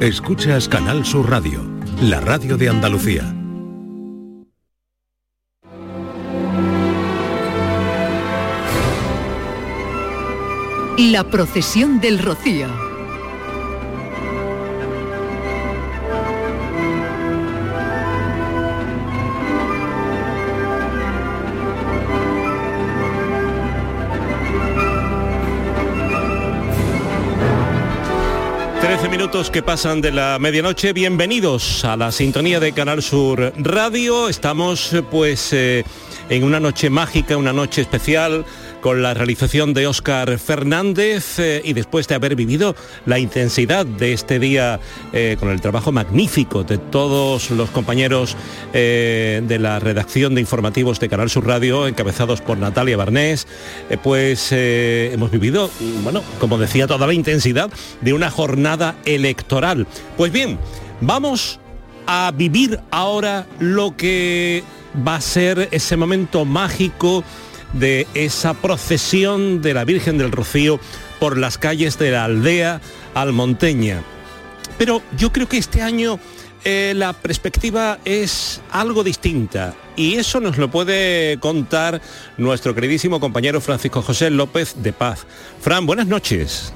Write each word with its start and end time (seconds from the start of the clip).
Escuchas 0.00 0.68
Canal 0.68 1.06
Sur 1.06 1.30
Radio, 1.30 1.64
la 2.02 2.20
radio 2.20 2.58
de 2.58 2.68
Andalucía. 2.68 3.34
La 10.98 11.24
procesión 11.30 11.98
del 12.02 12.18
Rocío. 12.18 12.95
Minutos 29.26 29.50
que 29.50 29.60
pasan 29.60 30.00
de 30.00 30.12
la 30.12 30.38
medianoche. 30.38 30.92
Bienvenidos 30.92 31.84
a 31.84 31.96
la 31.96 32.12
sintonía 32.12 32.60
de 32.60 32.70
Canal 32.70 33.02
Sur 33.02 33.52
Radio. 33.56 34.28
Estamos 34.28 34.94
pues 35.10 35.52
eh, 35.52 35.84
en 36.28 36.44
una 36.44 36.60
noche 36.60 36.90
mágica, 36.90 37.36
una 37.36 37.52
noche 37.52 37.80
especial 37.80 38.44
con 38.80 39.02
la 39.02 39.14
realización 39.14 39.74
de 39.74 39.86
Óscar 39.86 40.38
Fernández 40.38 41.38
eh, 41.38 41.62
y 41.64 41.72
después 41.72 42.08
de 42.08 42.14
haber 42.14 42.36
vivido 42.36 42.74
la 43.04 43.18
intensidad 43.18 43.86
de 43.86 44.12
este 44.12 44.38
día 44.38 44.80
eh, 45.12 45.36
con 45.38 45.50
el 45.50 45.60
trabajo 45.60 45.92
magnífico 45.92 46.64
de 46.64 46.78
todos 46.78 47.50
los 47.50 47.70
compañeros 47.70 48.36
eh, 48.72 49.42
de 49.46 49.58
la 49.58 49.78
redacción 49.78 50.34
de 50.34 50.40
informativos 50.40 51.00
de 51.00 51.08
Canal 51.08 51.30
Sur 51.30 51.46
Radio, 51.46 51.86
encabezados 51.86 52.40
por 52.40 52.58
Natalia 52.58 52.96
Barnés, 52.96 53.46
pues 54.02 54.52
hemos 54.52 55.30
vivido, 55.30 55.70
bueno, 56.02 56.22
como 56.38 56.58
decía, 56.58 56.86
toda 56.86 57.06
la 57.06 57.14
intensidad 57.14 57.70
de 58.00 58.12
una 58.12 58.30
jornada 58.30 58.96
electoral. 59.04 59.86
Pues 60.16 60.32
bien, 60.32 60.58
vamos 61.00 61.60
a 62.06 62.32
vivir 62.34 62.80
ahora 62.90 63.46
lo 63.58 63.96
que 63.96 64.62
va 65.06 65.16
a 65.16 65.20
ser 65.20 65.68
ese 65.72 65.96
momento 65.96 66.44
mágico 66.44 67.24
de 67.72 68.06
esa 68.14 68.54
procesión 68.54 69.62
de 69.62 69.74
la 69.74 69.84
Virgen 69.84 70.18
del 70.18 70.32
Rocío 70.32 70.80
por 71.18 71.38
las 71.38 71.58
calles 71.58 71.98
de 71.98 72.10
la 72.10 72.24
aldea 72.24 72.80
almonteña. 73.14 74.02
Pero 74.78 75.02
yo 75.16 75.32
creo 75.32 75.48
que 75.48 75.58
este 75.58 75.82
año 75.82 76.18
eh, 76.64 76.94
la 76.96 77.12
perspectiva 77.12 77.98
es 78.04 78.60
algo 78.70 79.04
distinta 79.04 79.74
y 79.94 80.16
eso 80.16 80.40
nos 80.40 80.58
lo 80.58 80.70
puede 80.70 81.38
contar 81.38 82.00
nuestro 82.36 82.74
queridísimo 82.74 83.20
compañero 83.20 83.60
Francisco 83.60 84.02
José 84.02 84.30
López 84.30 84.74
de 84.82 84.92
Paz. 84.92 85.26
Fran, 85.60 85.86
buenas 85.86 86.06
noches. 86.06 86.72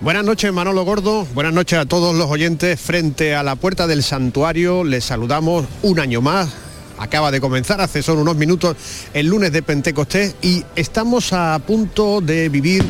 Buenas 0.00 0.24
noches 0.24 0.52
Manolo 0.52 0.84
Gordo, 0.84 1.26
buenas 1.32 1.52
noches 1.52 1.78
a 1.78 1.86
todos 1.86 2.14
los 2.14 2.30
oyentes. 2.30 2.80
Frente 2.80 3.34
a 3.34 3.42
la 3.42 3.56
puerta 3.56 3.86
del 3.86 4.02
santuario 4.02 4.84
les 4.84 5.04
saludamos 5.04 5.66
un 5.82 6.00
año 6.00 6.20
más. 6.20 6.63
Acaba 7.04 7.30
de 7.30 7.38
comenzar 7.38 7.82
hace 7.82 8.02
solo 8.02 8.22
unos 8.22 8.36
minutos 8.36 8.78
el 9.12 9.26
lunes 9.26 9.52
de 9.52 9.60
Pentecostés 9.62 10.36
y 10.40 10.64
estamos 10.74 11.34
a 11.34 11.58
punto 11.58 12.22
de 12.22 12.48
vivir 12.48 12.82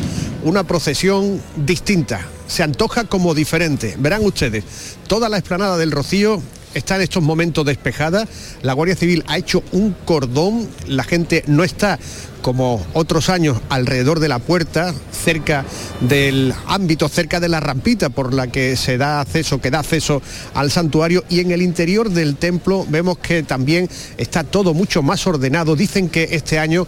una 0.44 0.62
procesión 0.62 1.42
distinta. 1.56 2.24
Se 2.46 2.62
antoja 2.62 3.06
como 3.06 3.34
diferente. 3.34 3.96
Verán 3.98 4.24
ustedes, 4.24 4.62
toda 5.08 5.28
la 5.28 5.38
explanada 5.38 5.76
del 5.78 5.90
Rocío 5.90 6.40
está 6.74 6.96
en 6.96 7.02
estos 7.02 7.22
momentos 7.22 7.64
despejada. 7.64 8.26
La 8.62 8.72
Guardia 8.72 8.96
Civil 8.96 9.24
ha 9.26 9.38
hecho 9.38 9.62
un 9.72 9.94
cordón. 10.04 10.68
La 10.86 11.04
gente 11.04 11.44
no 11.46 11.64
está 11.64 11.98
como 12.44 12.86
otros 12.92 13.30
años 13.30 13.58
alrededor 13.70 14.20
de 14.20 14.28
la 14.28 14.38
puerta, 14.38 14.94
cerca 15.24 15.64
del 16.02 16.52
ámbito, 16.66 17.08
cerca 17.08 17.40
de 17.40 17.48
la 17.48 17.58
rampita 17.58 18.10
por 18.10 18.34
la 18.34 18.48
que 18.48 18.76
se 18.76 18.98
da 18.98 19.22
acceso, 19.22 19.62
que 19.62 19.70
da 19.70 19.78
acceso 19.78 20.20
al 20.52 20.70
santuario 20.70 21.24
y 21.30 21.40
en 21.40 21.52
el 21.52 21.62
interior 21.62 22.10
del 22.10 22.36
templo 22.36 22.84
vemos 22.90 23.16
que 23.16 23.44
también 23.44 23.88
está 24.18 24.44
todo 24.44 24.74
mucho 24.74 25.02
más 25.02 25.26
ordenado. 25.26 25.74
Dicen 25.74 26.10
que 26.10 26.28
este 26.32 26.58
año 26.58 26.86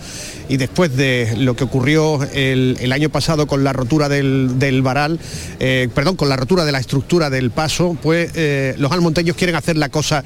y 0.50 0.58
después 0.58 0.94
de 0.94 1.34
lo 1.38 1.56
que 1.56 1.64
ocurrió 1.64 2.22
el, 2.34 2.92
año 2.92 3.08
pasado 3.08 3.46
con 3.46 3.64
la 3.64 3.72
rotura 3.72 4.10
del, 4.10 4.58
del 4.58 4.82
varal, 4.82 5.18
eh, 5.58 5.88
perdón, 5.94 6.16
con 6.16 6.28
la 6.28 6.36
rotura 6.36 6.66
de 6.66 6.72
la 6.72 6.80
estructura 6.80 7.30
del 7.30 7.50
paso, 7.50 7.96
pues 8.02 8.30
eh, 8.34 8.74
los 8.76 8.92
almonteños 8.92 9.36
quieren 9.36 9.56
hacer 9.56 9.75
la 9.76 9.88
cosa 9.88 10.24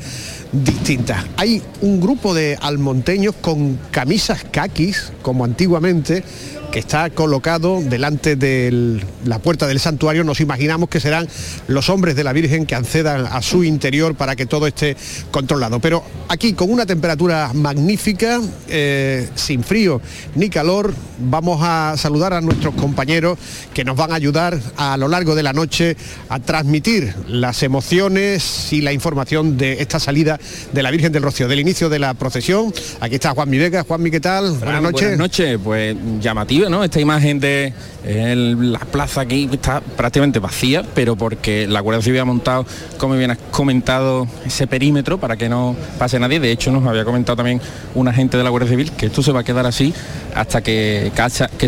distinta. 0.53 1.25
Hay 1.37 1.63
un 1.81 2.01
grupo 2.01 2.35
de 2.35 2.59
almonteños 2.61 3.35
con 3.41 3.79
camisas 3.91 4.45
caquis, 4.51 5.13
como 5.23 5.45
antiguamente, 5.45 6.25
que 6.71 6.79
está 6.79 7.11
colocado 7.11 7.81
delante 7.83 8.37
de 8.37 9.01
la 9.25 9.39
puerta 9.41 9.67
del 9.67 9.81
santuario. 9.81 10.25
Nos 10.25 10.41
imaginamos 10.41 10.89
que 10.89 11.01
serán 11.01 11.29
los 11.67 11.89
hombres 11.89 12.15
de 12.15 12.25
la 12.25 12.33
Virgen 12.33 12.67
que 12.67 12.75
accedan 12.75 13.27
a 13.27 13.43
su 13.43 13.65
interior 13.65 14.15
para 14.15 14.37
que 14.37 14.47
todo 14.47 14.67
esté 14.67 14.97
controlado. 15.31 15.81
Pero 15.81 16.05
aquí, 16.29 16.53
con 16.53 16.71
una 16.71 16.87
temperatura 16.87 17.51
magnífica, 17.55 18.41
eh, 18.69 19.29
sin 19.35 19.65
frío 19.65 20.01
ni 20.35 20.49
calor, 20.49 20.95
vamos 21.19 21.61
a 21.63 21.95
saludar 21.97 22.33
a 22.35 22.41
nuestros 22.41 22.75
compañeros 22.75 23.39
que 23.75 23.85
nos 23.85 23.97
van 23.97 24.13
a 24.13 24.15
ayudar 24.15 24.59
a 24.77 24.97
lo 24.97 25.09
largo 25.09 25.35
de 25.35 25.43
la 25.43 25.53
noche 25.53 25.97
a 26.29 26.39
transmitir 26.39 27.15
las 27.27 27.63
emociones 27.63 28.73
y 28.73 28.81
la 28.81 28.93
información 28.93 29.57
de 29.57 29.83
esta 29.83 29.99
salida 29.99 30.39
de 30.73 30.83
la 30.83 30.91
Virgen 30.91 31.13
del 31.13 31.23
Rocío, 31.23 31.49
del 31.49 31.61
inicio 31.61 31.89
de 31.89 31.99
la 31.99 32.15
procesión. 32.15 32.73
Aquí 33.01 33.17
está 33.17 33.31
Juan 33.31 33.51
Mi 33.51 33.59
Vega. 33.59 33.85
Juan 33.85 34.11
¿qué 34.11 34.21
tal? 34.21 34.53
Buenas 34.59 34.83
noches. 34.83 35.01
Buenas 35.01 35.19
noches, 35.19 35.59
pues 35.63 35.97
llamativo 36.21 36.60
¿no? 36.69 36.85
Esta 36.85 37.01
imagen 37.01 37.41
de 37.41 37.73
la 38.05 38.79
plaza 38.81 39.23
aquí 39.23 39.49
está 39.53 39.81
prácticamente 39.81 40.39
vacía, 40.39 40.85
pero 40.95 41.17
porque 41.17 41.67
la 41.67 41.81
Guardia 41.81 42.03
Civil 42.03 42.21
ha 42.21 42.25
montado, 42.25 42.67
como 42.99 43.15
bien 43.15 43.31
has 43.31 43.39
comentado, 43.51 44.27
ese 44.45 44.67
perímetro 44.67 45.19
para 45.19 45.37
que 45.37 45.49
no 45.49 45.77
pase 45.99 46.19
nadie. 46.19 46.41
De 46.41 46.51
hecho, 46.51 46.73
nos 46.73 46.87
había 46.87 47.05
comentado 47.05 47.37
también 47.37 47.61
un 47.95 48.09
agente 48.09 48.37
de 48.37 48.45
la 48.45 48.51
Guardia 48.51 48.71
Civil 48.71 48.93
que 48.93 49.07
esto 49.07 49.23
se 49.23 49.33
va 49.33 49.41
a 49.41 49.45
quedar 49.45 49.67
así 49.67 49.95
hasta 50.35 50.63
que, 50.63 51.13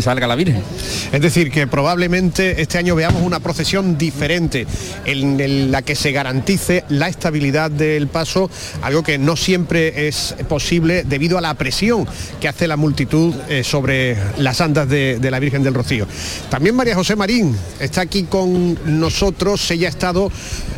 salga 0.01 0.27
la 0.27 0.35
Virgen. 0.35 0.61
Es 1.11 1.21
decir, 1.21 1.51
que 1.51 1.67
probablemente 1.67 2.61
este 2.61 2.77
año 2.77 2.95
veamos 2.95 3.21
una 3.21 3.39
procesión 3.39 3.97
diferente 3.97 4.67
en 5.05 5.71
la 5.71 5.81
que 5.81 5.95
se 5.95 6.11
garantice 6.11 6.83
la 6.89 7.07
estabilidad 7.07 7.71
del 7.71 8.07
paso, 8.07 8.49
algo 8.81 9.03
que 9.03 9.17
no 9.17 9.35
siempre 9.35 10.07
es 10.07 10.35
posible 10.49 11.03
debido 11.03 11.37
a 11.37 11.41
la 11.41 11.53
presión 11.53 12.07
que 12.41 12.47
hace 12.47 12.67
la 12.67 12.77
multitud 12.77 13.33
eh, 13.49 13.63
sobre 13.63 14.17
las 14.37 14.61
andas 14.61 14.82
de, 14.87 15.19
de 15.19 15.31
la 15.31 15.39
Virgen 15.39 15.63
del 15.63 15.73
Rocío. 15.73 16.07
También 16.49 16.75
María 16.75 16.95
José 16.95 17.15
Marín 17.15 17.55
está 17.79 18.01
aquí 18.01 18.23
con 18.23 18.77
nosotros, 18.99 19.69
ella 19.71 19.87
ha 19.87 19.89
estado 19.89 20.31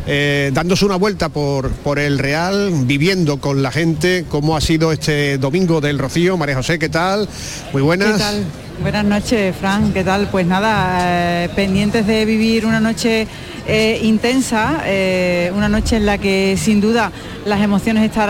eh, 0.07 0.51
dándose 0.53 0.85
una 0.85 0.95
vuelta 0.95 1.29
por, 1.29 1.71
por 1.71 1.99
el 1.99 2.19
Real, 2.19 2.71
viviendo 2.85 3.39
con 3.39 3.63
la 3.63 3.71
gente, 3.71 4.25
cómo 4.29 4.55
ha 4.55 4.61
sido 4.61 4.91
este 4.91 5.38
domingo 5.38 5.81
del 5.81 5.99
Rocío. 5.99 6.38
María 6.38 6.55
José, 6.55 6.79
¿qué 6.79 6.89
tal? 6.89 7.27
Muy 7.73 7.81
buenas. 7.81 8.13
¿Qué 8.13 8.19
tal? 8.19 8.43
Buenas 8.81 9.05
noches, 9.05 9.55
Fran. 9.55 9.93
¿Qué 9.93 10.03
tal? 10.03 10.27
Pues 10.29 10.45
nada, 10.45 11.45
eh, 11.45 11.49
pendientes 11.55 12.05
de 12.05 12.25
vivir 12.25 12.66
una 12.66 12.81
noche 12.81 13.25
intensa, 14.03 14.84
eh, 14.86 15.52
una 15.56 15.70
noche 15.70 15.96
en 15.96 16.06
la 16.06 16.18
que 16.18 16.56
sin 16.58 16.81
duda 16.81 17.12
las 17.46 17.62
emociones 17.62 18.03
están 18.06 18.30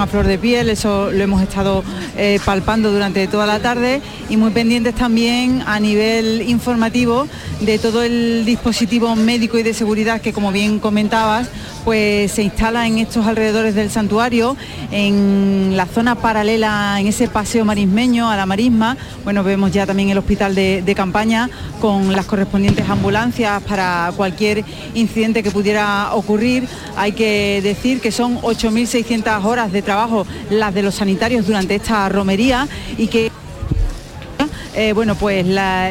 a 0.00 0.06
flor 0.06 0.26
de 0.26 0.38
piel, 0.38 0.68
eso 0.70 1.10
lo 1.10 1.22
hemos 1.22 1.42
estado 1.42 1.82
eh, 2.16 2.38
palpando 2.44 2.90
durante 2.90 3.26
toda 3.26 3.46
la 3.46 3.60
tarde 3.60 4.00
y 4.28 4.36
muy 4.36 4.50
pendientes 4.50 4.94
también 4.94 5.62
a 5.66 5.78
nivel 5.80 6.42
informativo 6.42 7.26
de 7.60 7.78
todo 7.78 8.02
el 8.02 8.44
dispositivo 8.44 9.14
médico 9.16 9.58
y 9.58 9.62
de 9.62 9.74
seguridad 9.74 10.20
que 10.20 10.32
como 10.32 10.52
bien 10.52 10.78
comentabas, 10.78 11.48
pues 11.84 12.32
se 12.32 12.42
instala 12.42 12.86
en 12.86 12.98
estos 12.98 13.26
alrededores 13.26 13.74
del 13.74 13.90
santuario, 13.90 14.56
en 14.90 15.74
la 15.76 15.86
zona 15.86 16.16
paralela, 16.16 16.96
en 16.98 17.06
ese 17.06 17.28
paseo 17.28 17.64
marismeño 17.64 18.28
a 18.28 18.36
la 18.36 18.44
marisma. 18.44 18.96
Bueno, 19.22 19.44
vemos 19.44 19.70
ya 19.70 19.86
también 19.86 20.10
el 20.10 20.18
hospital 20.18 20.54
de 20.54 20.94
campaña 20.96 21.48
con 21.80 22.12
las 22.12 22.26
correspondientes 22.26 22.88
ambulancias 22.88 23.62
para 23.62 24.12
cualquier 24.16 24.64
incidente 24.94 25.42
que 25.42 25.50
pudiera 25.50 26.14
ocurrir. 26.14 26.68
Hay 26.96 27.12
que 27.12 27.60
decir 27.62 28.00
que 28.00 28.12
son 28.12 28.40
8.600 28.40 29.44
horas 29.44 29.72
de 29.72 29.82
trabajo 29.82 30.26
las 30.50 30.74
de 30.74 30.82
los 30.82 30.94
sanitarios 30.96 31.46
durante 31.46 31.74
esta 31.74 32.08
romería 32.08 32.68
y 32.96 33.08
que 33.08 33.30
eh, 34.76 34.92
bueno, 34.92 35.14
pues 35.14 35.46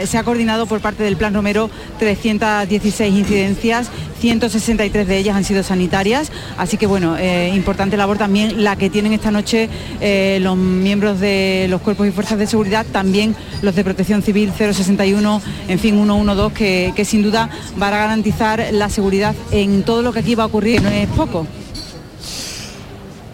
se 0.07 0.17
ha 0.17 0.23
coordinado 0.23 0.67
por 0.67 0.79
parte 0.79 1.03
del 1.03 1.17
Plan 1.17 1.33
Romero 1.33 1.69
316 1.99 3.13
incidencias, 3.13 3.89
163 4.19 5.07
de 5.07 5.17
ellas 5.17 5.35
han 5.35 5.43
sido 5.43 5.63
sanitarias, 5.63 6.31
así 6.57 6.77
que 6.77 6.85
bueno, 6.85 7.17
eh, 7.17 7.51
importante 7.55 7.97
labor 7.97 8.17
también 8.17 8.63
la 8.63 8.75
que 8.75 8.89
tienen 8.89 9.13
esta 9.13 9.31
noche 9.31 9.69
eh, 10.01 10.39
los 10.41 10.55
miembros 10.55 11.19
de 11.19 11.67
los 11.69 11.81
cuerpos 11.81 12.07
y 12.07 12.11
fuerzas 12.11 12.37
de 12.37 12.47
seguridad, 12.47 12.85
también 12.91 13.35
los 13.61 13.75
de 13.75 13.83
Protección 13.83 14.21
Civil 14.21 14.51
061, 14.55 15.41
en 15.67 15.79
fin, 15.79 15.95
112, 15.95 16.53
que, 16.53 16.93
que 16.95 17.05
sin 17.05 17.23
duda 17.23 17.49
van 17.77 17.93
a 17.93 17.97
garantizar 17.97 18.67
la 18.71 18.89
seguridad 18.89 19.35
en 19.51 19.83
todo 19.83 20.01
lo 20.01 20.13
que 20.13 20.19
aquí 20.19 20.35
va 20.35 20.43
a 20.43 20.47
ocurrir, 20.47 20.81
no 20.81 20.89
es 20.89 21.07
poco. 21.07 21.47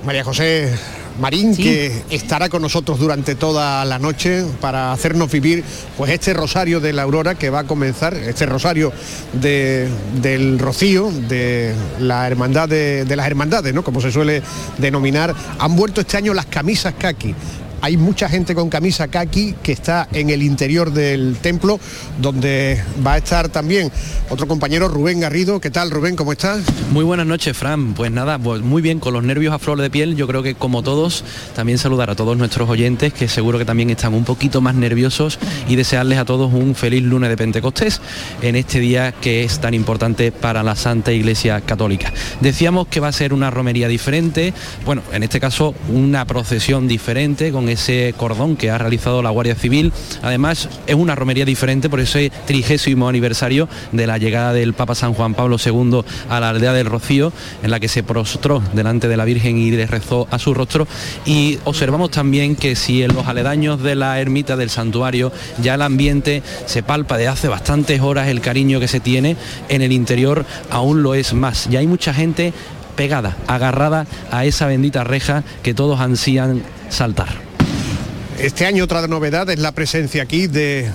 María 0.06 0.24
José, 0.24 0.74
Marín, 1.20 1.56
que 1.56 2.04
estará 2.10 2.50
con 2.50 2.62
nosotros 2.62 3.00
durante 3.00 3.36
toda 3.36 3.84
la 3.86 4.00
noche 4.00 4.46
para 4.60 4.92
hacernos 4.92 5.32
vivir 5.32 5.64
pues 5.98 6.12
este 6.12 6.34
rosario 6.34 6.80
de 6.80 6.94
la 6.94 7.04
aurora 7.04 7.36
que 7.36 7.50
va 7.50 7.60
a 7.60 7.64
comenzar, 7.66 8.14
este 8.14 8.46
rosario 8.46 8.92
del 9.34 10.60
rocío, 10.60 11.12
de 11.12 11.74
la 12.00 12.28
hermandad 12.28 12.70
de, 12.70 13.06
de 13.06 13.16
las 13.16 13.28
hermandades, 13.28 13.74
¿no? 13.74 13.84
Como 13.84 14.02
se 14.02 14.12
suele 14.12 14.42
denominar. 14.78 15.36
Han 15.60 15.76
vuelto 15.76 16.02
este 16.02 16.18
año 16.18 16.34
las 16.34 16.46
camisas 16.46 16.94
kaki 16.98 17.36
hay 17.82 17.98
mucha 17.98 18.30
gente 18.30 18.56
con 18.56 18.70
camisa 18.70 19.08
kaki 19.08 19.56
que 19.64 19.72
está 19.72 20.08
en 20.14 20.30
el 20.30 20.44
interior 20.44 20.94
del 20.94 21.38
templo, 21.42 21.80
donde 22.22 22.82
va 23.06 23.14
a 23.14 23.18
estar 23.18 23.50
también 23.50 23.92
otro 24.30 24.48
compañero, 24.48 24.88
Rubén 24.88 25.20
Garrido. 25.20 25.60
¿Qué 25.60 25.72
tal, 25.72 25.90
Rubén? 25.90 26.16
¿Cómo 26.16 26.32
estás? 26.32 26.62
Muy 26.92 27.04
buenas 27.04 27.26
noches, 27.26 27.58
Fran. 27.58 27.94
Pues 27.94 28.12
nada, 28.12 28.38
muy 28.38 28.82
bien, 28.82 29.00
con 29.00 29.14
los 29.14 29.24
nervios 29.24 29.54
a 29.54 29.60
flor 29.60 29.82
de 29.82 29.90
piel. 29.90 30.16
Yo 30.16 30.28
creo 30.28 30.44
que 30.44 30.54
como 30.54 30.84
todos, 30.84 31.24
también 31.56 31.80
saludar 31.80 32.10
a 32.12 32.16
todos 32.16 32.38
nuestros 32.38 32.70
oyentes, 32.70 33.14
que 33.14 33.28
seguro 33.28 33.58
que 33.58 33.66
también 33.66 33.90
están 33.90 34.14
un 34.14 34.26
poquito 34.26 34.62
más 34.62 34.76
nerviosos 34.76 35.40
y 35.68 35.76
desearles 35.76 36.20
a 36.20 36.26
todos 36.26 36.54
un 36.54 36.76
feliz 36.76 37.04
lunes 37.04 37.30
de 37.30 37.38
Pentecostés 37.38 38.00
en 38.42 38.56
este 38.56 38.80
día 38.80 39.12
que 39.12 39.44
es 39.44 39.60
tan 39.60 39.74
importante 39.74 40.32
para 40.32 40.62
la 40.62 40.76
Santa 40.76 41.12
Iglesia 41.12 41.62
Católica. 41.62 42.14
Decíamos 42.42 42.88
que 42.88 43.00
va 43.00 43.08
a 43.08 43.12
ser 43.12 43.34
una 43.34 43.50
romería 43.50 43.88
diferente, 43.88 44.54
bueno, 44.86 45.02
en 45.12 45.24
este 45.24 45.40
caso 45.40 45.74
una 45.90 46.26
procesión 46.26 46.88
diferente 46.88 47.52
con 47.52 47.71
ese 47.72 48.14
cordón 48.18 48.56
que 48.56 48.70
ha 48.70 48.78
realizado 48.78 49.22
la 49.22 49.30
Guardia 49.30 49.56
Civil. 49.56 49.92
Además, 50.22 50.70
es 50.88 50.96
una 50.96 51.16
romería 51.16 51.46
diferente 51.46 51.90
por 51.90 52.00
ese 52.00 52.32
trigésimo 52.46 53.10
aniversario 53.10 53.68
de 53.92 54.08
la 54.08 54.18
llegada 54.18 54.54
del 54.54 54.74
Papa 54.74 54.96
San 54.96 55.14
Juan 55.14 55.34
Pablo 55.34 55.58
II 55.64 56.02
a 56.30 56.40
la 56.40 56.50
aldea 56.50 56.74
del 56.74 56.88
Rocío, 56.88 57.32
en 57.64 57.72
la 57.72 57.80
que 57.80 57.88
se 57.88 58.04
prostró 58.04 58.62
delante 58.74 59.08
de 59.08 59.18
la 59.18 59.26
Virgen 59.26 59.58
y 59.58 59.72
le 59.72 59.88
rezó 59.88 60.28
a 60.32 60.40
su 60.40 60.54
rostro. 60.54 60.88
Y 61.26 61.60
observamos 61.64 62.12
también 62.12 62.56
que 62.56 62.76
si 62.76 63.04
en 63.04 63.14
los 63.14 63.28
aledaños 63.28 63.82
de 63.82 63.96
la 63.96 64.20
ermita 64.20 64.56
del 64.56 64.70
santuario 64.70 65.32
ya 65.62 65.76
el 65.76 65.82
ambiente 65.82 66.44
se 66.66 66.84
palpa 66.84 67.18
de 67.18 67.28
hace 67.28 67.48
bastantes 67.48 68.02
horas 68.02 68.28
el 68.28 68.42
cariño 68.42 68.80
que 68.80 68.88
se 68.88 69.00
tiene, 69.00 69.36
en 69.70 69.82
el 69.82 69.92
interior 69.92 70.46
aún 70.70 71.04
lo 71.04 71.16
es 71.16 71.34
más. 71.34 71.68
Ya 71.70 71.80
hay 71.80 71.88
mucha 71.88 72.14
gente 72.14 72.54
pegada, 72.96 73.38
agarrada 73.48 74.06
a 74.32 74.46
esa 74.46 74.68
bendita 74.68 75.04
reja 75.04 75.44
que 75.64 75.74
todos 75.74 76.00
ansían 76.00 76.64
saltar. 76.90 77.51
Este 78.42 78.66
año 78.66 78.86
otra 78.86 79.08
novedad 79.08 79.48
es 79.52 79.60
la 79.60 79.72
presencia 79.72 80.24
aquí 80.24 80.48
de 80.48 80.90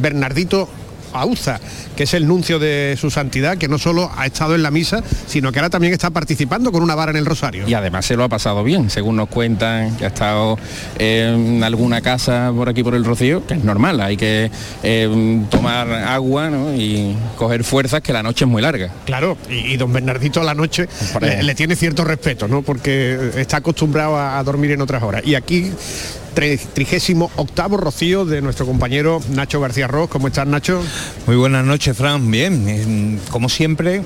Bernardito 0.00 0.68
Auza, 1.12 1.58
que 1.96 2.04
es 2.04 2.14
el 2.14 2.28
nuncio 2.28 2.60
de 2.60 2.96
su 3.00 3.10
santidad, 3.10 3.58
que 3.58 3.66
no 3.66 3.78
solo 3.78 4.12
ha 4.16 4.26
estado 4.26 4.54
en 4.54 4.62
la 4.62 4.70
misa, 4.70 5.02
sino 5.26 5.50
que 5.50 5.58
ahora 5.58 5.70
también 5.70 5.92
está 5.92 6.10
participando 6.10 6.70
con 6.70 6.84
una 6.84 6.94
vara 6.94 7.10
en 7.10 7.16
el 7.16 7.26
rosario. 7.26 7.66
Y 7.66 7.74
además 7.74 8.06
se 8.06 8.14
lo 8.14 8.22
ha 8.22 8.28
pasado 8.28 8.62
bien, 8.62 8.90
según 8.90 9.16
nos 9.16 9.28
cuentan, 9.28 9.96
que 9.96 10.04
ha 10.04 10.08
estado 10.08 10.56
en 11.00 11.64
alguna 11.64 12.00
casa 12.00 12.52
por 12.54 12.68
aquí 12.68 12.84
por 12.84 12.94
el 12.94 13.04
Rocío, 13.04 13.44
que 13.44 13.54
es 13.54 13.64
normal, 13.64 14.00
hay 14.00 14.16
que 14.16 14.48
eh, 14.84 15.42
tomar 15.50 15.90
agua 15.90 16.48
y 16.76 17.16
coger 17.36 17.64
fuerzas, 17.64 18.02
que 18.02 18.12
la 18.12 18.22
noche 18.22 18.44
es 18.44 18.50
muy 18.50 18.62
larga. 18.62 18.92
Claro, 19.04 19.36
y, 19.50 19.76
don 19.76 19.92
Bernardito 19.92 20.40
a 20.40 20.44
la 20.44 20.54
noche 20.54 20.88
le, 21.20 21.54
tiene 21.56 21.74
cierto 21.74 22.04
respeto, 22.04 22.46
¿no? 22.46 22.62
porque 22.62 23.32
está 23.36 23.56
acostumbrado 23.56 24.16
a 24.16 24.40
dormir 24.44 24.70
en 24.70 24.80
otras 24.80 25.02
horas. 25.02 25.22
Y 25.24 25.34
aquí 25.34 25.72
trigésimo 26.38 27.30
octavo 27.36 27.76
rocío 27.76 28.24
de 28.24 28.40
nuestro 28.42 28.64
compañero 28.64 29.20
Nacho 29.30 29.60
García 29.60 29.88
Ross. 29.88 30.08
¿Cómo 30.08 30.28
estás, 30.28 30.46
Nacho? 30.46 30.82
Muy 31.26 31.36
buenas 31.36 31.64
noches, 31.64 31.96
Fran. 31.96 32.30
Bien, 32.30 33.20
como 33.30 33.48
siempre, 33.48 34.02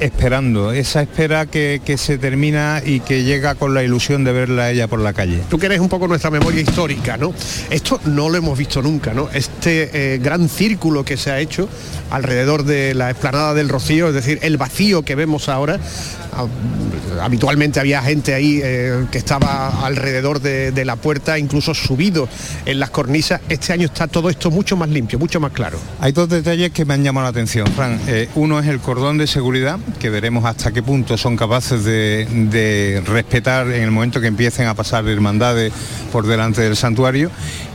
esperando, 0.00 0.72
esa 0.72 1.02
espera 1.02 1.46
que, 1.46 1.80
se 1.98 2.18
termina 2.18 2.82
y 2.84 3.00
que 3.00 3.24
llega 3.24 3.54
con 3.54 3.74
la 3.74 3.82
ilusión 3.82 4.24
de 4.24 4.32
verla 4.32 4.64
a 4.64 4.70
ella 4.70 4.86
por 4.86 5.00
la 5.00 5.12
calle. 5.12 5.42
Tú 5.48 5.58
que 5.58 5.66
eres 5.66 5.80
un 5.80 5.88
poco 5.88 6.06
nuestra 6.06 6.30
memoria 6.30 6.60
histórica, 6.60 7.16
¿no? 7.16 7.32
Esto 7.70 8.00
no 8.04 8.28
lo 8.28 8.36
hemos 8.36 8.56
visto 8.56 8.82
nunca, 8.82 9.14
¿no? 9.14 9.28
Este 9.32 10.14
eh, 10.14 10.18
gran 10.18 10.48
círculo 10.48 11.04
que 11.04 11.16
se 11.16 11.30
ha 11.30 11.40
hecho 11.40 11.68
alrededor 12.10 12.64
de 12.64 12.94
la 12.94 13.10
explanada 13.10 13.54
del 13.54 13.68
Rocío, 13.68 14.08
es 14.08 14.14
decir, 14.14 14.38
el 14.42 14.56
vacío 14.56 15.02
que 15.02 15.14
vemos 15.14 15.48
ahora, 15.48 15.78
habitualmente 17.20 17.80
había 17.80 18.02
gente 18.02 18.34
ahí 18.34 18.60
eh, 18.62 19.06
que 19.10 19.18
estaba 19.18 19.84
alrededor 19.84 20.40
de, 20.40 20.84
la 20.84 20.96
puerta, 20.96 21.38
incluso 21.38 21.74
subido 21.74 22.28
en 22.64 22.80
las 22.80 22.90
cornisas. 22.90 23.40
Este 23.48 23.72
año 23.72 23.86
está 23.86 24.06
todo 24.06 24.30
esto 24.30 24.50
mucho 24.50 24.76
más 24.76 24.88
limpio, 24.88 25.18
mucho 25.18 25.40
más 25.40 25.52
claro. 25.52 25.78
Hay 26.00 26.12
dos 26.12 26.28
detalles 26.28 26.70
que 26.70 26.84
me 26.84 26.94
han 26.94 27.02
llamado 27.02 27.24
la 27.24 27.30
atención, 27.30 27.66
Fran. 27.66 28.00
Eh, 28.06 28.28
uno 28.36 28.60
es 28.60 28.66
el 28.68 28.78
cordón 28.78 29.18
de 29.18 29.26
seguridad, 29.26 29.78
que 29.98 30.10
veremos 30.10 30.44
hasta 30.44 30.72
qué 30.72 30.82
punto 30.82 31.16
son 31.16 31.36
capaces 31.36 31.84
de, 31.84 33.02
respetar 33.06 33.68
en 33.68 33.82
el 33.82 33.90
momento 33.90 34.20
que 34.20 34.26
empiecen 34.26 34.66
a 34.66 34.74
pasar 34.74 35.06
hermandades 35.08 35.72
por 36.12 36.26
delante 36.26 36.62
del 36.62 36.76
santuario. 36.76 37.30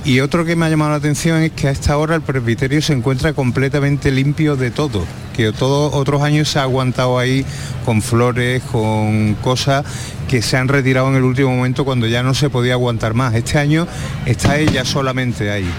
Y 0.05 0.19
otro 0.19 0.45
que 0.45 0.55
me 0.55 0.65
ha 0.65 0.69
llamado 0.69 0.91
la 0.91 0.97
atención 0.97 1.41
es 1.41 1.51
que 1.51 1.67
a 1.67 1.71
esta 1.71 1.97
hora 1.97 2.15
el 2.15 2.21
presbiterio 2.21 2.81
se 2.81 2.93
encuentra 2.93 3.33
completamente 3.33 4.11
limpio 4.11 4.55
de 4.55 4.71
todo, 4.71 5.05
que 5.35 5.51
todos 5.51 5.93
otros 5.93 6.21
años 6.21 6.49
se 6.49 6.59
ha 6.59 6.63
aguantado 6.63 7.17
ahí 7.19 7.45
con 7.85 8.01
flores, 8.01 8.61
con 8.71 9.35
cosas 9.35 9.85
que 10.27 10.41
se 10.41 10.57
han 10.57 10.67
retirado 10.67 11.09
en 11.09 11.15
el 11.15 11.23
último 11.23 11.55
momento 11.55 11.85
cuando 11.85 12.07
ya 12.07 12.23
no 12.23 12.33
se 12.33 12.49
podía 12.49 12.73
aguantar 12.73 13.13
más. 13.13 13.33
Este 13.33 13.57
año 13.57 13.87
está 14.25 14.57
ella 14.57 14.83
solamente 14.85 15.51
ahí. 15.51 15.69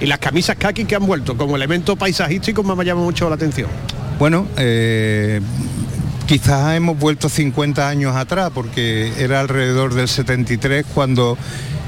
Y 0.00 0.06
las 0.06 0.18
camisas 0.18 0.56
kaki 0.56 0.84
que 0.84 0.94
han 0.94 1.06
vuelto 1.06 1.36
como 1.36 1.56
elemento 1.56 1.96
paisajístico 1.96 2.62
me 2.62 2.72
ha 2.72 2.84
llamado 2.84 3.06
mucho 3.06 3.28
la 3.28 3.34
atención. 3.34 3.68
Bueno, 4.18 4.48
eh, 4.56 5.40
quizás 6.26 6.76
hemos 6.76 6.98
vuelto 6.98 7.28
50 7.28 7.88
años 7.88 8.16
atrás 8.16 8.50
porque 8.52 9.12
era 9.16 9.38
alrededor 9.38 9.94
del 9.94 10.08
73 10.08 10.84
cuando 10.92 11.38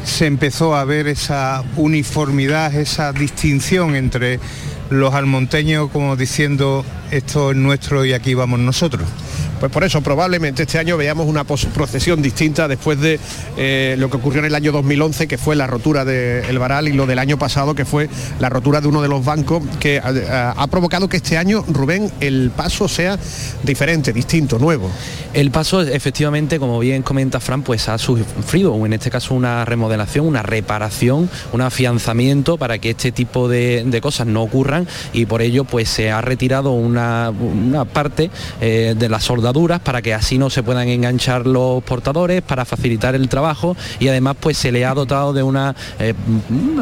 se 0.04 0.26
empezó 0.26 0.76
a 0.76 0.84
ver 0.84 1.08
esa 1.08 1.64
uniformidad, 1.76 2.72
esa 2.74 3.12
distinción 3.12 3.96
entre 3.96 4.38
los 4.90 5.14
almonteños 5.14 5.90
como 5.90 6.16
diciendo 6.16 6.84
esto 7.10 7.52
es 7.52 7.56
nuestro 7.56 8.04
y 8.04 8.12
aquí 8.12 8.34
vamos 8.34 8.60
nosotros. 8.60 9.08
Pues 9.60 9.70
por 9.70 9.84
eso 9.84 10.00
probablemente 10.00 10.62
este 10.62 10.78
año 10.78 10.96
veamos 10.96 11.26
una 11.26 11.44
procesión 11.44 12.22
distinta 12.22 12.66
después 12.66 12.98
de 12.98 13.20
eh, 13.58 13.94
lo 13.98 14.08
que 14.08 14.16
ocurrió 14.16 14.38
en 14.38 14.46
el 14.46 14.54
año 14.54 14.72
2011, 14.72 15.28
que 15.28 15.36
fue 15.36 15.54
la 15.54 15.66
rotura 15.66 16.06
del 16.06 16.58
varal, 16.58 16.88
y 16.88 16.94
lo 16.94 17.04
del 17.04 17.18
año 17.18 17.38
pasado, 17.38 17.74
que 17.74 17.84
fue 17.84 18.08
la 18.38 18.48
rotura 18.48 18.80
de 18.80 18.88
uno 18.88 19.02
de 19.02 19.08
los 19.08 19.22
bancos, 19.22 19.62
que 19.78 19.96
eh, 19.96 20.02
ha, 20.30 20.66
provocado 20.68 21.10
que 21.10 21.18
este 21.18 21.36
año, 21.36 21.62
Rubén, 21.68 22.10
el 22.20 22.50
paso 22.56 22.88
sea 22.88 23.18
diferente, 23.62 24.14
distinto, 24.14 24.58
nuevo. 24.58 24.90
El 25.34 25.50
paso, 25.50 25.82
efectivamente, 25.82 26.58
como 26.58 26.78
bien 26.78 27.02
comenta 27.02 27.38
Fran, 27.38 27.62
pues 27.62 27.90
ha 27.90 27.98
sufrido, 27.98 28.86
en 28.86 28.94
este 28.94 29.10
caso, 29.10 29.34
una 29.34 29.66
remodelación, 29.66 30.26
una 30.26 30.42
reparación, 30.42 31.28
un 31.52 31.60
afianzamiento 31.60 32.56
para 32.56 32.78
que 32.78 32.90
este 32.90 33.12
tipo 33.12 33.46
de, 33.46 34.00
cosas 34.00 34.26
no 34.26 34.42
ocurran 34.42 34.79
y 35.12 35.26
por 35.26 35.42
ello 35.42 35.64
pues 35.64 35.88
se 35.88 36.10
ha 36.10 36.20
retirado 36.20 36.72
una, 36.72 37.32
parte 37.92 38.30
eh, 38.60 38.94
de 38.96 39.08
la 39.08 39.20
soldaduras 39.20 39.80
para 39.80 40.02
que 40.02 40.14
así 40.14 40.38
no 40.38 40.50
se 40.50 40.62
puedan 40.62 40.88
enganchar 40.88 41.46
los 41.46 41.82
portadores, 41.82 42.42
para 42.42 42.64
facilitar 42.64 43.14
el 43.14 43.28
trabajo 43.28 43.76
y 43.98 44.08
además 44.08 44.36
pues 44.40 44.56
se 44.56 44.72
le 44.72 44.84
ha 44.84 44.94
dotado 44.94 45.32
de 45.32 45.42
una, 45.42 45.74
eh, 45.98 46.14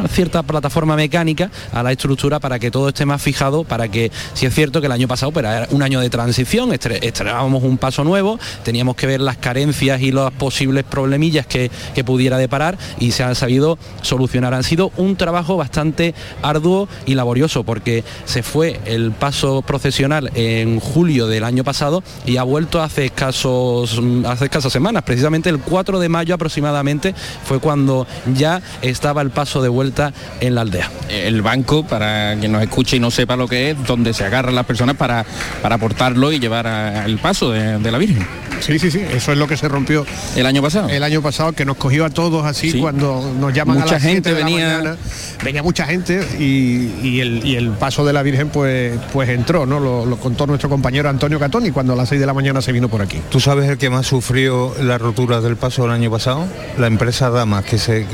cierta 0.09 0.43
plataforma 0.43 0.95
mecánica 0.95 1.51
a 1.71 1.83
la 1.83 1.91
estructura 1.91 2.39
para 2.39 2.59
que 2.59 2.71
todo 2.71 2.89
esté 2.89 3.05
más 3.05 3.21
fijado, 3.21 3.63
para 3.63 3.87
que, 3.87 4.11
si 4.33 4.45
es 4.45 4.53
cierto 4.53 4.81
que 4.81 4.87
el 4.87 4.93
año 4.93 5.07
pasado 5.07 5.31
pero 5.31 5.49
era 5.49 5.67
un 5.71 5.83
año 5.83 5.99
de 5.99 6.09
transición, 6.09 6.73
estrenábamos 6.73 7.63
un 7.63 7.77
paso 7.77 8.03
nuevo, 8.03 8.39
teníamos 8.63 8.95
que 8.95 9.07
ver 9.07 9.21
las 9.21 9.37
carencias 9.37 10.01
y 10.01 10.11
los 10.11 10.31
posibles 10.33 10.83
problemillas 10.83 11.45
que, 11.45 11.71
que 11.93 12.03
pudiera 12.03 12.37
deparar 12.37 12.77
y 12.99 13.11
se 13.11 13.23
han 13.23 13.35
sabido 13.35 13.77
solucionar. 14.01 14.53
Han 14.53 14.63
sido 14.63 14.91
un 14.97 15.15
trabajo 15.15 15.57
bastante 15.57 16.13
arduo 16.41 16.87
y 17.05 17.15
laborioso 17.15 17.63
porque 17.63 17.88
se 18.25 18.43
fue 18.43 18.79
el 18.85 19.11
paso 19.11 19.61
procesional 19.61 20.31
en 20.35 20.79
julio 20.79 21.27
del 21.27 21.43
año 21.43 21.63
pasado 21.63 22.03
y 22.25 22.37
ha 22.37 22.43
vuelto 22.43 22.81
hace 22.81 23.05
escasos 23.05 23.99
hace 24.25 24.45
escasas 24.45 24.71
semanas, 24.71 25.03
precisamente 25.03 25.49
el 25.49 25.59
4 25.59 25.99
de 25.99 26.09
mayo 26.09 26.35
aproximadamente 26.35 27.13
fue 27.43 27.59
cuando 27.59 28.07
ya 28.35 28.61
estaba 28.81 29.21
el 29.21 29.29
paso 29.29 29.61
de 29.61 29.69
vuelta 29.69 30.13
en 30.39 30.55
la 30.55 30.61
aldea. 30.61 30.91
El 31.09 31.41
banco, 31.41 31.83
para 31.83 32.35
quien 32.39 32.51
nos 32.51 32.61
escuche 32.61 32.97
y 32.97 32.99
no 32.99 33.11
sepa 33.11 33.35
lo 33.35 33.47
que 33.47 33.71
es, 33.71 33.83
donde 33.85 34.13
se 34.13 34.23
agarran 34.23 34.55
las 34.55 34.65
personas 34.65 34.95
para, 34.95 35.25
para 35.61 35.75
aportarlo 35.75 36.31
y 36.31 36.39
llevar 36.39 36.67
el 37.05 37.17
paso 37.17 37.51
de, 37.51 37.91
la 37.91 37.97
Virgen. 37.97 38.25
Sí, 38.59 38.79
sí, 38.79 38.91
sí, 38.91 39.01
eso 39.11 39.31
es 39.31 39.37
lo 39.37 39.47
que 39.47 39.57
se 39.57 39.67
rompió 39.67 40.05
el 40.35 40.45
año 40.45 40.61
pasado. 40.61 40.89
El 40.89 41.03
año 41.03 41.21
pasado 41.21 41.53
que 41.53 41.65
nos 41.65 41.77
cogió 41.77 42.05
a 42.05 42.09
todos 42.09 42.45
así 42.45 42.79
cuando 42.79 43.33
nos 43.39 43.53
llaman 43.53 43.79
mucha 43.79 43.89
a 43.89 43.93
la 43.93 43.99
gente 43.99 44.33
venía, 44.33 44.97
venía 45.43 45.63
mucha 45.63 45.85
gente 45.85 46.25
y, 46.39 47.19
el, 47.19 47.71
paso 47.79 48.05
de 48.05 48.13
la 48.13 48.23
Virgen 48.23 48.49
pues 48.49 48.97
pues 49.13 49.29
entró, 49.29 49.65
¿no? 49.65 49.79
Lo, 49.79 50.05
lo 50.05 50.17
contó 50.17 50.47
nuestro 50.47 50.69
compañero 50.69 51.09
Antonio 51.09 51.39
Catoni 51.39 51.71
cuando 51.71 51.93
a 51.93 51.95
las 51.95 52.09
6 52.09 52.19
de 52.19 52.27
la 52.27 52.33
mañana 52.33 52.61
se 52.61 52.71
vino 52.71 52.89
por 52.89 53.01
aquí. 53.01 53.21
¿Tú 53.29 53.39
sabes 53.39 53.69
el 53.69 53.77
que 53.77 53.89
más 53.89 54.05
sufrió 54.07 54.73
la 54.81 54.97
rotura 54.97 55.41
del 55.41 55.55
paso 55.55 55.85
el 55.85 55.91
año 55.91 56.11
pasado? 56.11 56.45
La 56.77 56.87
empresa 56.87 57.29
Damas, 57.29 57.65
que 57.65 57.77
se 57.77 58.05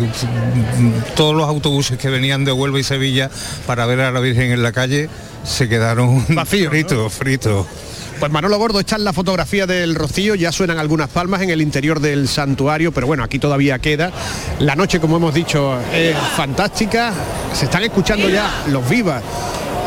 todos 1.15 1.35
los 1.35 1.47
autobuses 1.47 1.97
que 1.97 2.09
venían 2.09 2.45
de 2.45 2.51
Huelva 2.51 2.79
y 2.79 2.83
Sevilla 2.83 3.29
para 3.65 3.85
ver 3.85 4.01
a 4.01 4.11
la 4.11 4.19
Virgen 4.19 4.51
en 4.51 4.63
la 4.63 4.71
calle 4.71 5.09
se 5.43 5.69
quedaron 5.69 6.25
vacíos, 6.29 6.69
fritos, 6.71 7.13
fritos. 7.13 7.67
Pues 8.19 8.31
Manolo 8.31 8.57
Gordo, 8.57 8.79
esta 8.79 8.95
es 8.95 9.01
la 9.01 9.13
fotografía 9.13 9.67
del 9.67 9.93
Rocío, 9.93 10.35
ya 10.35 10.51
suenan 10.51 10.79
algunas 10.79 11.09
palmas 11.09 11.41
en 11.41 11.49
el 11.49 11.61
interior 11.61 11.99
del 11.99 12.27
santuario, 12.27 12.91
pero 12.91 13.07
bueno, 13.07 13.23
aquí 13.23 13.39
todavía 13.39 13.79
queda. 13.79 14.11
La 14.59 14.75
noche, 14.75 14.99
como 14.99 15.17
hemos 15.17 15.33
dicho, 15.33 15.77
es 15.93 16.15
fantástica. 16.35 17.13
Se 17.53 17.65
están 17.65 17.83
escuchando 17.83 18.29
ya 18.29 18.63
los 18.69 18.87
vivas 18.89 19.21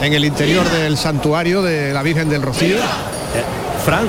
en 0.02 0.12
el 0.12 0.24
interior 0.24 0.68
del 0.70 0.96
santuario 0.96 1.62
de 1.62 1.92
la 1.92 2.02
Virgen 2.02 2.28
del 2.28 2.42
Rocío. 2.42 2.76
Eh, 2.76 2.80
Fran, 3.84 4.08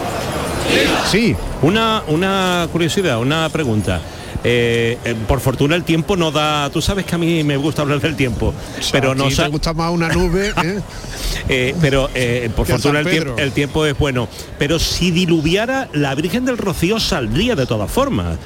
Sí, 1.09 1.35
una, 1.61 2.03
una 2.07 2.67
curiosidad, 2.71 3.19
una 3.19 3.49
pregunta. 3.49 4.01
Eh, 4.43 4.97
eh, 5.03 5.15
por 5.27 5.41
fortuna 5.41 5.75
el 5.75 5.83
tiempo 5.83 6.15
no 6.15 6.31
da. 6.31 6.69
Tú 6.69 6.81
sabes 6.81 7.05
que 7.05 7.15
a 7.15 7.17
mí 7.17 7.43
me 7.43 7.57
gusta 7.57 7.81
hablar 7.81 7.99
del 7.99 8.15
tiempo, 8.15 8.53
pero 8.91 9.13
no 9.13 9.27
te 9.27 9.47
gusta 9.49 9.73
más 9.73 9.91
una 9.91 10.09
nube. 10.09 10.53
¿eh? 11.49 11.75
Pero 11.81 12.09
por 12.55 12.65
fortuna 12.65 12.99
el 12.99 13.09
tiempo, 13.09 13.35
el 13.37 13.51
tiempo 13.51 13.85
es 13.85 13.97
bueno. 13.97 14.29
Pero 14.57 14.79
si 14.79 15.11
diluviara, 15.11 15.89
la 15.93 16.15
Virgen 16.15 16.45
del 16.45 16.57
Rocío 16.57 16.99
saldría 16.99 17.55
de 17.55 17.65
todas 17.65 17.91
formas, 17.91 18.37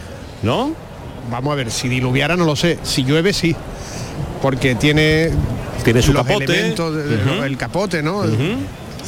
¿no? 0.41 0.75
Vamos 1.29 1.53
a 1.53 1.55
ver, 1.55 1.71
si 1.71 1.87
diluviara 1.87 2.35
no 2.35 2.45
lo 2.45 2.55
sé, 2.55 2.79
si 2.83 3.03
llueve 3.03 3.31
sí, 3.31 3.55
porque 4.41 4.75
tiene 4.75 5.31
Tiene 5.83 6.01
su 6.01 6.11
los 6.11 6.25
capote. 6.25 6.45
elementos 6.45 6.93
el 7.45 7.57
capote, 7.57 8.03
¿no? 8.03 8.23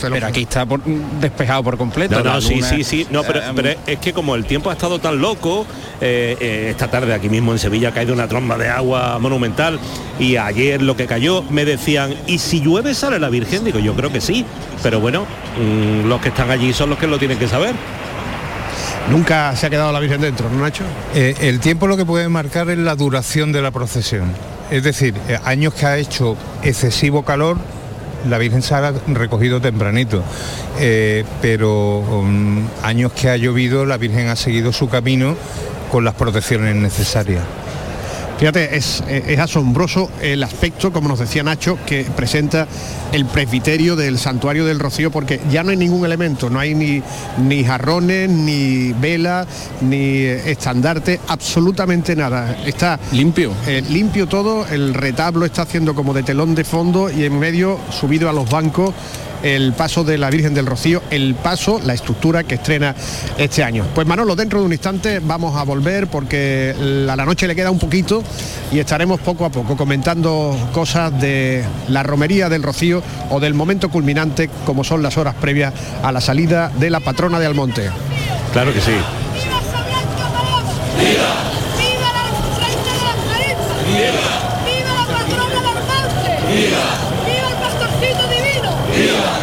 Pero 0.02 0.28
aquí 0.28 0.42
está 0.44 0.66
por- 0.66 0.84
despejado 0.84 1.64
por 1.64 1.78
completo. 1.78 2.22
No, 2.24 2.34
no, 2.34 2.42
sí, 2.42 2.62
sí, 2.62 2.84
sí. 2.84 3.08
No, 3.10 3.24
pero, 3.24 3.40
eh, 3.40 3.44
pero 3.56 3.70
es 3.88 4.00
que 4.00 4.14
como 4.14 4.36
el 4.36 4.46
tiempo 4.46 4.70
ha 4.70 4.74
estado 4.74 5.00
tan 5.00 5.20
loco, 5.20 5.66
eh, 6.02 6.36
eh, 6.40 6.68
esta 6.72 6.90
tarde 6.90 7.14
aquí 7.14 7.30
mismo 7.30 7.52
en 7.52 7.60
Sevilla 7.60 7.90
ha 7.90 7.92
caído 7.92 8.14
una 8.14 8.28
tromba 8.28 8.58
de 8.58 8.70
agua 8.70 9.18
monumental 9.20 9.80
y 10.20 10.38
ayer 10.38 10.82
lo 10.82 10.96
que 10.96 11.06
cayó 11.08 11.44
me 11.50 11.66
decían, 11.66 12.14
¿y 12.28 12.38
si 12.40 12.62
llueve 12.62 12.94
sale 12.94 13.20
la 13.20 13.30
Virgen? 13.30 13.64
Digo, 13.64 13.80
yo 13.80 13.94
creo 13.96 14.12
que 14.12 14.22
sí. 14.22 14.46
Pero 14.84 15.00
bueno, 15.00 15.26
mm, 15.60 16.08
los 16.08 16.22
que 16.22 16.30
están 16.30 16.52
allí 16.52 16.74
son 16.74 16.90
los 16.90 17.00
que 17.00 17.08
lo 17.08 17.18
tienen 17.18 17.38
que 17.40 17.48
saber. 17.48 17.74
Nunca 19.10 19.56
se 19.56 19.68
ha 19.68 19.70
quedado 19.70 19.92
la 19.92 20.00
Virgen 20.00 20.22
dentro, 20.22 20.50
¿no, 20.50 20.60
Nacho? 20.62 20.84
Eh, 21.14 21.36
el 21.42 21.60
tiempo 21.60 21.86
lo 21.88 21.96
que 21.96 22.06
puede 22.06 22.28
marcar 22.28 22.70
es 22.70 22.78
la 22.80 22.96
duración 22.96 23.52
de 23.52 23.62
la 23.62 23.72
procesión. 23.72 24.32
Es 24.72 24.82
decir, 24.84 25.14
años 25.44 25.76
que 25.76 25.86
ha 25.86 25.98
hecho 25.98 26.36
excesivo 26.64 27.24
calor, 27.24 27.58
la 28.28 28.38
Virgen 28.38 28.62
se 28.62 28.76
ha 28.76 28.94
recogido 29.08 29.62
tempranito. 29.62 30.24
Eh, 30.80 31.24
pero 31.42 32.00
um, 32.00 32.68
años 32.84 33.12
que 33.14 33.30
ha 33.30 33.38
llovido, 33.38 33.86
la 33.86 33.98
Virgen 33.98 34.28
ha 34.28 34.36
seguido 34.36 34.72
su 34.74 34.90
camino 34.90 35.36
con 35.92 36.04
las 36.04 36.16
protecciones 36.16 36.76
necesarias. 36.76 37.44
Fíjate, 38.38 38.76
es, 38.76 39.02
es 39.08 39.40
asombroso 39.40 40.10
el 40.22 40.44
aspecto, 40.44 40.92
como 40.92 41.08
nos 41.08 41.20
decía 41.20 41.42
Nacho, 41.42 41.78
que 41.86 42.04
presenta 42.04 42.68
el 43.14 43.26
presbiterio 43.26 43.96
del 43.96 44.20
santuario 44.20 44.66
del 44.66 44.80
Rocío, 44.80 45.10
porque 45.10 45.40
ya 45.50 45.64
no 45.64 45.72
hay 45.72 45.78
ningún 45.78 46.06
elemento, 46.06 46.50
no 46.50 46.60
hay 46.60 46.76
ni, 46.76 47.02
ni 47.38 47.64
jarrones, 47.64 48.30
ni 48.30 48.92
vela, 48.94 49.48
ni 49.82 50.18
eh, 50.18 50.52
estandarte, 50.52 51.20
absolutamente 51.28 52.16
nada. 52.16 52.58
Está 52.66 53.00
Limpio. 53.14 53.54
eh, 53.68 53.82
limpio 53.90 54.28
todo, 54.28 54.68
el 54.68 54.94
retablo 54.94 55.46
está 55.46 55.62
haciendo 55.62 55.96
como 55.96 56.14
de 56.14 56.24
telón 56.24 56.56
de 56.56 56.66
fondo 56.66 57.10
y 57.10 57.24
en 57.24 57.40
medio, 57.40 57.80
subido 57.90 58.30
a 58.30 58.34
los 58.34 58.50
bancos, 58.50 58.94
el 59.46 59.72
paso 59.74 60.04
de 60.04 60.18
la 60.18 60.32
Virgen 60.32 60.56
del 60.56 60.66
Rocío, 60.66 61.04
el 61.12 61.36
paso, 61.36 61.80
la 61.84 61.94
estructura 61.94 62.44
que 62.44 62.56
estrena 62.56 62.96
este 63.38 63.64
año. 63.64 63.86
Pues 63.94 64.08
Manolo, 64.08 64.36
dentro 64.36 64.60
de 64.60 64.66
un 64.66 64.72
instante 64.72 65.20
vamos 65.20 65.56
a 65.56 65.62
volver 65.64 66.08
porque 66.08 66.74
a 67.08 67.16
la 67.16 67.26
noche 67.26 67.48
le 67.48 67.56
queda 67.56 67.70
un 67.70 67.78
poquito 67.78 68.24
y 68.72 68.80
estaremos 68.80 69.20
poco 69.20 69.46
a 69.46 69.52
poco 69.52 69.78
comentando 69.78 70.58
cosas 70.74 71.22
de 71.22 71.64
la 71.90 72.02
romería 72.02 72.50
del 72.50 72.64
Rocío 72.64 73.04
o 73.30 73.40
del 73.40 73.54
momento 73.54 73.90
culminante 73.90 74.50
como 74.66 74.84
son 74.84 75.04
las 75.04 75.16
horas 75.18 75.36
previas 75.36 75.72
a 76.02 76.12
la 76.12 76.22
salida 76.22 76.72
de 76.80 76.90
la 76.90 77.00
patrona 77.00 77.40
de 77.40 77.46
Almonte. 77.46 77.92
Claro 78.52 78.74
que 78.74 78.82
sí. 78.82 78.92
¡Viva! 78.92 79.04
¡Viva! 83.86 84.16
¡Viva 84.66 84.92
la 84.92 85.06
de 85.06 85.14
patrona 85.14 85.50
del 85.50 85.66
Almonte! 85.68 86.32
¡Viva! 86.52 86.88
¡Viva 87.28 87.48
el 87.50 87.58
pastorcito 87.58 88.24
divino! 88.28 88.72
¡Viva 88.96 89.35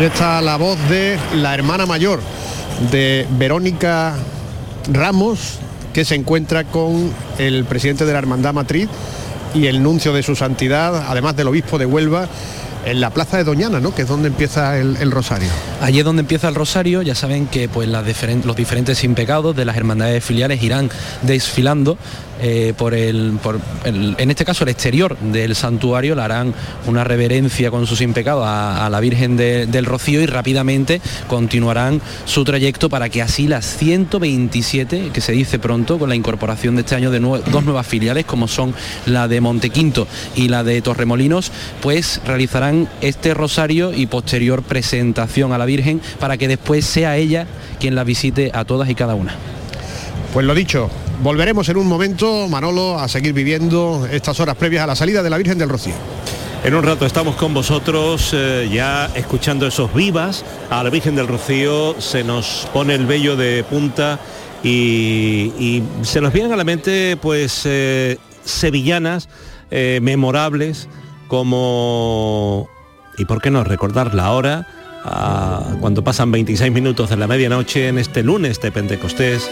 Ahí 0.00 0.06
está 0.06 0.40
la 0.40 0.56
voz 0.56 0.78
de 0.88 1.18
la 1.34 1.52
hermana 1.52 1.84
mayor 1.84 2.20
de 2.90 3.26
Verónica 3.32 4.14
Ramos, 4.90 5.58
que 5.92 6.06
se 6.06 6.14
encuentra 6.14 6.64
con 6.64 7.12
el 7.36 7.66
presidente 7.66 8.06
de 8.06 8.12
la 8.14 8.18
Hermandad 8.18 8.54
Matriz 8.54 8.88
y 9.52 9.66
el 9.66 9.82
nuncio 9.82 10.14
de 10.14 10.22
su 10.22 10.36
santidad, 10.36 11.04
además 11.06 11.36
del 11.36 11.48
obispo 11.48 11.76
de 11.76 11.84
Huelva, 11.84 12.30
en 12.86 12.98
la 12.98 13.10
plaza 13.10 13.36
de 13.36 13.44
Doñana, 13.44 13.78
¿no? 13.78 13.94
que 13.94 14.00
es 14.00 14.08
donde 14.08 14.28
empieza 14.28 14.78
el, 14.78 15.10
rosario. 15.10 15.50
Allí 15.82 15.98
es 15.98 16.04
donde 16.06 16.20
empieza 16.20 16.48
el 16.48 16.54
rosario, 16.54 17.02
ya 17.02 17.14
saben 17.14 17.46
que 17.46 17.68
pues, 17.68 17.86
los 17.86 18.56
diferentes 18.56 19.04
impecados 19.04 19.54
de 19.54 19.66
las 19.66 19.76
hermandades 19.76 20.24
filiales 20.24 20.62
irán 20.62 20.88
desfilando 21.20 21.98
eh, 22.42 22.72
por, 22.76 22.94
el, 22.94 23.38
por 23.42 23.60
el- 23.84 24.14
en 24.18 24.30
este 24.30 24.44
caso 24.44 24.64
el 24.64 24.70
exterior 24.70 25.16
del 25.18 25.54
santuario, 25.54 26.14
le 26.14 26.22
harán 26.22 26.54
una 26.86 27.04
reverencia 27.04 27.70
con 27.70 27.86
sus 27.86 28.00
impecados 28.00 28.44
a, 28.46 28.86
a 28.86 28.90
la 28.90 29.00
Virgen 29.00 29.36
de- 29.36 29.66
del 29.66 29.84
Rocío 29.84 30.20
y 30.20 30.26
rápidamente 30.26 31.00
continuarán 31.28 32.00
su 32.24 32.44
trayecto 32.44 32.88
para 32.88 33.08
que 33.08 33.22
así 33.22 33.46
las 33.46 33.66
127, 33.76 35.10
que 35.12 35.20
se 35.20 35.32
dice 35.32 35.58
pronto, 35.58 35.98
con 35.98 36.08
la 36.08 36.14
incorporación 36.14 36.74
de 36.76 36.82
este 36.82 36.94
año 36.94 37.10
de 37.10 37.20
dos 37.20 37.64
nuevas 37.64 37.86
filiales 37.86 38.24
como 38.24 38.48
son 38.48 38.74
la 39.06 39.28
de 39.28 39.40
Montequinto 39.40 40.06
y 40.36 40.48
la 40.48 40.64
de 40.64 40.80
Torremolinos, 40.82 41.52
pues 41.82 42.20
realizarán 42.26 42.88
este 43.00 43.34
rosario 43.34 43.92
y 43.92 44.06
posterior 44.06 44.62
presentación 44.62 45.52
a 45.52 45.58
la 45.58 45.64
Virgen 45.66 46.00
para 46.18 46.36
que 46.36 46.48
después 46.48 46.84
sea 46.84 47.16
ella 47.16 47.46
quien 47.78 47.94
la 47.94 48.04
visite 48.04 48.50
a 48.54 48.64
todas 48.64 48.88
y 48.90 48.94
cada 48.94 49.14
una. 49.14 49.34
Pues 50.32 50.46
lo 50.46 50.54
dicho, 50.54 50.90
volveremos 51.22 51.68
en 51.68 51.76
un 51.76 51.86
momento, 51.86 52.48
Manolo, 52.48 52.98
a 52.98 53.08
seguir 53.08 53.32
viviendo 53.32 54.06
estas 54.10 54.40
horas 54.40 54.56
previas 54.56 54.84
a 54.84 54.86
la 54.86 54.96
salida 54.96 55.22
de 55.22 55.30
la 55.30 55.38
Virgen 55.38 55.58
del 55.58 55.68
Rocío. 55.68 55.94
En 56.64 56.74
un 56.74 56.82
rato 56.82 57.06
estamos 57.06 57.36
con 57.36 57.54
vosotros 57.54 58.32
eh, 58.34 58.68
ya 58.70 59.10
escuchando 59.14 59.66
esos 59.66 59.92
vivas. 59.94 60.44
A 60.68 60.82
la 60.82 60.90
Virgen 60.90 61.16
del 61.16 61.26
Rocío 61.26 62.00
se 62.00 62.22
nos 62.24 62.68
pone 62.72 62.94
el 62.94 63.06
vello 63.06 63.36
de 63.36 63.64
punta 63.64 64.18
y, 64.62 65.82
se 66.02 66.20
nos 66.20 66.32
vienen 66.32 66.52
a 66.52 66.56
la 66.56 66.64
mente 66.64 67.16
pues 67.16 67.62
eh, 67.64 68.18
sevillanas 68.44 69.28
eh, 69.70 70.00
memorables 70.02 70.88
como... 71.28 72.68
¿Y 73.16 73.24
por 73.24 73.40
qué 73.40 73.50
no 73.50 73.64
recordarla 73.64 74.24
ahora? 74.24 74.66
ah, 75.04 75.76
cuando 75.80 76.04
pasan 76.04 76.30
26 76.30 76.72
minutos 76.72 77.10
de 77.10 77.16
la 77.16 77.26
medianoche 77.26 77.88
en 77.88 77.98
este 77.98 78.22
lunes 78.22 78.60
de 78.60 78.70
Pentecostés, 78.70 79.50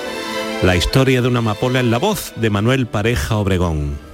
la 0.63 0.75
historia 0.75 1.23
de 1.23 1.29
una 1.29 1.39
amapola 1.39 1.79
en 1.79 1.91
la 1.91 1.99
voz 1.99 2.33
de 2.37 2.51
Manuel 2.51 2.87
Pareja 2.87 3.37
Obregón. 3.37 4.08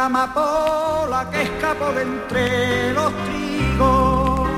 Una 0.00 0.06
amapola 0.06 1.28
que 1.30 1.42
escapó 1.42 1.92
de 1.92 2.02
entre 2.02 2.94
los 2.94 3.12
trigos, 3.26 4.48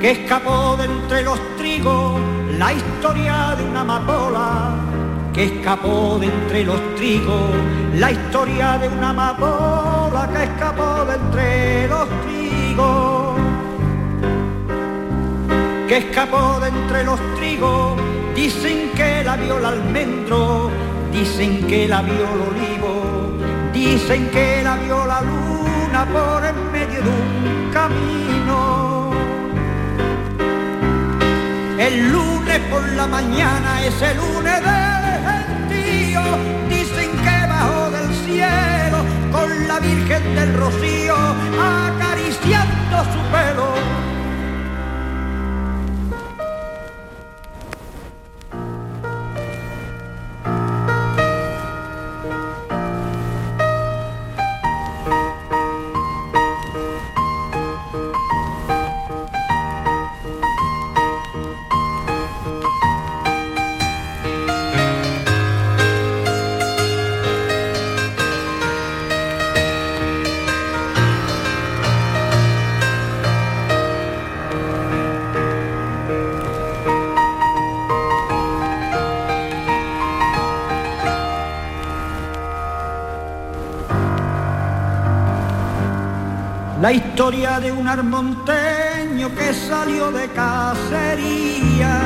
que 0.00 0.10
escapó 0.10 0.76
de 0.76 0.84
entre 0.86 1.22
los 1.22 1.38
trigos, 1.56 2.20
la 2.58 2.72
historia 2.72 3.54
de 3.56 3.64
una 3.64 3.82
amapola. 3.82 4.74
Que 5.32 5.44
escapó 5.44 6.18
de 6.18 6.26
entre 6.26 6.64
los 6.64 6.80
trigos, 6.96 7.52
la 7.94 8.10
historia 8.10 8.78
de 8.78 8.88
una 8.88 9.10
amapola 9.10 10.28
que 10.32 10.42
escapó 10.42 11.04
de 11.04 11.14
entre 11.14 11.86
los 11.86 12.08
trigos. 12.24 13.36
Que 15.86 15.98
escapó 15.98 16.58
de 16.58 16.68
entre 16.68 17.04
los 17.04 17.20
trigos, 17.36 17.96
dicen 18.34 18.90
que 18.96 19.22
la 19.22 19.36
vio 19.36 19.58
el 19.58 19.64
almendro, 19.64 20.70
dicen 21.18 21.66
que 21.66 21.88
la 21.88 22.02
vio 22.02 22.14
el 22.14 22.40
olivo, 22.50 23.32
dicen 23.72 24.30
que 24.30 24.62
la 24.62 24.76
vio 24.76 25.04
la 25.04 25.20
luna 25.22 26.06
por 26.12 26.44
en 26.44 26.72
medio 26.72 27.02
de 27.02 27.10
un 27.10 27.70
camino. 27.72 29.10
El 31.78 32.12
lunes 32.12 32.58
por 32.70 32.86
la 32.92 33.06
mañana 33.06 33.84
es 33.84 34.00
el 34.00 34.16
lunes 34.16 34.60
del 34.68 35.06
gentío, 35.28 36.22
dicen 36.68 37.10
que 37.24 37.36
bajo 37.52 37.90
del 37.90 38.10
cielo 38.24 38.98
con 39.32 39.68
la 39.68 39.80
Virgen 39.80 40.34
del 40.36 40.54
Rocío 40.54 41.16
acariciando 41.58 42.96
su 43.12 43.20
pelo 43.32 44.17
de 87.60 87.72
un 87.72 87.88
armonteño 87.88 89.34
que 89.34 89.52
salió 89.52 90.12
de 90.12 90.28
cacería, 90.28 92.00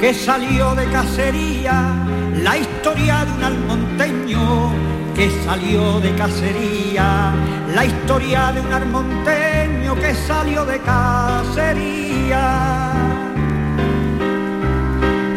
que 0.00 0.12
salió 0.12 0.74
de 0.74 0.84
cacería, 0.90 1.94
la 2.42 2.58
historia 2.58 3.24
de 3.24 3.32
un 3.32 3.44
armonteño 3.44 4.70
que 5.14 5.30
salió 5.44 6.00
de 6.00 6.14
cacería, 6.14 7.32
la 7.74 7.84
historia 7.86 8.52
de 8.52 8.60
un 8.60 8.72
armonteño 8.72 9.94
que 9.94 10.14
salió 10.14 10.66
de 10.66 10.78
cacería, 10.80 12.42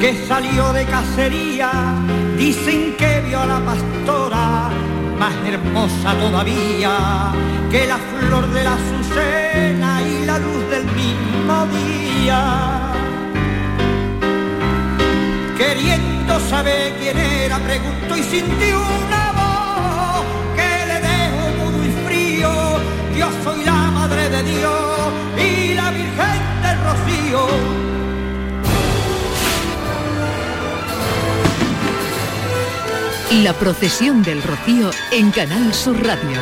que 0.01 0.25
salió 0.27 0.73
de 0.73 0.85
cacería, 0.85 1.71
dicen 2.37 2.95
que 2.97 3.21
vio 3.21 3.39
a 3.39 3.45
la 3.45 3.59
pastora 3.59 4.74
más 5.19 5.33
hermosa 5.45 6.13
todavía 6.15 7.31
que 7.71 7.85
la 7.85 7.97
flor 7.97 8.47
de 8.51 8.63
la 8.63 8.73
azucena 8.73 10.01
y 10.01 10.25
la 10.25 10.39
luz 10.39 10.69
del 10.69 10.85
mismo 10.85 11.67
día. 11.67 12.93
Queriendo 15.57 16.39
saber 16.39 16.93
quién 16.99 17.17
era, 17.17 17.59
preguntó 17.59 18.17
y 18.17 18.23
sintió 18.23 18.77
una 18.79 19.31
voz 19.39 20.25
que 20.55 20.69
le 20.89 20.97
dejó 21.09 21.43
mudo 21.59 21.85
y 21.85 21.91
frío. 22.05 22.51
Yo 23.17 23.29
soy 23.43 23.63
la 23.63 23.91
madre 23.91 24.29
de 24.29 24.43
Dios 24.43 25.11
y 25.37 25.73
la 25.73 25.91
Virgen 25.91 26.39
del 26.61 26.77
Rocío. 26.87 27.94
La 33.31 33.53
procesión 33.53 34.21
del 34.23 34.41
Rocío 34.41 34.91
en 35.11 35.31
Canal 35.31 35.73
Sur 35.73 36.01
Radio. 36.05 36.39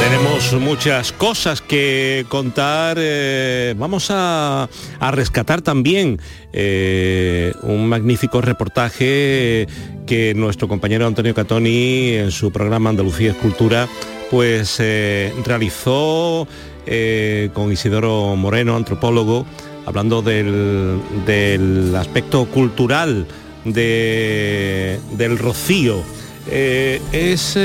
Tenemos 0.00 0.52
muchas 0.60 1.12
cosas 1.12 1.62
que 1.62 2.26
contar. 2.28 2.96
eh, 3.00 3.74
vamos 3.76 4.08
a, 4.10 4.68
a 5.00 5.10
rescatar 5.10 5.62
también 5.62 6.20
eh, 6.52 7.52
un 7.62 7.88
magnífico 7.88 8.40
reportaje 8.40 9.66
que 10.06 10.34
nuestro 10.34 10.68
compañero 10.68 11.06
Antonio 11.06 11.34
Catoni 11.34 12.10
en 12.14 12.30
su 12.30 12.52
programa 12.52 12.90
Andalucía 12.90 13.30
Escultura 13.30 13.88
pues 14.32 14.76
eh, 14.80 15.30
realizó 15.44 16.48
eh, 16.86 17.50
con 17.52 17.70
Isidoro 17.70 18.34
Moreno, 18.34 18.74
antropólogo, 18.76 19.44
hablando 19.84 20.22
del, 20.22 20.98
del 21.26 21.94
aspecto 21.94 22.46
cultural 22.46 23.26
de- 23.66 24.98
del 25.18 25.36
rocío. 25.38 26.02
Eh, 26.50 26.98
es 27.12 27.58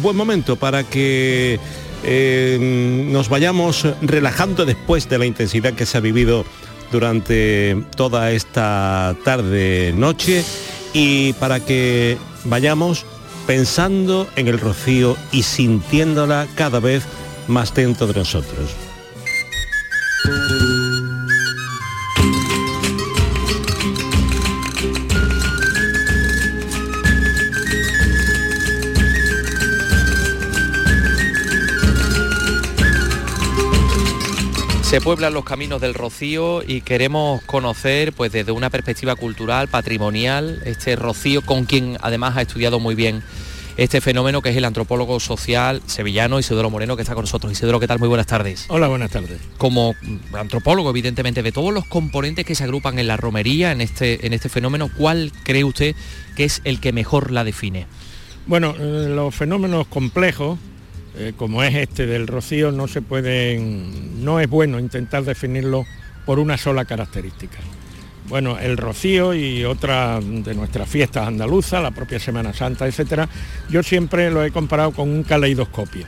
buen 0.00 0.14
momento 0.16 0.54
para 0.54 0.84
que 0.84 1.58
nos 3.10 3.28
vayamos 3.28 3.84
relajando 4.00 4.64
después 4.64 5.08
de 5.08 5.18
la 5.18 5.26
intensidad 5.26 5.72
que 5.74 5.86
se 5.86 5.98
ha 5.98 6.00
vivido 6.00 6.44
durante 6.92 7.76
toda 7.96 8.30
esta 8.30 9.16
tarde 9.24 9.92
noche 9.96 10.44
y 10.92 11.32
para 11.34 11.58
que 11.60 12.16
vayamos 12.44 13.06
pensando 13.46 14.28
en 14.36 14.48
el 14.48 14.58
rocío 14.58 15.16
y 15.30 15.42
sintiéndola 15.42 16.46
cada 16.54 16.80
vez 16.80 17.04
más 17.48 17.74
dentro 17.74 18.06
de 18.06 18.14
nosotros. 18.14 18.70
Se 34.92 35.00
pueblan 35.00 35.32
los 35.32 35.46
caminos 35.46 35.80
del 35.80 35.94
Rocío 35.94 36.62
y 36.62 36.82
queremos 36.82 37.40
conocer, 37.44 38.12
pues 38.12 38.30
desde 38.30 38.52
una 38.52 38.68
perspectiva 38.68 39.16
cultural, 39.16 39.68
patrimonial, 39.68 40.60
este 40.66 40.96
Rocío 40.96 41.40
con 41.40 41.64
quien 41.64 41.96
además 42.02 42.36
ha 42.36 42.42
estudiado 42.42 42.78
muy 42.78 42.94
bien 42.94 43.22
este 43.78 44.02
fenómeno 44.02 44.42
que 44.42 44.50
es 44.50 44.56
el 44.58 44.66
antropólogo 44.66 45.18
social 45.18 45.80
sevillano 45.86 46.38
Isidoro 46.38 46.68
Moreno 46.68 46.94
que 46.94 47.00
está 47.00 47.14
con 47.14 47.22
nosotros. 47.22 47.50
Isidoro, 47.50 47.80
¿qué 47.80 47.86
tal? 47.86 48.00
Muy 48.00 48.08
buenas 48.08 48.26
tardes. 48.26 48.66
Hola, 48.68 48.86
buenas 48.88 49.10
tardes. 49.10 49.40
Como 49.56 49.94
antropólogo, 50.34 50.90
evidentemente, 50.90 51.42
de 51.42 51.52
todos 51.52 51.72
los 51.72 51.86
componentes 51.86 52.44
que 52.44 52.54
se 52.54 52.64
agrupan 52.64 52.98
en 52.98 53.06
la 53.06 53.16
romería, 53.16 53.72
en 53.72 53.80
este, 53.80 54.26
en 54.26 54.34
este 54.34 54.50
fenómeno, 54.50 54.90
¿cuál 54.94 55.32
cree 55.42 55.64
usted 55.64 55.96
que 56.36 56.44
es 56.44 56.60
el 56.64 56.80
que 56.80 56.92
mejor 56.92 57.30
la 57.30 57.44
define? 57.44 57.86
Bueno, 58.46 58.74
eh, 58.78 59.06
los 59.08 59.34
fenómenos 59.34 59.86
complejos, 59.86 60.58
eh, 61.16 61.32
como 61.36 61.62
es 61.62 61.74
este 61.74 62.06
del 62.06 62.26
rocío, 62.26 62.72
no 62.72 62.88
se 62.88 63.02
pueden, 63.02 64.24
no 64.24 64.40
es 64.40 64.48
bueno 64.48 64.78
intentar 64.78 65.24
definirlo 65.24 65.84
por 66.24 66.38
una 66.38 66.56
sola 66.56 66.84
característica. 66.84 67.58
Bueno, 68.28 68.58
el 68.58 68.76
rocío 68.76 69.34
y 69.34 69.64
otras 69.64 70.24
de 70.24 70.54
nuestras 70.54 70.88
fiestas 70.88 71.26
andaluzas, 71.26 71.82
la 71.82 71.90
propia 71.90 72.18
Semana 72.18 72.54
Santa, 72.54 72.86
etcétera, 72.86 73.28
yo 73.68 73.82
siempre 73.82 74.30
lo 74.30 74.44
he 74.44 74.50
comparado 74.50 74.92
con 74.92 75.10
un 75.10 75.22
caleidoscopio. 75.22 76.06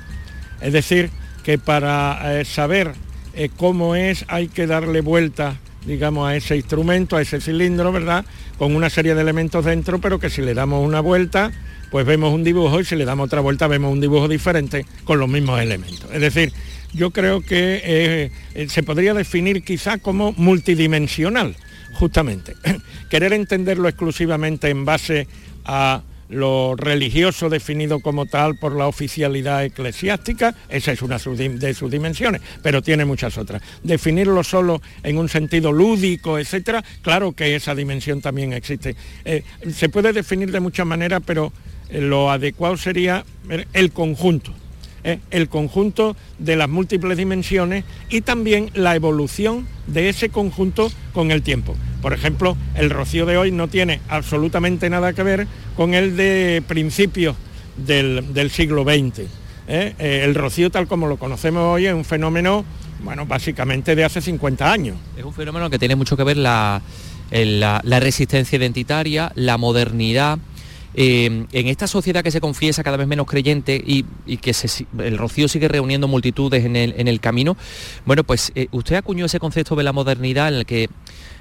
Es 0.61 0.73
decir, 0.73 1.11
que 1.43 1.59
para 1.59 2.41
eh, 2.41 2.45
saber 2.45 2.93
eh, 3.35 3.51
cómo 3.55 3.97
es 3.97 4.25
hay 4.29 4.49
que 4.49 4.67
darle 4.67 5.03
vuelta, 5.03 5.57
digamos, 5.85 6.29
a 6.29 6.37
ese 6.37 6.57
instrumento, 6.57 7.17
a 7.17 7.23
ese 7.23 7.41
cilindro, 7.41 7.93
¿verdad? 7.93 8.25
Con 8.59 8.75
una 8.75 8.89
serie 8.89 9.15
de 9.15 9.21
elementos 9.21 9.65
dentro, 9.65 10.01
pero 10.01 10.19
que 10.19 10.31
si 10.31 10.41
le 10.41 10.55
damos 10.55 10.87
una 10.87 11.01
vuelta, 11.01 11.53
pues 11.95 12.07
vemos 12.07 12.35
un 12.35 12.43
dibujo 12.43 12.81
y 12.81 12.85
si 12.85 12.97
le 12.97 13.05
damos 13.05 13.27
otra 13.27 13.41
vuelta 13.41 13.69
vemos 13.69 13.93
un 13.93 14.01
dibujo 14.01 14.27
diferente 14.27 14.85
con 15.05 15.21
los 15.21 15.29
mismos 15.29 15.61
elementos. 15.61 16.11
Es 16.13 16.21
decir, 16.21 16.53
yo 16.93 17.13
creo 17.13 17.41
que 17.41 17.81
eh, 17.85 18.33
eh, 18.57 18.69
se 18.69 18.83
podría 18.83 19.15
definir 19.15 19.63
quizá 19.63 19.99
como 19.99 20.33
multidimensional, 20.33 21.55
justamente. 21.93 22.57
Querer 23.11 23.33
entenderlo 23.33 23.89
exclusivamente 23.89 24.71
en 24.71 24.85
base 24.85 25.29
a 25.67 26.03
lo 26.31 26.75
religioso 26.77 27.49
definido 27.49 28.01
como 28.01 28.27
tal 28.27 28.57
por 28.57 28.75
la 28.75 28.89
oficialidad 28.89 29.65
eclesiástica, 29.65 30.53
esa 30.69 30.91
es 30.91 31.01
una 31.01 31.19
de 31.19 31.75
sus 31.75 31.91
dimensiones, 31.93 32.43
pero 32.61 32.83
tiene 32.83 33.05
muchas 33.05 33.39
otras. 33.39 33.63
Definirlo 33.85 34.43
solo 34.43 34.83
en 35.05 35.17
un 35.17 35.29
sentido 35.29 35.71
lúdico, 35.71 36.41
etcétera, 36.41 36.83
claro 37.03 37.31
que 37.31 37.55
esa 37.55 37.73
dimensión 37.73 38.21
también 38.21 38.53
existe. 38.53 38.97
Eh, 39.25 39.45
se 39.73 39.89
puede 39.89 40.13
definir 40.13 40.51
de 40.51 40.59
muchas 40.59 40.87
maneras, 40.87 41.23
pero 41.25 41.53
lo 41.91 42.31
adecuado 42.31 42.77
sería 42.77 43.25
ver 43.45 43.69
el 43.73 43.93
conjunto. 43.93 44.53
¿eh? 45.05 45.21
el 45.31 45.49
conjunto 45.49 46.17
de 46.39 46.57
las 46.57 46.69
múltiples 46.69 47.17
dimensiones 47.17 47.85
y 48.11 48.23
también 48.23 48.71
la 48.75 48.97
evolución 48.97 49.67
de 49.87 50.09
ese 50.09 50.31
conjunto 50.31 50.91
con 51.13 51.31
el 51.31 51.43
tiempo. 51.43 51.77
Por 52.03 52.13
ejemplo, 52.13 52.57
el 52.75 52.91
rocío 52.91 53.27
de 53.27 53.37
hoy 53.37 53.53
no 53.53 53.69
tiene 53.69 54.01
absolutamente 54.09 54.91
nada 54.91 55.13
que 55.13 55.23
ver 55.23 55.47
con 55.77 55.95
el 55.95 56.17
de 56.17 56.63
principios 56.67 57.37
del, 57.77 58.35
del 58.35 58.51
siglo 58.51 58.83
XX. 58.83 59.21
¿eh? 59.69 59.95
Eh, 59.99 60.23
el 60.25 60.35
rocío 60.35 60.71
tal 60.71 60.87
como 60.87 61.07
lo 61.07 61.17
conocemos 61.17 61.63
hoy 61.63 61.87
es 61.87 61.95
un 61.95 62.05
fenómeno, 62.05 62.65
bueno, 63.03 63.27
básicamente 63.27 63.95
de 63.95 64.05
hace 64.05 64.21
50 64.21 64.71
años. 64.71 64.97
Es 65.17 65.25
un 65.25 65.35
fenómeno 65.35 65.71
que 65.71 65.79
tiene 65.79 65.97
mucho 65.97 66.17
que 66.17 66.25
ver 66.25 66.37
la, 66.37 66.83
la 67.31 68.01
resistencia 68.01 68.57
identitaria, 68.57 69.33
la 69.35 69.57
modernidad. 69.59 70.39
Eh, 70.97 71.47
en 71.51 71.67
esta 71.67 71.87
sociedad 71.87 72.23
que 72.23 72.31
se 72.31 72.41
confiesa 72.41 72.85
cada 72.85 72.97
vez 72.97 73.07
menos 73.07 73.27
creyente 73.27 73.83
y, 73.85 74.05
que 74.37 74.53
el 74.99 75.19
rocío 75.19 75.49
sigue 75.49 75.69
reuniendo 75.69 76.09
multitudes 76.09 76.65
en 76.65 76.77
el, 76.77 76.95
en 76.97 77.09
el 77.09 77.21
camino, 77.21 77.57
bueno, 78.05 78.25
pues 78.25 78.53
eh, 78.55 78.69
usted 78.71 78.97
acuñó 78.97 79.27
ese 79.27 79.41
concepto 79.41 79.75
de 79.75 79.83
la 79.83 79.93
modernidad 79.93 80.49
en 80.49 80.55
el 80.55 80.67
que, 80.67 80.89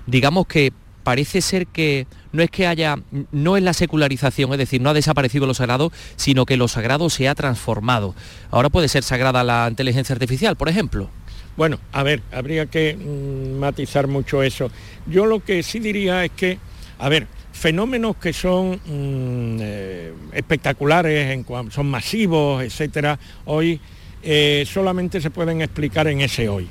digamos 0.07 0.47
que 0.47 0.71
parece 1.03 1.41
ser 1.41 1.67
que 1.67 2.07
no 2.31 2.41
es 2.41 2.49
que 2.49 2.65
haya, 2.65 2.95
no 3.31 3.57
es 3.57 3.63
la 3.63 3.73
secularización, 3.73 4.51
es 4.53 4.57
decir, 4.57 4.81
no 4.81 4.89
ha 4.89 4.93
desaparecido 4.93 5.45
lo 5.45 5.53
sagrado, 5.53 5.91
sino 6.15 6.45
que 6.45 6.57
lo 6.57 6.67
sagrado 6.67 7.09
se 7.09 7.27
ha 7.27 7.35
transformado. 7.35 8.15
Ahora 8.49 8.69
puede 8.69 8.87
ser 8.87 9.03
sagrada 9.03 9.43
la 9.43 9.67
inteligencia 9.69 10.13
artificial, 10.13 10.55
por 10.55 10.69
ejemplo. 10.69 11.09
Bueno, 11.55 11.79
a 11.91 12.01
ver, 12.01 12.21
habría 12.31 12.65
que 12.65 12.95
mm, 12.95 13.59
matizar 13.59 14.07
mucho 14.07 14.41
eso. 14.41 14.71
Yo 15.05 15.25
lo 15.25 15.41
que 15.41 15.61
sí 15.61 15.79
diría 15.79 16.25
es 16.25 16.31
que, 16.31 16.57
a 16.97 17.09
ver, 17.09 17.27
fenómenos 17.63 18.17
que 18.17 18.33
son 18.33 18.71
mm, 18.71 19.57
eh, 19.61 20.13
espectaculares, 20.33 21.45
son 21.69 21.89
masivos, 21.89 22.61
etcétera, 22.61 23.17
hoy 23.45 23.79
eh, 24.21 24.65
solamente 24.67 25.21
se 25.21 25.29
pueden 25.29 25.61
explicar 25.61 26.09
en 26.09 26.19
ese 26.19 26.49
hoy, 26.49 26.67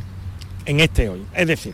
en 0.67 0.81
este 0.81 1.09
hoy. 1.09 1.23
Es 1.35 1.47
decir, 1.47 1.73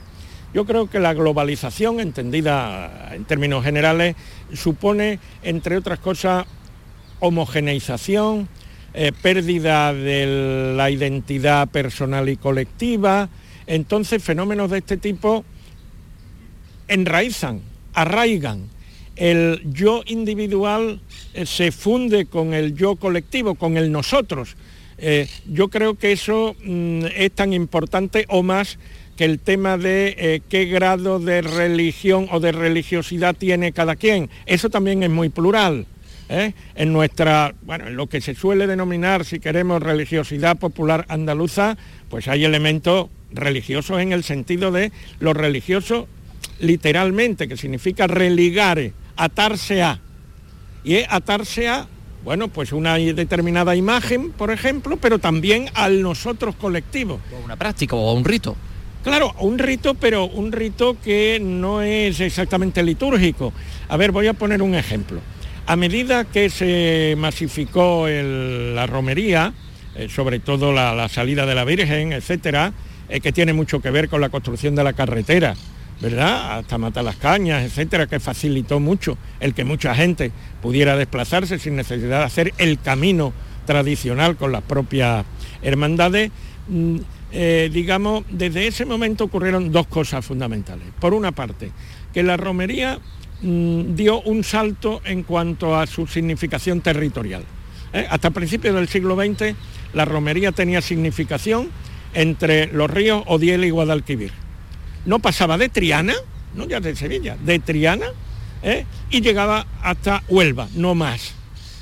yo 0.55 0.65
creo 0.65 0.89
que 0.89 1.01
la 1.01 1.15
globalización, 1.15 1.99
entendida 1.99 3.13
en 3.13 3.25
términos 3.25 3.65
generales, 3.65 4.15
supone, 4.55 5.19
entre 5.43 5.77
otras 5.79 5.99
cosas, 5.99 6.47
homogeneización, 7.19 8.49
eh, 8.95 9.11
pérdida 9.21 9.93
de 9.95 10.75
la 10.77 10.93
identidad 10.93 11.67
personal 11.71 12.29
y 12.29 12.37
colectiva. 12.37 13.29
Entonces, 13.67 14.23
fenómenos 14.23 14.71
de 14.71 14.79
este 14.79 14.97
tipo 14.97 15.45
enraizan, 16.87 17.63
arraigan. 17.95 18.78
El 19.19 19.61
yo 19.65 20.03
individual 20.07 21.01
eh, 21.35 21.45
se 21.45 21.73
funde 21.73 22.27
con 22.27 22.55
el 22.55 22.77
yo 22.77 22.95
colectivo, 22.95 23.57
con 23.57 23.77
el 23.77 23.91
nosotros. 23.91 24.57
Eh, 24.97 25.29
yo 25.47 25.69
creo 25.69 25.97
que 25.97 26.13
eso 26.13 26.55
mm, 26.65 27.07
es 27.17 27.33
tan 27.33 27.53
importante 27.53 28.27
o 28.29 28.45
más 28.45 28.79
que 29.17 29.25
el 29.25 29.41
tema 29.41 29.77
de 29.77 30.15
eh, 30.17 30.43
qué 30.49 30.67
grado 30.67 31.19
de 31.19 31.43
religión 31.43 32.29
o 32.31 32.39
de 32.39 32.53
religiosidad 32.53 33.35
tiene 33.35 33.73
cada 33.73 33.97
quien. 33.97 34.31
Eso 34.47 34.71
también 34.71 35.03
es 35.03 35.11
muy 35.11 35.29
plural. 35.29 35.87
En 36.31 36.93
nuestra, 36.93 37.55
bueno, 37.63 37.87
en 37.87 37.97
lo 37.97 38.07
que 38.07 38.21
se 38.21 38.35
suele 38.35 38.67
denominar, 38.67 39.25
si 39.25 39.41
queremos, 39.41 39.83
religiosidad 39.83 40.59
popular 40.59 41.07
andaluza, 41.09 41.79
pues 42.11 42.29
hay 42.29 42.45
elementos 42.45 43.09
religiosos 43.33 43.99
en 44.03 44.13
el 44.13 44.23
sentido 44.23 44.71
de 44.71 44.93
lo 45.21 45.33
religioso 45.33 46.07
literalmente, 46.61 47.49
que 47.49 47.57
significa 47.57 48.07
religare, 48.07 48.93
atarse 49.19 49.83
a. 49.83 50.01
Y 50.85 50.95
es 50.95 51.07
atarse 51.11 51.69
a, 51.69 51.87
bueno, 52.25 52.49
pues 52.49 52.73
una 52.73 52.95
determinada 52.95 53.77
imagen, 53.77 54.31
por 54.33 54.51
ejemplo, 54.51 54.97
pero 54.97 55.19
también 55.19 55.67
al 55.75 56.01
nosotros 56.03 56.55
colectivo. 56.55 57.21
O 57.39 57.45
una 57.45 57.57
práctica 57.57 57.95
o 57.97 58.13
un 58.15 58.25
rito. 58.25 58.57
Claro, 59.05 59.35
un 59.41 59.59
rito, 59.59 59.95
pero 59.95 60.25
un 60.27 60.51
rito 60.53 60.97
que 61.03 61.39
no 61.43 61.83
es 61.83 62.21
exactamente 62.21 62.83
litúrgico. 62.83 63.53
A 63.89 63.97
ver, 63.97 64.11
voy 64.13 64.27
a 64.27 64.33
poner 64.35 64.61
un 64.63 64.75
ejemplo. 64.75 65.21
A 65.67 65.77
medida 65.77 66.25
que 66.25 66.49
se 66.51 67.15
masificó 67.19 68.09
el- 68.09 68.75
la 68.75 68.87
romería, 68.87 69.53
eh, 69.95 70.09
sobre 70.09 70.41
todo 70.41 70.73
la, 70.73 70.95
la 70.95 71.09
salida 71.09 71.45
de 71.47 71.55
la 71.55 71.65
Virgen, 71.65 72.13
etcétera, 72.13 72.73
eh, 73.09 73.21
que 73.21 73.33
tiene 73.33 73.53
mucho 73.53 73.81
que 73.81 73.91
ver 73.91 74.09
con 74.09 74.21
la 74.21 74.29
construcción 74.31 74.75
de 74.75 74.85
la 74.85 74.93
carretera, 74.95 75.55
¿verdad? 76.01 76.59
Hasta 76.59 76.79
matar 76.79 77.05
las 77.05 77.17
cañas, 77.17 77.65
etcétera, 77.65 78.07
que 78.07 78.21
facilitó 78.21 78.81
mucho 78.81 79.19
el 79.41 79.55
que 79.55 79.65
mucha 79.65 79.95
gente 79.95 80.31
pudiera 80.63 80.97
desplazarse 80.97 81.59
sin 81.59 81.77
necesidad 81.77 82.21
de 82.21 82.25
hacer 82.25 82.55
el 82.59 82.79
camino 82.79 83.33
tradicional 83.67 84.37
con 84.37 84.53
las 84.53 84.63
propias 84.63 85.25
hermandades. 85.63 86.31
Mm, 86.69 86.97
eh, 87.31 87.69
digamos, 87.73 88.25
desde 88.31 88.67
ese 88.67 88.87
momento 88.87 89.25
ocurrieron 89.25 89.71
dos 89.71 89.87
cosas 89.87 90.25
fundamentales. 90.25 90.87
Por 90.99 91.13
una 91.13 91.33
parte, 91.33 91.71
que 92.15 92.23
la 92.23 92.37
romería 92.37 92.99
mm, 93.43 93.95
dio 93.95 94.21
un 94.23 94.45
salto 94.45 95.03
en 95.05 95.25
cuanto 95.25 95.77
a 95.77 95.87
su 95.87 96.07
significación 96.07 96.81
territorial. 96.81 97.43
¿eh? 97.93 98.07
Hasta 98.09 98.31
principios 98.31 98.75
del 98.75 98.89
siglo 98.89 99.17
XX, 99.17 99.55
la 99.93 100.05
romería 100.05 100.53
tenía 100.53 100.81
significación 100.81 101.69
entre 102.15 102.67
los 102.73 102.91
ríos 102.91 103.23
Odiel 103.27 103.65
y 103.65 103.71
Guadalquivir. 103.71 104.33
No 105.07 105.19
pasaba 105.19 105.59
de 105.59 105.69
Triana, 105.69 106.15
no 106.55 106.67
ya 106.67 106.81
de 106.81 106.95
Sevilla, 106.97 107.37
de 107.37 107.59
Triana, 107.59 108.07
¿eh? 108.63 108.85
y 109.11 109.21
llegaba 109.21 109.67
hasta 109.83 110.23
Huelva, 110.29 110.69
no 110.75 110.95
más. 110.95 111.35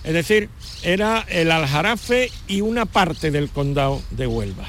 Es 0.05 0.13
decir, 0.13 0.49
era 0.83 1.25
el 1.29 1.51
Aljarafe 1.51 2.31
y 2.47 2.61
una 2.61 2.87
parte 2.87 3.31
del 3.31 3.49
condado 3.49 4.03
de 4.11 4.27
Huelva. 4.27 4.67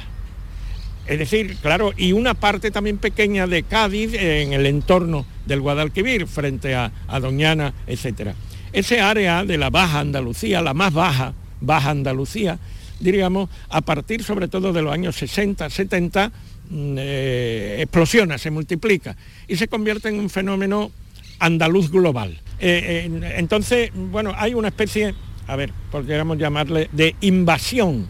Es 1.06 1.20
decir, 1.20 1.56
claro, 1.62 1.94
y 1.96 2.12
una 2.12 2.34
parte 2.34 2.72
también 2.72 2.98
pequeña 2.98 3.48
de 3.48 3.64
Cádiz 3.64 4.14
en 4.14 4.52
el 4.52 4.66
entorno 4.66 5.26
del 5.46 5.62
Guadalquivir, 5.62 6.28
frente 6.28 6.76
a, 6.76 6.92
a 7.08 7.20
Doñana, 7.20 7.74
etc. 7.88 8.32
Ese 8.74 9.00
área 9.00 9.46
de 9.46 9.58
la 9.58 9.70
Baja 9.70 10.00
Andalucía, 10.00 10.62
la 10.62 10.74
más 10.74 10.94
baja, 10.94 11.34
Baja 11.62 11.92
Andalucía, 11.92 12.60
diríamos, 13.00 13.50
a 13.70 13.82
partir 13.82 14.24
sobre 14.24 14.48
todo 14.48 14.74
de 14.74 14.82
los 14.82 14.94
años 14.94 15.16
60, 15.16 15.70
70, 15.70 16.28
mm, 16.28 16.32
eh, 16.72 17.78
explosiona, 17.82 18.38
se 18.38 18.52
multiplica 18.52 19.16
y 19.48 19.56
se 19.56 19.68
convierte 19.68 20.10
en 20.10 20.20
un 20.20 20.30
fenómeno 20.30 20.92
andaluz 21.40 21.90
global. 21.92 22.40
Eh, 22.60 23.04
en- 23.06 23.24
entonces, 23.24 23.92
bueno, 23.94 24.34
hay 24.36 24.54
una 24.54 24.70
especie, 24.70 25.14
a 25.48 25.56
ver, 25.56 25.72
podríamos 25.92 26.38
llamarle, 26.38 26.90
de 26.92 27.16
invasión 27.22 28.08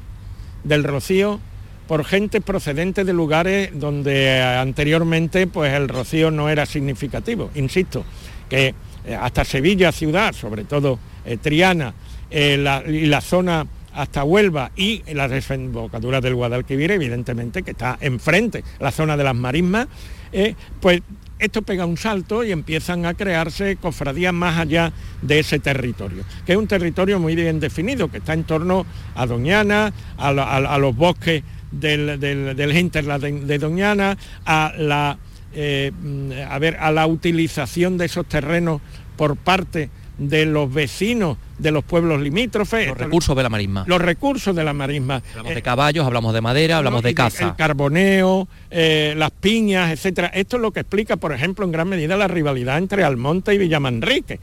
del 0.64 0.84
rocío 0.84 1.40
por 1.88 2.04
gente 2.04 2.42
procedente 2.42 3.04
de 3.06 3.14
lugares 3.14 3.70
donde 3.74 4.42
anteriormente 4.42 5.48
pues 5.48 5.74
el 5.74 5.88
rocío 5.88 6.32
no 6.32 6.50
era 6.50 6.66
significativo. 6.66 7.50
Insisto, 7.56 8.04
que 8.50 8.74
eh, 9.06 9.16
hasta 9.16 9.46
Sevilla 9.46 9.92
ciudad, 9.92 10.34
sobre 10.34 10.64
todo 10.66 11.00
Triana, 11.42 11.94
y 12.30 12.58
la 12.58 13.22
zona 13.22 13.66
hasta 13.98 14.24
Huelva 14.24 14.72
y 14.76 15.02
la 15.14 15.28
desembocadura 15.28 16.22
del 16.22 16.36
Guadalquivir, 16.36 16.92
evidentemente 16.92 17.64
que 17.64 17.72
está 17.72 17.98
enfrente, 18.00 18.64
la 18.80 18.92
zona 18.92 19.18
de 19.18 19.24
las 19.24 19.36
marismas, 19.36 19.88
eh, 20.32 20.54
pues 20.80 21.02
esto 21.40 21.64
pega 21.64 21.86
un 21.86 21.98
salto 21.98 22.44
y 22.44 22.52
empiezan 22.52 23.06
a 23.06 23.16
crearse 23.16 23.76
cofradías 23.78 24.34
más 24.34 24.58
allá 24.58 24.94
de 25.22 25.40
ese 25.40 25.60
territorio, 25.60 26.24
que 26.46 26.54
es 26.54 26.58
un 26.58 26.68
territorio 26.68 27.20
muy 27.20 27.36
bien 27.36 27.60
definido, 27.60 28.10
que 28.10 28.20
está 28.20 28.34
en 28.34 28.44
torno 28.44 28.86
a 29.16 29.26
Doñana, 29.26 29.92
a, 30.18 30.78
los 30.78 30.96
bosques 30.96 31.44
del, 31.72 32.20
del, 32.20 32.56
del 32.56 32.78
hinterland 32.78 33.24
de, 33.24 33.32
de 33.32 33.58
Doñana, 33.60 34.18
a 34.46 34.74
la, 34.78 35.18
eh, 35.54 35.92
mm, 35.92 36.32
a, 36.50 36.60
ver, 36.60 36.78
a 36.78 36.92
la 36.92 37.08
utilización 37.08 37.98
de 37.98 38.06
esos 38.06 38.28
terrenos 38.28 38.80
por 39.16 39.38
parte 39.38 39.90
de 40.18 40.46
los 40.46 40.74
vecinos 40.74 41.38
de 41.60 41.72
los 41.72 41.84
pueblos 41.84 42.22
limítrofes. 42.22 42.88
Los 42.88 42.98
recursos 42.98 43.36
de 43.36 43.44
la 43.44 43.50
marisma. 43.50 43.84
Los 43.88 44.02
recursos 44.02 44.56
de 44.56 44.64
la 44.64 44.74
marisma. 44.74 45.22
Hablamos 45.32 45.56
de 45.56 45.62
caballos, 45.62 46.06
hablamos 46.06 46.34
de 46.34 46.42
madera, 46.42 46.78
hablamos 46.78 47.04
de 47.04 47.14
caza. 47.14 47.48
El 47.50 47.56
carboneo, 47.56 48.48
eh, 48.72 49.14
las 49.18 49.32
piñas, 49.32 49.92
etcétera. 49.92 50.28
Esto 50.28 50.58
es 50.58 50.62
lo 50.62 50.72
que 50.72 50.82
explica, 50.82 51.18
por 51.18 51.34
ejemplo, 51.34 51.66
en 51.66 51.72
gran 51.72 51.88
medida 51.90 52.16
la 52.18 52.28
rivalidad 52.28 52.78
entre 52.78 53.04
Almonte 53.04 53.54
y 53.54 53.58
Villamanrique. 53.58 54.40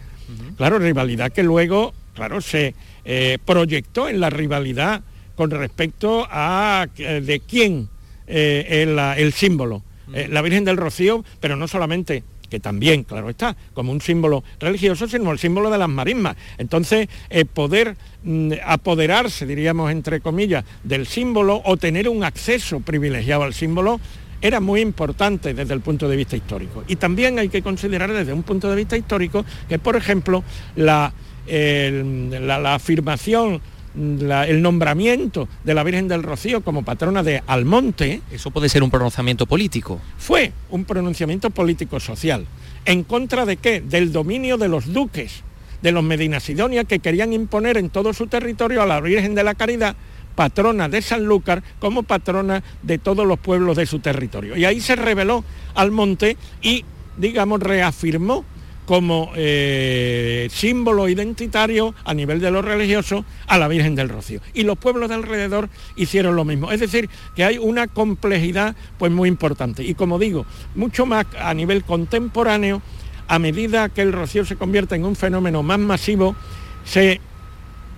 Claro, 0.56 0.78
rivalidad 0.78 1.30
que 1.32 1.42
luego, 1.42 1.92
claro, 2.14 2.40
se 2.40 2.74
eh, 3.04 3.38
proyectó 3.44 4.08
en 4.08 4.20
la 4.20 4.30
rivalidad 4.30 5.02
con 5.36 5.50
respecto 5.50 6.26
a 6.30 6.86
eh, 6.96 7.20
de 7.24 7.40
quién 7.40 7.88
la- 8.28 9.16
el 9.18 9.32
símbolo. 9.32 9.82
La 10.28 10.42
Virgen 10.42 10.64
del 10.64 10.76
Rocío, 10.76 11.24
pero 11.40 11.56
no 11.56 11.66
solamente 11.66 12.22
que 12.54 12.60
también, 12.60 13.02
claro 13.02 13.30
está, 13.30 13.56
como 13.74 13.90
un 13.90 14.00
símbolo 14.00 14.44
religioso, 14.60 15.08
sino 15.08 15.32
el 15.32 15.40
símbolo 15.40 15.70
de 15.70 15.78
las 15.78 15.88
marismas. 15.88 16.36
Entonces, 16.56 17.08
eh, 17.28 17.44
poder 17.44 17.96
mm, 18.22 18.52
apoderarse, 18.64 19.44
diríamos, 19.44 19.90
entre 19.90 20.20
comillas, 20.20 20.64
del 20.84 21.08
símbolo 21.08 21.60
o 21.64 21.76
tener 21.76 22.08
un 22.08 22.22
acceso 22.22 22.78
privilegiado 22.78 23.42
al 23.42 23.54
símbolo, 23.54 23.98
era 24.40 24.60
muy 24.60 24.82
importante 24.82 25.52
desde 25.52 25.74
el 25.74 25.80
punto 25.80 26.08
de 26.08 26.14
vista 26.14 26.36
histórico. 26.36 26.84
Y 26.86 26.94
también 26.94 27.40
hay 27.40 27.48
que 27.48 27.60
considerar 27.60 28.12
desde 28.12 28.32
un 28.32 28.44
punto 28.44 28.70
de 28.70 28.76
vista 28.76 28.96
histórico 28.96 29.44
que, 29.68 29.80
por 29.80 29.96
ejemplo, 29.96 30.44
la, 30.76 31.12
la 31.48 32.74
afirmación, 32.74 33.60
la- 33.96 34.46
el 34.46 34.60
nombramiento 34.62 35.48
de 35.64 35.74
la 35.74 35.82
Virgen 35.84 36.08
del 36.08 36.22
Rocío 36.22 36.62
como 36.62 36.84
patrona 36.84 37.22
de 37.22 37.42
Almonte, 37.46 38.22
Eso 38.32 38.50
puede 38.50 38.68
ser 38.68 38.82
un 38.82 38.90
pronunciamiento 38.90 39.46
político. 39.46 40.00
fue 40.18 40.52
un 40.70 40.84
pronunciamiento 40.84 41.50
político-social. 41.50 42.46
¿En 42.84 43.04
contra 43.04 43.46
de 43.46 43.56
qué? 43.56 43.80
Del 43.80 44.12
dominio 44.12 44.58
de 44.58 44.68
los 44.68 44.92
duques, 44.92 45.42
de 45.82 45.92
los 45.92 46.02
Medina 46.02 46.40
Sidonia, 46.40 46.84
que 46.84 46.98
querían 46.98 47.32
imponer 47.32 47.76
en 47.78 47.90
todo 47.90 48.12
su 48.12 48.26
territorio 48.26 48.82
a 48.82 48.86
la 48.86 49.00
Virgen 49.00 49.34
de 49.34 49.44
la 49.44 49.54
Caridad 49.54 49.96
patrona 50.34 50.88
de 50.88 51.00
Sanlúcar 51.00 51.62
como 51.78 52.02
patrona 52.02 52.62
de 52.82 52.98
todos 52.98 53.24
los 53.26 53.38
pueblos 53.38 53.76
de 53.76 53.86
su 53.86 54.00
territorio. 54.00 54.56
Y 54.56 54.64
ahí 54.64 54.80
se 54.80 54.96
reveló 54.96 55.44
al 55.76 55.92
monte 55.92 56.36
y, 56.60 56.84
digamos, 57.16 57.60
reafirmó 57.60 58.44
como 58.86 59.32
eh, 59.34 60.48
símbolo 60.50 61.08
identitario 61.08 61.94
a 62.04 62.14
nivel 62.14 62.40
de 62.40 62.50
lo 62.50 62.62
religioso 62.62 63.24
a 63.46 63.58
la 63.58 63.68
Virgen 63.68 63.94
del 63.94 64.08
Rocío. 64.08 64.40
Y 64.52 64.64
los 64.64 64.78
pueblos 64.78 65.08
de 65.08 65.14
alrededor 65.14 65.68
hicieron 65.96 66.36
lo 66.36 66.44
mismo. 66.44 66.70
Es 66.70 66.80
decir, 66.80 67.08
que 67.34 67.44
hay 67.44 67.58
una 67.58 67.86
complejidad 67.86 68.76
pues 68.98 69.10
muy 69.10 69.28
importante. 69.28 69.82
Y 69.82 69.94
como 69.94 70.18
digo, 70.18 70.46
mucho 70.74 71.06
más 71.06 71.26
a 71.38 71.54
nivel 71.54 71.84
contemporáneo, 71.84 72.82
a 73.28 73.38
medida 73.38 73.88
que 73.88 74.02
el 74.02 74.12
Rocío 74.12 74.44
se 74.44 74.56
convierte 74.56 74.94
en 74.94 75.04
un 75.04 75.16
fenómeno 75.16 75.62
más 75.62 75.78
masivo, 75.78 76.36
se, 76.84 77.20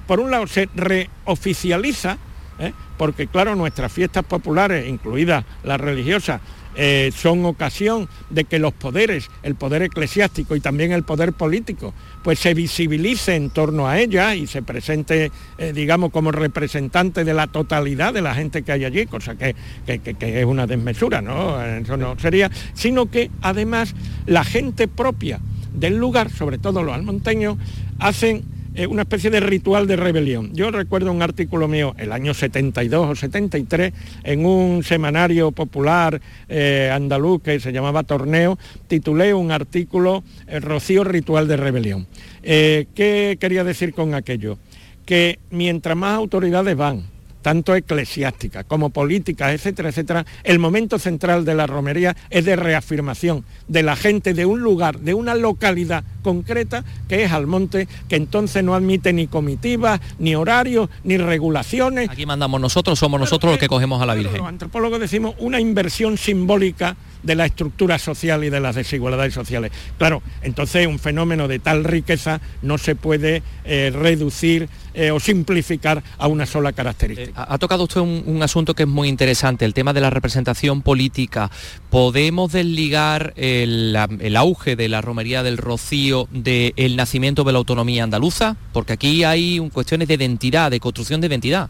por 0.06 0.20
un 0.20 0.30
lado, 0.30 0.46
se 0.46 0.68
reoficializa, 0.74 2.18
¿eh? 2.60 2.72
porque 2.96 3.26
claro, 3.26 3.56
nuestras 3.56 3.92
fiestas 3.92 4.24
populares, 4.24 4.88
incluidas 4.88 5.44
las 5.64 5.80
religiosas, 5.80 6.40
eh, 6.76 7.10
son 7.14 7.44
ocasión 7.44 8.08
de 8.30 8.44
que 8.44 8.58
los 8.58 8.72
poderes, 8.72 9.30
el 9.42 9.54
poder 9.54 9.82
eclesiástico 9.82 10.54
y 10.56 10.60
también 10.60 10.92
el 10.92 11.04
poder 11.04 11.32
político, 11.32 11.94
pues 12.22 12.38
se 12.38 12.54
visibilice 12.54 13.34
en 13.34 13.50
torno 13.50 13.88
a 13.88 13.98
ella 13.98 14.34
y 14.34 14.46
se 14.46 14.62
presente, 14.62 15.30
eh, 15.58 15.72
digamos, 15.72 16.10
como 16.10 16.32
representante 16.32 17.24
de 17.24 17.34
la 17.34 17.46
totalidad 17.46 18.12
de 18.12 18.22
la 18.22 18.34
gente 18.34 18.62
que 18.62 18.72
hay 18.72 18.84
allí, 18.84 19.06
cosa 19.06 19.36
que, 19.36 19.54
que, 19.86 20.40
es 20.40 20.44
una 20.44 20.66
desmesura, 20.66 21.22
¿no? 21.22 21.62
Eso 21.62 21.96
no 21.96 22.18
sería, 22.18 22.50
sino 22.74 23.10
que 23.10 23.30
además 23.40 23.94
la 24.26 24.44
gente 24.44 24.88
propia 24.88 25.40
del 25.72 25.96
lugar, 25.96 26.30
sobre 26.30 26.58
todo 26.58 26.82
los 26.82 26.94
almonteños, 26.94 27.56
hacen 27.98 28.55
eh, 28.76 28.86
una 28.86 29.02
especie 29.02 29.30
de 29.30 29.40
ritual 29.40 29.86
de 29.86 29.96
rebelión. 29.96 30.50
Yo 30.52 30.70
recuerdo 30.70 31.10
un 31.10 31.22
artículo 31.22 31.66
mío, 31.66 31.94
el 31.96 32.12
año 32.12 32.34
72 32.34 33.08
o 33.08 33.14
73, 33.14 33.92
en 34.22 34.44
un 34.44 34.82
semanario 34.82 35.50
popular 35.50 36.20
eh, 36.50 36.90
andaluz 36.92 37.40
que 37.42 37.58
se 37.58 37.72
llamaba 37.72 38.02
Torneo, 38.02 38.58
titulé 38.86 39.32
un 39.32 39.50
artículo 39.50 40.22
el 40.46 40.60
Rocío 40.60 41.04
Ritual 41.04 41.48
de 41.48 41.56
Rebelión. 41.56 42.06
Eh, 42.42 42.86
¿Qué 42.94 43.38
quería 43.40 43.64
decir 43.64 43.94
con 43.94 44.12
aquello? 44.12 44.58
Que 45.06 45.38
mientras 45.50 45.96
más 45.96 46.14
autoridades 46.14 46.76
van, 46.76 47.04
tanto 47.46 47.76
eclesiásticas 47.76 48.64
como 48.64 48.90
políticas, 48.90 49.54
etcétera, 49.54 49.90
etcétera, 49.90 50.26
el 50.42 50.58
momento 50.58 50.98
central 50.98 51.44
de 51.44 51.54
la 51.54 51.68
romería 51.68 52.16
es 52.28 52.44
de 52.44 52.56
reafirmación 52.56 53.44
de 53.68 53.84
la 53.84 53.94
gente 53.94 54.34
de 54.34 54.44
un 54.46 54.62
lugar, 54.62 54.98
de 54.98 55.14
una 55.14 55.36
localidad 55.36 56.02
concreta 56.24 56.84
que 57.08 57.22
es 57.22 57.30
Almonte, 57.30 57.86
que 58.08 58.16
entonces 58.16 58.64
no 58.64 58.74
admite 58.74 59.12
ni 59.12 59.28
comitivas, 59.28 60.00
ni 60.18 60.34
horarios, 60.34 60.90
ni 61.04 61.18
regulaciones. 61.18 62.10
Aquí 62.10 62.26
mandamos 62.26 62.60
nosotros, 62.60 62.98
somos 62.98 63.20
nosotros 63.20 63.52
los 63.52 63.60
que 63.60 63.68
cogemos 63.68 64.02
a 64.02 64.06
la 64.06 64.16
Virgen. 64.16 64.38
Los 64.38 64.48
antropólogos 64.48 64.98
decimos 64.98 65.36
una 65.38 65.60
inversión 65.60 66.18
simbólica 66.18 66.96
de 67.26 67.34
la 67.34 67.46
estructura 67.46 67.98
social 67.98 68.44
y 68.44 68.50
de 68.50 68.60
las 68.60 68.76
desigualdades 68.76 69.34
sociales. 69.34 69.72
Claro, 69.98 70.22
entonces 70.42 70.86
un 70.86 70.98
fenómeno 70.98 71.48
de 71.48 71.58
tal 71.58 71.84
riqueza 71.84 72.40
no 72.62 72.78
se 72.78 72.94
puede 72.94 73.42
eh, 73.64 73.92
reducir 73.92 74.68
eh, 74.94 75.10
o 75.10 75.20
simplificar 75.20 76.02
a 76.16 76.26
una 76.28 76.46
sola 76.46 76.72
característica. 76.72 77.42
Eh, 77.42 77.44
ha 77.48 77.58
tocado 77.58 77.84
usted 77.84 78.00
un, 78.00 78.42
asunto 78.42 78.72
que 78.74 78.84
es 78.84 78.88
muy 78.88 79.08
interesante, 79.08 79.64
el 79.64 79.74
tema 79.74 79.92
de 79.92 80.00
la 80.00 80.08
representación 80.08 80.80
política. 80.80 81.50
¿Podemos 81.90 82.52
desligar 82.52 83.34
el, 83.36 83.94
auge 84.36 84.76
de 84.76 84.88
la 84.88 85.02
romería 85.02 85.42
del 85.42 85.58
Rocío 85.58 86.28
del 86.30 86.96
nacimiento 86.96 87.44
de 87.44 87.52
la 87.52 87.58
autonomía 87.58 88.04
andaluza? 88.04 88.56
Porque 88.72 88.94
aquí 88.94 89.24
hay 89.24 89.58
cuestiones 89.72 90.08
de 90.08 90.14
identidad, 90.14 90.70
de 90.70 90.80
construcción 90.80 91.20
de 91.20 91.26
identidad. 91.26 91.68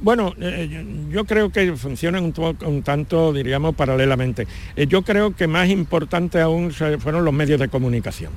Bueno, 0.00 0.32
eh, 0.40 0.84
yo 1.10 1.24
creo 1.24 1.50
que 1.50 1.74
funcionan 1.74 2.32
un, 2.64 2.82
tanto, 2.82 3.32
diríamos, 3.32 3.74
paralelamente. 3.74 4.46
Eh, 4.76 4.86
yo 4.86 5.02
creo 5.02 5.34
que 5.34 5.48
más 5.48 5.68
importante 5.68 6.40
aún 6.40 6.70
fueron 6.72 7.24
los 7.24 7.34
medios 7.34 7.58
de 7.58 7.68
comunicación. 7.68 8.32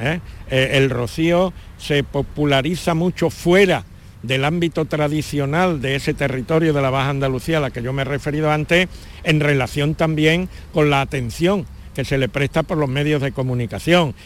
¿eh? 0.00 0.18
el 0.50 0.90
rocío 0.90 1.52
se 1.78 2.02
populariza 2.02 2.94
mucho 2.94 3.30
fuera 3.30 3.84
del 4.24 4.44
ámbito 4.44 4.86
tradicional 4.86 5.80
de 5.80 5.94
ese 5.94 6.14
territorio 6.14 6.72
de 6.72 6.82
la 6.82 6.90
Baja 6.90 7.10
Andalucía 7.10 7.58
a 7.58 7.60
la 7.60 7.70
que 7.70 7.80
yo 7.80 7.92
me 7.92 8.02
he 8.02 8.04
referido 8.04 8.50
antes, 8.50 8.88
en 9.22 9.38
relación 9.38 9.94
también 9.94 10.48
con 10.72 10.90
la 10.90 11.00
atención 11.00 11.66
que 11.94 12.04
se 12.04 12.18
le 12.18 12.28
presta 12.28 12.64
por 12.64 12.76
los 12.76 12.88
medios 12.88 13.22
de 13.22 13.30
comunicación. 13.30 14.16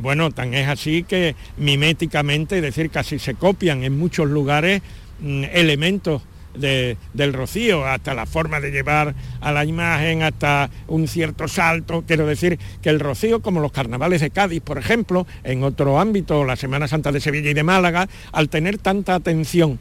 bueno, 0.00 0.30
tan 0.30 0.54
es 0.54 0.68
así 0.68 1.02
que 1.02 1.34
miméticamente, 1.56 2.56
es 2.56 2.62
decir, 2.62 2.90
casi 2.90 3.18
se 3.18 3.34
copian 3.34 3.82
en 3.82 3.98
muchos 3.98 4.28
lugares 4.28 4.82
Mm, 5.20 5.44
elementos 5.52 6.22
del 6.56 7.34
rocío, 7.34 7.84
hasta 7.84 8.14
la 8.14 8.24
forma 8.24 8.60
de 8.60 8.70
llevar 8.70 9.14
a 9.42 9.52
la 9.52 9.66
imagen, 9.66 10.22
hasta 10.22 10.70
un 10.88 11.06
cierto 11.06 11.48
salto. 11.48 12.04
Quiero 12.06 12.26
decir 12.26 12.58
que 12.80 12.88
el 12.88 12.98
rocío, 12.98 13.42
como 13.42 13.60
los 13.60 13.72
carnavales 13.72 14.22
de 14.22 14.30
Cádiz, 14.30 14.62
por 14.62 14.78
ejemplo, 14.78 15.26
en 15.44 15.62
otro 15.62 16.00
ámbito, 16.00 16.44
la 16.44 16.56
Semana 16.56 16.88
Santa 16.88 17.12
de 17.12 17.20
Sevilla 17.20 17.50
y 17.50 17.54
de 17.54 17.62
Málaga, 17.62 18.08
al 18.32 18.48
tener 18.48 18.78
tanta 18.78 19.14
atención 19.14 19.78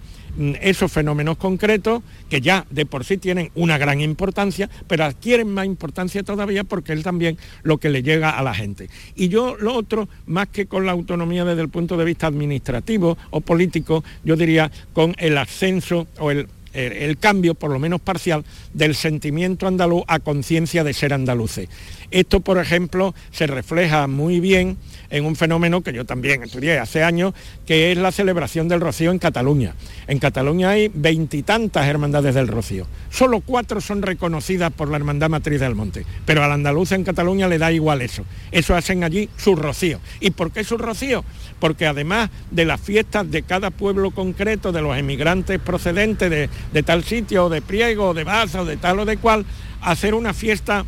esos 0.62 0.92
fenómenos 0.92 1.38
concretos 1.38 2.04
que 2.30 2.42
ya 2.42 2.66
de 2.70 2.86
por 2.86 3.06
sí 3.06 3.18
tienen 3.18 3.52
una 3.56 3.78
gran 3.78 4.02
importancia, 4.02 4.70
pero 4.88 5.06
adquieren 5.06 5.50
más 5.50 5.66
importancia 5.66 6.24
todavía 6.24 6.64
porque 6.64 6.94
es 6.94 7.04
también 7.04 7.38
lo 7.64 7.78
que 7.78 7.90
le 7.90 8.04
llega 8.04 8.32
a 8.32 8.44
la 8.44 8.54
gente. 8.54 8.90
Y 9.16 9.30
yo 9.30 9.56
lo 9.58 9.74
otro, 9.76 10.10
más 10.26 10.48
que 10.48 10.66
con 10.66 10.86
la 10.86 10.92
autonomía 10.92 11.46
desde 11.46 11.62
el 11.62 11.70
punto 11.70 11.98
de 11.98 12.06
vista 12.06 12.28
administrativo 12.28 13.18
o 13.30 13.42
político, 13.42 14.04
yo 14.24 14.36
diría 14.36 14.72
con 14.94 15.16
el 15.18 15.38
ascenso 15.38 16.08
o 16.20 16.32
el 16.32 16.48
el, 16.76 17.18
cambio, 17.18 17.56
por 17.56 17.72
lo 17.72 17.80
menos 17.80 18.02
parcial, 18.02 18.44
del 18.74 18.96
sentimiento 18.96 19.68
andaluz 19.68 20.04
a 20.08 20.20
conciencia 20.20 20.84
de 20.84 20.94
ser 20.94 21.14
andaluces. 21.14 21.70
Esto, 22.12 22.40
por 22.40 22.60
ejemplo, 22.60 23.16
se 23.32 23.48
refleja 23.48 24.08
muy 24.08 24.40
bien 24.40 24.78
en 25.10 25.26
un 25.26 25.36
fenómeno 25.36 25.82
que 25.82 25.94
yo 25.94 26.06
también 26.06 26.44
estudié 26.44 26.78
hace 26.80 27.04
años, 27.04 27.34
que 27.66 27.92
es 27.92 27.98
la 27.98 28.12
celebración 28.12 28.68
del 28.68 28.82
Rocío 28.82 29.12
en 29.12 29.20
Cataluña. 29.20 29.76
En 30.08 30.20
Cataluña 30.20 30.70
hay 30.70 30.92
veintitantas 30.94 31.88
hermandades 31.88 32.36
del 32.36 32.48
Rocío. 32.48 32.86
Solo 33.10 33.42
cuatro 33.42 33.82
son 33.82 34.02
reconocidas 34.02 34.72
por 34.72 34.90
la 34.90 34.98
Hermandad 34.98 35.30
Matriz 35.30 35.60
del 35.60 35.76
Monte, 35.76 36.06
pero 36.26 36.44
al 36.44 36.52
andaluz 36.52 36.92
en 36.92 37.04
Cataluña 37.04 37.48
le 37.48 37.58
da 37.58 37.72
igual 37.72 38.02
eso. 38.02 38.24
Eso 38.52 38.76
hacen 38.76 39.04
allí 39.04 39.30
su 39.38 39.56
Rocío. 39.56 40.00
¿Y 40.20 40.32
por 40.32 40.52
qué 40.52 40.64
su 40.64 40.78
Rocío? 40.78 41.24
Porque 41.60 41.88
además 41.88 42.30
de 42.52 42.66
las 42.66 42.82
fiestas 42.82 43.30
de 43.30 43.44
cada 43.44 43.72
pueblo 43.72 44.12
concreto, 44.12 44.72
de 44.72 44.82
los 44.82 44.98
emigrantes 44.98 45.60
procedentes 45.60 46.30
de, 46.30 46.50
de 46.74 46.84
tal 46.84 47.04
sitio, 47.04 47.50
de 47.50 47.62
Priego, 47.62 48.14
de 48.14 48.24
Baza, 48.24 48.64
de 48.64 48.78
tal 48.78 49.00
o 49.00 49.06
de 49.06 49.18
cual, 49.18 49.46
hacer 49.82 50.14
una 50.14 50.34
fiesta 50.34 50.86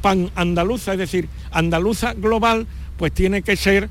pan 0.00 0.30
andaluza, 0.34 0.92
es 0.92 0.98
decir, 0.98 1.28
andaluza 1.50 2.14
global, 2.14 2.66
pues 2.96 3.12
tiene 3.12 3.42
que 3.42 3.56
ser 3.56 3.88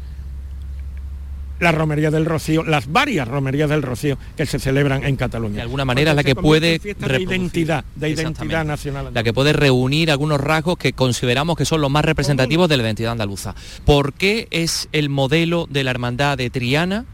la 1.61 1.71
romería 1.71 2.09
del 2.09 2.25
Rocío, 2.25 2.63
las 2.63 2.91
varias 2.91 3.27
romerías 3.27 3.69
del 3.69 3.83
Rocío 3.83 4.17
que 4.35 4.45
se 4.45 4.59
celebran 4.59 5.03
en 5.03 5.15
Cataluña. 5.15 5.57
De 5.57 5.61
alguna 5.61 5.85
manera 5.85 6.13
la 6.13 6.23
que 6.23 6.35
puede 6.35 6.79
de 6.79 7.21
identidad, 7.21 7.85
de 7.95 8.09
identidad 8.09 8.65
nacional. 8.65 9.11
La 9.13 9.23
que 9.23 9.31
puede 9.31 9.53
reunir 9.53 10.09
algunos 10.11 10.41
rasgos 10.41 10.77
que 10.77 10.93
consideramos 10.93 11.55
que 11.55 11.65
son 11.65 11.79
los 11.79 11.91
más 11.91 12.03
representativos 12.03 12.67
de 12.67 12.77
la 12.77 12.83
identidad 12.83 13.11
andaluza. 13.11 13.53
¿Por 13.85 14.13
qué 14.13 14.47
es 14.49 14.89
el 14.91 15.09
modelo 15.09 15.67
de 15.69 15.83
la 15.83 15.91
hermandad 15.91 16.37
de 16.37 16.49
Triana 16.49 17.05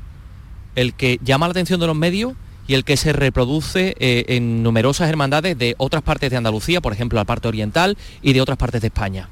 el 0.75 0.93
que 0.93 1.19
llama 1.23 1.47
la 1.47 1.51
atención 1.51 1.79
de 1.79 1.87
los 1.87 1.95
medios? 1.95 2.33
Y 2.67 2.73
el 2.73 2.83
que 2.83 2.97
se 2.97 3.13
reproduce 3.13 3.95
eh, 3.99 4.25
en 4.27 4.61
numerosas 4.61 5.09
hermandades 5.09 5.57
de 5.57 5.75
otras 5.77 6.03
partes 6.03 6.29
de 6.29 6.37
Andalucía, 6.37 6.81
por 6.81 6.93
ejemplo, 6.93 7.17
la 7.17 7.25
parte 7.25 7.47
oriental 7.47 7.97
y 8.21 8.33
de 8.33 8.41
otras 8.41 8.57
partes 8.57 8.81
de 8.81 8.87
España. 8.87 9.29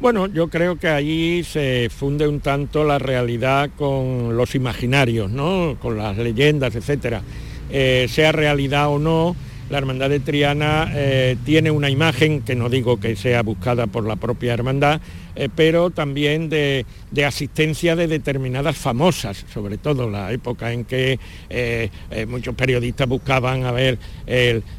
Bueno, 0.00 0.26
yo 0.26 0.48
creo 0.48 0.78
que 0.78 0.88
allí 0.88 1.44
se 1.44 1.88
funde 1.88 2.26
un 2.26 2.40
tanto 2.40 2.82
la 2.82 2.98
realidad 2.98 3.70
con 3.78 4.36
los 4.36 4.56
imaginarios, 4.56 5.30
¿no? 5.30 5.76
con 5.80 5.96
las 5.96 6.18
leyendas, 6.18 6.74
etcétera. 6.74 7.22
Eh, 7.70 8.06
sea 8.08 8.32
realidad 8.32 8.88
o 8.88 8.98
no, 8.98 9.36
la 9.70 9.78
Hermandad 9.78 10.10
de 10.10 10.20
Triana 10.20 10.90
eh, 10.92 11.36
tiene 11.44 11.70
una 11.70 11.88
imagen, 11.88 12.42
que 12.42 12.54
no 12.54 12.68
digo 12.68 12.98
que 12.98 13.14
sea 13.16 13.42
buscada 13.42 13.86
por 13.86 14.04
la 14.04 14.16
propia 14.16 14.54
hermandad, 14.54 15.00
eh, 15.34 15.48
pero 15.54 15.90
también 15.90 16.48
de, 16.48 16.84
asistencia 17.24 17.96
de 17.96 18.08
determinadas 18.08 18.76
famosas, 18.76 19.44
sobre 19.52 19.78
todo 19.78 20.10
la 20.10 20.32
época 20.32 20.72
en 20.72 20.84
que 20.84 21.18
eh, 21.48 21.90
muchos 22.28 22.54
periodistas 22.54 23.08
buscaban 23.08 23.64
a 23.64 23.72
ver 23.72 23.98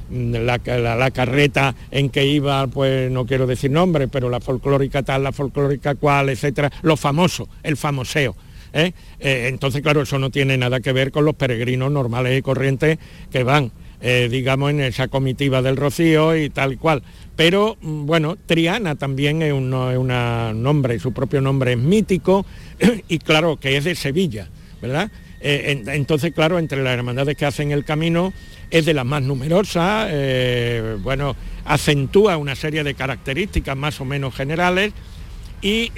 la, 0.09 0.57
la, 0.57 1.11
carreta 1.11 1.75
en 1.91 2.09
que 2.09 2.25
iba, 2.25 2.67
pues 2.67 3.09
no 3.11 3.25
quiero 3.25 3.47
decir 3.47 3.71
nombre, 3.71 4.07
pero 4.07 4.29
la 4.29 4.39
folclórica 4.39 5.03
tal, 5.03 5.23
la 5.23 5.31
folclórica 5.31 5.95
cual, 5.95 6.29
etcétera, 6.29 6.71
lo 6.81 6.97
famoso, 6.97 7.47
el 7.63 7.77
famoseo. 7.77 8.35
entonces, 9.19 9.81
claro, 9.81 10.01
eso 10.01 10.19
no 10.19 10.29
tiene 10.29 10.57
nada 10.57 10.79
que 10.79 10.91
ver 10.91 11.11
con 11.11 11.25
los 11.25 11.35
peregrinos 11.35 11.91
normales 11.91 12.37
y 12.37 12.41
corrientes 12.41 12.97
que 13.31 13.43
van 13.43 13.71
eh, 14.05 14.27
digamos, 14.29 14.69
en 14.71 14.81
esa 14.81 15.07
comitiva 15.07 15.61
del 15.61 15.77
Rocío 15.77 16.35
y 16.35 16.49
tal 16.49 16.77
cual. 16.77 17.01
Pero 17.37 17.77
mm, 17.81 18.05
bueno, 18.05 18.35
Triana 18.45 18.95
también 18.95 19.41
es 19.41 19.53
un, 19.53 19.69
nombre, 19.69 20.99
su 20.99 21.13
propio 21.13 21.39
nombre 21.39 21.71
es 21.71 21.77
mítico 21.77 22.45
y 23.07 23.17
claro 23.19 23.57
que 23.57 23.77
es 23.77 23.85
de 23.85 23.95
Sevilla, 23.95 24.49
¿verdad? 24.81 25.09
Eh, 25.39 25.71
en- 25.81 25.89
entonces, 25.89 26.33
claro, 26.33 26.59
entre 26.59 26.83
las 26.83 26.93
hermandades 26.93 27.37
que 27.37 27.45
hacen 27.45 27.71
el 27.71 27.85
camino 27.85 28.33
es 28.69 28.85
de 28.85 28.93
las 28.93 29.05
más 29.05 29.21
numerosas, 29.23 30.09
eh, 30.11 30.97
bueno, 31.01 31.35
acentúa 31.63 32.35
una 32.35 32.55
serie 32.55 32.83
de 32.83 32.95
características 32.95 33.77
más 33.77 34.01
o 34.01 34.05
menos 34.05 34.35
generales 34.35 34.91
y 35.61 35.91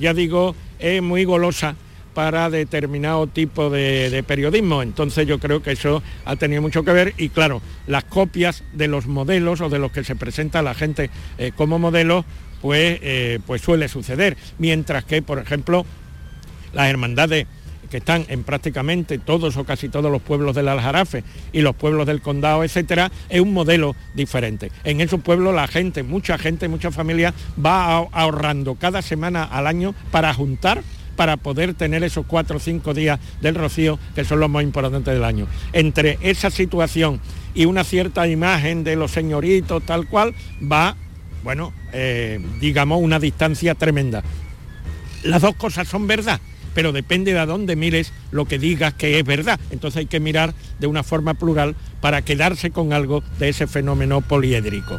ya 0.00 0.12
digo, 0.14 0.56
es 0.80 1.00
muy 1.00 1.24
golosa 1.24 1.76
para 2.14 2.50
determinado 2.50 3.26
tipo 3.26 3.70
de, 3.70 4.24
periodismo. 4.26 4.82
Entonces 4.82 5.26
yo 5.26 5.38
creo 5.38 5.62
que 5.62 5.72
eso 5.72 6.02
ha 6.24 6.36
tenido 6.36 6.62
mucho 6.62 6.84
que 6.84 6.92
ver 6.92 7.14
y 7.16 7.28
claro, 7.28 7.62
las 7.86 8.04
copias 8.04 8.64
de 8.72 8.88
los 8.88 9.06
modelos 9.06 9.60
o 9.60 9.68
de 9.68 9.78
los 9.78 9.92
que 9.92 10.04
se 10.04 10.16
presenta 10.16 10.62
la 10.62 10.74
gente 10.74 11.10
eh, 11.38 11.52
como 11.54 11.78
modelos, 11.78 12.24
pues, 12.60 12.98
eh, 13.02 13.38
pues 13.46 13.62
suele 13.62 13.88
suceder. 13.88 14.36
Mientras 14.58 15.04
que, 15.04 15.22
por 15.22 15.38
ejemplo, 15.38 15.84
las 16.72 16.88
hermandades 16.88 17.46
que 17.92 17.98
están 17.98 18.24
en 18.28 18.42
prácticamente 18.42 19.18
todos 19.18 19.58
o 19.58 19.64
casi 19.64 19.90
todos 19.90 20.10
los 20.10 20.22
pueblos 20.22 20.56
del 20.56 20.68
Aljarafe 20.68 21.24
y 21.52 21.60
los 21.60 21.76
pueblos 21.76 22.06
del 22.06 22.22
condado, 22.22 22.64
etcétera, 22.64 23.12
es 23.28 23.38
un 23.38 23.52
modelo 23.52 23.94
diferente. 24.14 24.72
En 24.82 25.02
esos 25.02 25.20
pueblos 25.20 25.54
la 25.54 25.68
gente, 25.68 26.02
mucha 26.02 26.38
gente, 26.38 26.68
mucha 26.68 26.90
familia 26.90 27.34
va 27.62 27.98
ahorrando 27.98 28.76
cada 28.76 29.02
semana 29.02 29.44
al 29.44 29.66
año 29.66 29.94
para 30.10 30.32
juntar 30.32 30.82
para 31.16 31.36
poder 31.36 31.74
tener 31.74 32.02
esos 32.04 32.26
cuatro 32.26 32.56
o 32.56 32.60
cinco 32.60 32.94
días 32.94 33.20
del 33.40 33.54
rocío 33.54 33.98
que 34.14 34.24
son 34.24 34.40
los 34.40 34.50
más 34.50 34.62
importantes 34.62 35.14
del 35.14 35.24
año. 35.24 35.46
Entre 35.72 36.18
esa 36.22 36.50
situación 36.50 37.20
y 37.54 37.66
una 37.66 37.84
cierta 37.84 38.26
imagen 38.28 38.84
de 38.84 38.96
los 38.96 39.10
señoritos 39.10 39.82
tal 39.84 40.08
cual 40.08 40.34
va, 40.60 40.96
bueno, 41.44 41.72
eh, 41.92 42.40
digamos 42.60 43.00
una 43.02 43.18
distancia 43.18 43.74
tremenda 43.74 44.22
las 45.22 45.42
dos 45.42 45.54
cosas 45.54 45.88
son 45.88 46.06
verdad, 46.06 46.40
pero 46.74 46.92
depende 46.92 47.32
de 47.32 47.38
a 47.38 47.46
dónde 47.46 47.76
mires 47.76 48.12
lo 48.30 48.44
que 48.46 48.58
digas 48.58 48.94
que 48.94 49.18
es 49.18 49.24
verdad. 49.24 49.58
Entonces 49.70 50.00
hay 50.00 50.06
que 50.06 50.20
mirar 50.20 50.54
de 50.78 50.86
una 50.86 51.02
forma 51.02 51.34
plural 51.34 51.76
para 52.00 52.22
quedarse 52.22 52.70
con 52.70 52.92
algo 52.92 53.22
de 53.38 53.48
ese 53.48 53.66
fenómeno 53.66 54.20
poliédrico. 54.20 54.96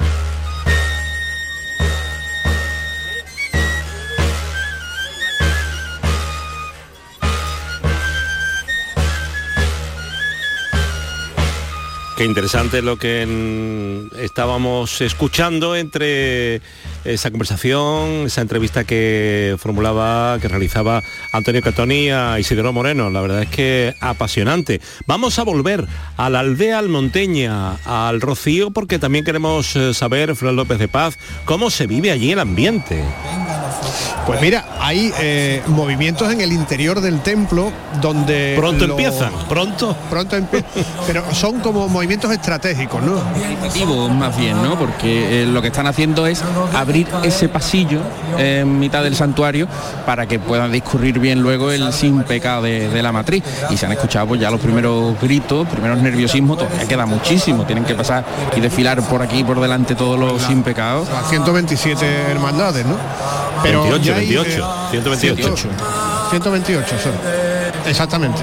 Qué 12.24 12.30
interesante 12.30 12.82
lo 12.82 12.98
que 12.98 14.08
estábamos 14.18 15.02
escuchando 15.02 15.76
entre 15.76 16.62
esa 17.04 17.32
conversación, 17.32 18.28
esa 18.28 18.40
entrevista 18.40 18.86
que 18.86 19.58
formulaba, 19.60 20.40
que 20.40 20.48
realizaba 20.48 21.04
Antonio 21.34 21.62
Catoni 21.62 22.12
a 22.12 22.40
Isidoro 22.40 22.72
Moreno. 22.72 23.10
La 23.10 23.20
verdad 23.20 23.44
es 23.44 23.50
que 23.50 23.94
apasionante. 24.00 24.80
Vamos 25.06 25.38
a 25.38 25.44
volver 25.44 25.86
a 26.16 26.30
la 26.30 26.40
aldea 26.40 26.80
almonteña, 26.80 27.76
al 27.84 28.22
Rocío, 28.22 28.72
porque 28.72 29.00
también 29.00 29.26
queremos 29.26 29.76
eh, 29.76 29.94
saber, 29.94 30.34
Fran 30.38 30.56
López 30.56 30.80
de 30.80 30.88
Paz, 30.88 31.20
cómo 31.44 31.70
se 31.70 31.88
vive 31.88 32.12
allí 32.12 32.32
el 32.32 32.40
ambiente. 32.40 33.04
Pues 34.26 34.40
mira, 34.42 34.64
hay 34.80 35.12
eh, 35.20 35.62
movimientos 35.68 36.32
en 36.32 36.40
el 36.40 36.54
interior 36.54 37.02
del 37.02 37.20
templo 37.22 37.72
donde... 38.02 38.54
Pronto 38.58 38.88
lo- 38.88 38.94
empiezan, 38.98 39.34
pronto. 39.50 39.96
Pronto 40.10 40.38
empiezan, 40.38 40.70
pero 41.06 41.24
son 41.34 41.60
como 41.60 41.90
movimientos 41.90 42.32
estratégicos, 42.32 43.02
¿no? 43.04 43.16
Más 44.10 44.38
bien, 44.38 44.62
¿no? 44.64 44.80
Porque 44.80 45.44
eh, 45.44 45.46
lo 45.46 45.62
que 45.62 45.68
están 45.68 45.88
haciendo 45.88 46.26
es 46.26 46.42
abrir 46.74 47.06
ese 47.24 47.50
pasillo 47.50 48.00
en 48.38 48.80
mitad 48.80 49.04
del 49.04 49.16
santuario 49.18 49.68
para 50.06 50.26
que 50.26 50.40
puedan 50.40 50.72
discurrir 50.72 51.20
bien 51.20 51.42
luego 51.42 51.72
el 51.72 51.92
sin 51.92 52.24
pecado 52.24 52.62
de, 52.62 52.88
de 52.90 53.04
la 53.04 53.12
matriz. 53.12 53.44
Y 53.72 53.76
se 53.78 53.86
han 53.88 53.92
escuchado 53.92 54.28
pues, 54.28 54.40
ya 54.40 54.50
los 54.50 54.62
primeros 54.62 55.20
gritos, 55.22 55.68
primeros 55.68 55.98
nerviosismos, 56.02 56.60
todavía 56.60 56.88
queda 56.88 57.06
muchísimo. 57.06 57.66
Tienen 57.66 57.84
que 57.84 57.94
pasar 57.96 58.24
y 58.56 58.62
desfilar 58.62 59.02
por 59.02 59.22
aquí, 59.22 59.44
por 59.44 59.60
delante 59.60 59.96
todos 59.96 60.18
los 60.18 60.42
sin 60.44 60.64
pecados. 60.64 61.10
A 61.10 61.28
127 61.30 62.06
hermandades, 62.32 62.86
¿no? 62.86 62.96
28, 63.64 63.98
ya 63.98 64.13
hay, 64.13 64.13
28, 64.13 64.13
eh, 64.22 64.28
128. 64.92 65.70
128 66.32 67.00
son. 67.00 67.14
Exactamente. 67.88 68.42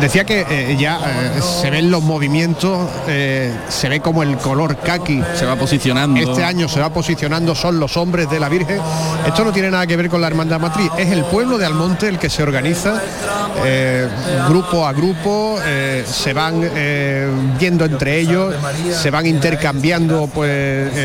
Decía 0.00 0.24
que 0.24 0.46
eh, 0.48 0.76
ya 0.78 0.98
eh, 0.98 1.40
se 1.42 1.70
ven 1.70 1.90
los 1.90 2.02
movimientos, 2.02 2.88
eh, 3.08 3.52
se 3.68 3.88
ve 3.88 4.00
como 4.00 4.22
el 4.22 4.36
color 4.36 4.76
kaki 4.76 5.22
se 5.34 5.44
va 5.44 5.56
posicionando. 5.56 6.20
Este 6.20 6.44
año 6.44 6.68
se 6.68 6.80
va 6.80 6.90
posicionando, 6.90 7.54
son 7.54 7.80
los 7.80 7.96
hombres 7.96 8.30
de 8.30 8.38
la 8.38 8.48
Virgen. 8.48 8.80
Esto 9.26 9.44
no 9.44 9.52
tiene 9.52 9.70
nada 9.70 9.86
que 9.86 9.96
ver 9.96 10.08
con 10.08 10.20
la 10.20 10.28
Hermandad 10.28 10.60
Matriz, 10.60 10.90
es 10.96 11.10
el 11.10 11.24
pueblo 11.24 11.58
de 11.58 11.66
Almonte 11.66 12.08
el 12.08 12.18
que 12.18 12.30
se 12.30 12.42
organiza 12.42 13.02
grupo 14.48 14.86
a 14.86 14.92
grupo, 14.92 15.58
se 16.04 16.32
van 16.32 16.70
viendo 17.58 17.84
entre 17.84 18.20
ellos, 18.20 18.54
se 18.92 19.10
van 19.10 19.26
intercambiando 19.26 20.28
pues 20.32 20.96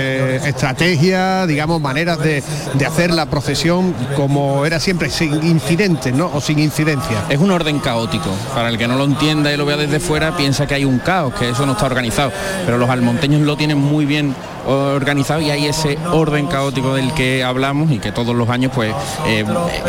estrategias, 0.45 1.47
digamos, 1.47 1.81
maneras 1.81 2.19
de, 2.19 2.43
de 2.73 2.85
hacer 2.85 3.11
la 3.11 3.25
procesión 3.25 3.95
como 4.15 4.65
era 4.65 4.79
siempre, 4.79 5.09
sin 5.09 5.43
incidentes, 5.43 6.13
¿no? 6.13 6.29
O 6.33 6.39
sin 6.39 6.59
incidencia. 6.59 7.25
Es 7.29 7.39
un 7.39 7.49
orden 7.49 7.79
caótico. 7.79 8.29
Para 8.53 8.69
el 8.69 8.77
que 8.77 8.82
no 8.87 8.95
lo 8.95 9.05
entienda 9.05 9.53
y 9.53 9.57
lo 9.57 9.65
vea 9.65 9.77
desde 9.77 9.99
fuera, 9.99 10.35
piensa 10.35 10.67
que 10.67 10.75
hay 10.75 10.85
un 10.85 10.99
caos, 10.99 11.33
que 11.33 11.49
eso 11.49 11.65
no 11.65 11.73
está 11.73 11.85
organizado. 11.85 12.31
Pero 12.65 12.77
los 12.77 12.89
almonteños 12.89 13.41
lo 13.41 13.55
tienen 13.55 13.77
muy 13.77 14.05
bien 14.05 14.35
organizado 14.65 15.41
y 15.41 15.49
hay 15.49 15.65
ese 15.67 15.97
orden 16.11 16.47
caótico 16.47 16.95
del 16.95 17.13
que 17.13 17.43
hablamos 17.43 17.91
y 17.91 17.99
que 17.99 18.11
todos 18.11 18.35
los 18.35 18.49
años 18.49 18.71
pues 18.73 18.93
eh, 19.27 19.45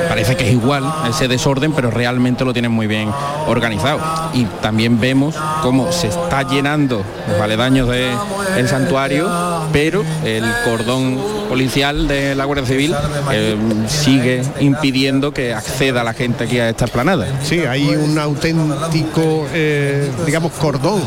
parece 0.08 0.36
que 0.36 0.46
es 0.46 0.52
igual 0.52 0.84
ese 1.08 1.28
desorden 1.28 1.72
pero 1.72 1.90
realmente 1.90 2.44
lo 2.44 2.52
tienen 2.52 2.72
muy 2.72 2.86
bien 2.86 3.10
organizado 3.46 4.00
y 4.32 4.44
también 4.62 5.00
vemos 5.00 5.34
cómo 5.62 5.92
se 5.92 6.08
está 6.08 6.42
llenando 6.42 7.02
los 7.28 7.40
aledaños 7.40 7.88
del 7.88 8.68
santuario 8.68 9.28
pero 9.72 10.04
el 10.24 10.44
cordón 10.64 11.18
policial 11.48 12.08
de 12.08 12.34
la 12.34 12.44
Guardia 12.44 12.66
Civil 12.66 12.94
eh, 13.32 13.56
sigue 13.86 14.42
impidiendo 14.60 15.32
que 15.32 15.54
acceda 15.54 16.02
la 16.02 16.12
gente 16.12 16.44
aquí 16.44 16.58
a 16.58 16.70
esta 16.70 16.86
esplanada. 16.86 17.26
Sí, 17.42 17.60
hay 17.60 17.94
un 17.94 18.18
auténtico, 18.18 19.46
eh, 19.52 20.10
digamos, 20.26 20.52
cordón 20.52 21.02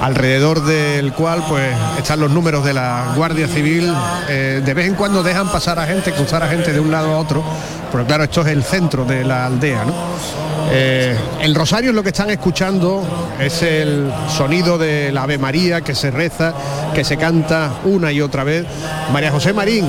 alrededor 0.00 0.64
del 0.64 1.12
cual 1.12 1.44
pues 1.48 1.74
están 1.98 2.20
los 2.20 2.30
números 2.30 2.64
de 2.64 2.74
la 2.74 3.12
Guardia 3.16 3.48
Civil. 3.48 3.92
Eh, 4.28 4.62
de 4.64 4.74
vez 4.74 4.86
en 4.86 4.94
cuando 4.94 5.22
dejan 5.22 5.50
pasar 5.50 5.78
a 5.78 5.86
gente, 5.86 6.12
cruzar 6.12 6.42
a 6.42 6.48
gente 6.48 6.72
de 6.72 6.80
un 6.80 6.90
lado 6.90 7.14
a 7.14 7.18
otro, 7.18 7.42
pero 7.90 8.06
claro, 8.06 8.24
esto 8.24 8.42
es 8.42 8.48
el 8.48 8.62
centro 8.62 9.04
de 9.04 9.24
la 9.24 9.46
aldea, 9.46 9.84
¿no? 9.84 9.94
Eh, 10.70 11.16
el 11.40 11.54
rosario 11.54 11.90
es 11.90 11.96
lo 11.96 12.02
que 12.02 12.08
están 12.08 12.30
escuchando, 12.30 13.04
es 13.38 13.62
el 13.62 14.10
sonido 14.28 14.78
de 14.78 15.12
la 15.12 15.22
Ave 15.22 15.38
María 15.38 15.82
que 15.82 15.94
se 15.94 16.10
reza, 16.10 16.54
que 16.94 17.04
se 17.04 17.16
canta 17.16 17.70
una 17.84 18.10
y 18.12 18.20
otra 18.20 18.44
vez. 18.44 18.66
María 19.12 19.30
José 19.30 19.52
Marín 19.52 19.86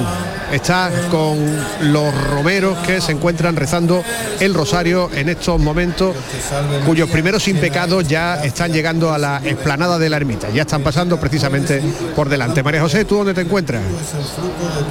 está 0.56 0.90
con 1.12 1.38
los 1.82 2.30
romeros 2.30 2.78
que 2.80 3.02
se 3.02 3.12
encuentran 3.12 3.56
rezando 3.56 4.04
el 4.40 4.54
rosario 4.54 5.10
en 5.14 5.30
estos 5.30 5.60
momentos, 5.60 6.16
cuyos 6.86 7.10
primeros 7.10 7.44
sin 7.44 7.58
pecados 7.58 8.08
ya 8.08 8.44
están 8.44 8.72
llegando 8.72 9.14
a 9.14 9.18
la 9.18 9.42
explanada 9.44 10.00
de 10.00 10.10
la 10.10 10.18
ermita, 10.18 10.50
ya 10.50 10.62
están 10.62 10.82
pasando 10.82 11.20
precisamente 11.20 11.82
por 12.16 12.30
delante. 12.30 12.64
María 12.64 12.82
José, 12.82 13.06
¿tú 13.06 13.18
dónde 13.18 13.34
te 13.34 13.42
encuentras? 13.42 13.82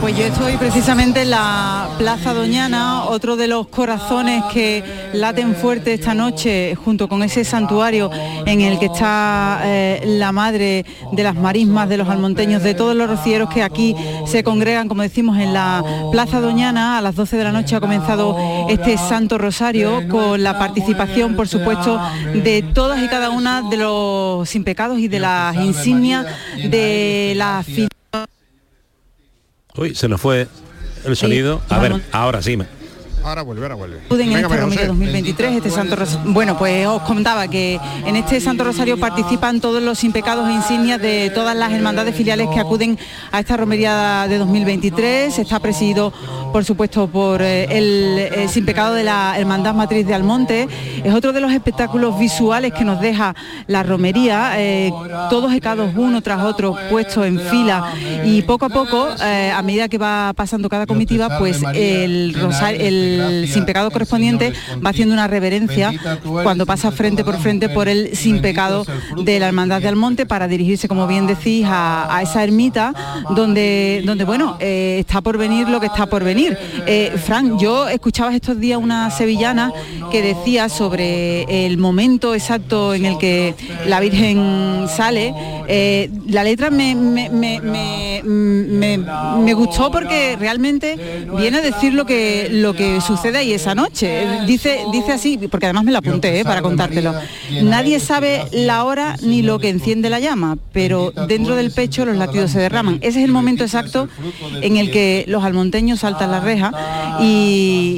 Pues 0.00 0.16
yo 0.16 0.24
estoy 0.24 0.56
precisamente 0.56 1.22
en 1.22 1.30
la 1.30 1.88
Plaza 1.98 2.34
Doñana, 2.34 3.04
otro 3.04 3.36
de 3.36 3.48
los 3.48 3.66
corazones 3.68 4.42
que 4.52 4.84
laten 5.14 5.54
fuerte 5.54 5.94
esta 5.94 6.14
noche, 6.14 6.74
junto 6.74 7.08
con 7.08 7.22
ese 7.22 7.44
santuario 7.44 8.10
en 8.46 8.60
el 8.60 8.78
que 8.78 8.86
está 8.86 9.60
eh, 9.64 10.02
la 10.04 10.32
madre 10.32 10.84
de 11.12 11.22
las 11.22 11.34
marismas, 11.34 11.88
de 11.88 11.96
los 11.96 12.08
almonteños, 12.08 12.62
de 12.62 12.74
todos 12.74 12.94
los 12.94 13.08
rocieros 13.08 13.48
que 13.48 13.62
aquí 13.62 13.96
se 14.26 14.44
congregan, 14.44 14.88
como 14.88 15.02
decimos, 15.02 15.38
en 15.38 15.53
la 15.54 15.82
Plaza 16.12 16.40
Doñana. 16.40 16.98
A 16.98 17.00
las 17.00 17.14
12 17.14 17.36
de 17.36 17.44
la 17.44 17.52
noche 17.52 17.76
ha 17.76 17.80
comenzado 17.80 18.36
este 18.68 18.98
Santo 18.98 19.38
Rosario 19.38 20.06
con 20.08 20.42
la 20.42 20.58
participación, 20.58 21.36
por 21.36 21.48
supuesto, 21.48 22.00
de 22.34 22.62
todas 22.62 23.02
y 23.02 23.08
cada 23.08 23.30
una 23.30 23.62
de 23.62 23.78
los 23.78 24.48
sin 24.48 24.64
pecados 24.64 24.98
y 24.98 25.08
de 25.08 25.20
las 25.20 25.56
insignias 25.56 26.26
de 26.56 27.32
la. 27.36 27.64
Uy, 29.76 29.94
se 29.94 30.08
nos 30.08 30.20
fue 30.20 30.48
el 31.04 31.16
sonido. 31.16 31.62
A 31.68 31.78
ver, 31.78 32.02
ahora 32.12 32.42
sí. 32.42 32.58
Ahora 33.24 33.42
vuelve, 33.42 33.62
ahora 33.62 33.74
vuelve. 33.74 34.00
acuden 34.08 34.24
en 34.24 34.34
Venga, 34.34 34.40
este 34.40 34.48
María 34.48 34.64
Romería 34.64 34.82
José. 34.82 34.88
2023, 34.88 35.56
este 35.56 35.70
Santo. 35.70 35.96
Bueno, 36.26 36.58
pues 36.58 36.86
os 36.86 37.02
contaba 37.02 37.48
que 37.48 37.80
en 38.04 38.16
este 38.16 38.40
Santo 38.40 38.64
Rosario 38.64 38.98
participan 38.98 39.60
todos 39.60 39.82
los 39.82 39.98
sin 39.98 40.12
pecados 40.12 40.48
e 40.48 40.52
insignias 40.52 41.00
de 41.00 41.30
todas 41.34 41.56
las 41.56 41.72
hermandades 41.72 42.14
filiales 42.14 42.48
que 42.52 42.60
acuden 42.60 42.98
a 43.32 43.40
esta 43.40 43.56
romería 43.56 44.26
de 44.28 44.36
2023. 44.36 45.38
Está 45.38 45.58
presidido, 45.58 46.12
por 46.52 46.64
supuesto, 46.64 47.08
por 47.08 47.40
eh, 47.40 47.64
el, 47.70 48.18
eh, 48.18 48.46
sin 48.48 48.66
pecado 48.66 48.94
de 48.94 49.04
la 49.04 49.38
Hermandad 49.38 49.74
Matriz 49.74 50.06
de 50.06 50.14
Almonte. 50.14 50.68
Es 51.02 51.14
otro 51.14 51.32
de 51.32 51.40
los 51.40 51.50
espectáculos 51.52 52.18
visuales 52.18 52.72
que 52.74 52.84
nos 52.84 53.00
deja 53.00 53.34
la 53.66 53.82
romería, 53.82 54.52
eh, 54.60 54.92
todos 55.30 55.52
pecados 55.52 55.92
uno 55.96 56.20
tras 56.20 56.42
otro 56.42 56.76
puestos 56.90 57.26
en 57.26 57.40
fila 57.40 57.94
y 58.24 58.42
poco 58.42 58.66
a 58.66 58.68
poco, 58.68 59.08
eh, 59.22 59.50
a 59.50 59.62
medida 59.62 59.88
que 59.88 59.96
va 59.96 60.32
pasando 60.36 60.68
cada 60.68 60.86
comitiva, 60.86 61.38
pues 61.38 61.62
el 61.74 62.34
rosario, 62.34 62.80
el 62.80 63.13
el 63.20 63.48
sin 63.48 63.64
pecado 63.64 63.90
correspondiente 63.90 64.52
va 64.84 64.90
haciendo 64.90 65.14
una 65.14 65.26
reverencia 65.26 65.92
cuando 66.42 66.66
pasa 66.66 66.90
frente 66.90 67.24
por 67.24 67.38
frente 67.38 67.68
por 67.68 67.88
el 67.88 68.16
sin 68.16 68.40
pecado 68.40 68.84
de 69.24 69.38
la 69.40 69.48
Hermandad 69.48 69.80
de 69.80 69.88
Almonte 69.88 70.26
para 70.26 70.48
dirigirse, 70.48 70.88
como 70.88 71.06
bien 71.06 71.26
decís, 71.26 71.64
a, 71.66 72.14
a 72.14 72.22
esa 72.22 72.42
ermita 72.44 72.92
donde, 73.34 74.02
donde 74.04 74.24
bueno, 74.24 74.56
eh, 74.60 74.96
está 75.00 75.20
por 75.20 75.38
venir 75.38 75.68
lo 75.68 75.80
que 75.80 75.86
está 75.86 76.06
por 76.06 76.24
venir. 76.24 76.56
Eh, 76.86 77.12
Fran, 77.24 77.58
yo 77.58 77.88
escuchaba 77.88 78.34
estos 78.34 78.58
días 78.60 78.78
una 78.80 79.10
sevillana 79.10 79.72
que 80.10 80.22
decía 80.22 80.68
sobre 80.68 81.66
el 81.66 81.78
momento 81.78 82.34
exacto 82.34 82.94
en 82.94 83.06
el 83.06 83.18
que 83.18 83.54
la 83.86 84.00
Virgen 84.00 84.86
sale. 84.88 85.34
Eh, 85.68 86.10
la 86.28 86.44
letra 86.44 86.70
me- 86.70 86.94
me- 86.94 87.30
me- 87.30 87.60
me 89.38 89.54
gustó 89.54 89.90
porque 89.90 90.36
realmente 90.38 90.96
viene 91.36 91.58
a 91.58 91.60
decir 91.62 91.94
lo 91.94 92.04
que, 92.06 92.48
lo 92.50 92.74
que 92.74 93.00
sucede 93.06 93.38
ahí 93.38 93.52
esa 93.52 93.74
noche. 93.74 94.26
Dice, 94.46 94.80
dice 94.92 95.12
así, 95.12 95.38
porque 95.50 95.66
además 95.66 95.84
me 95.84 95.92
la 95.92 95.98
apunté 95.98 96.40
eh, 96.40 96.44
para 96.44 96.62
contártelo. 96.62 97.14
Nadie 97.62 98.00
sabe 98.00 98.44
la 98.52 98.84
hora 98.84 99.16
ni 99.22 99.42
lo 99.42 99.58
que 99.58 99.68
enciende 99.68 100.10
la 100.10 100.20
llama, 100.20 100.56
pero 100.72 101.12
dentro 101.28 101.56
del 101.56 101.70
pecho 101.70 102.04
los 102.04 102.16
latidos 102.16 102.50
se 102.50 102.58
derraman. 102.60 102.98
Ese 103.02 103.18
es 103.20 103.24
el 103.24 103.32
momento 103.32 103.64
exacto 103.64 104.08
en 104.62 104.76
el 104.76 104.90
que 104.90 105.24
los 105.28 105.44
almonteños 105.44 106.00
saltan 106.00 106.30
la 106.30 106.40
reja 106.40 106.72
y, 107.20 107.24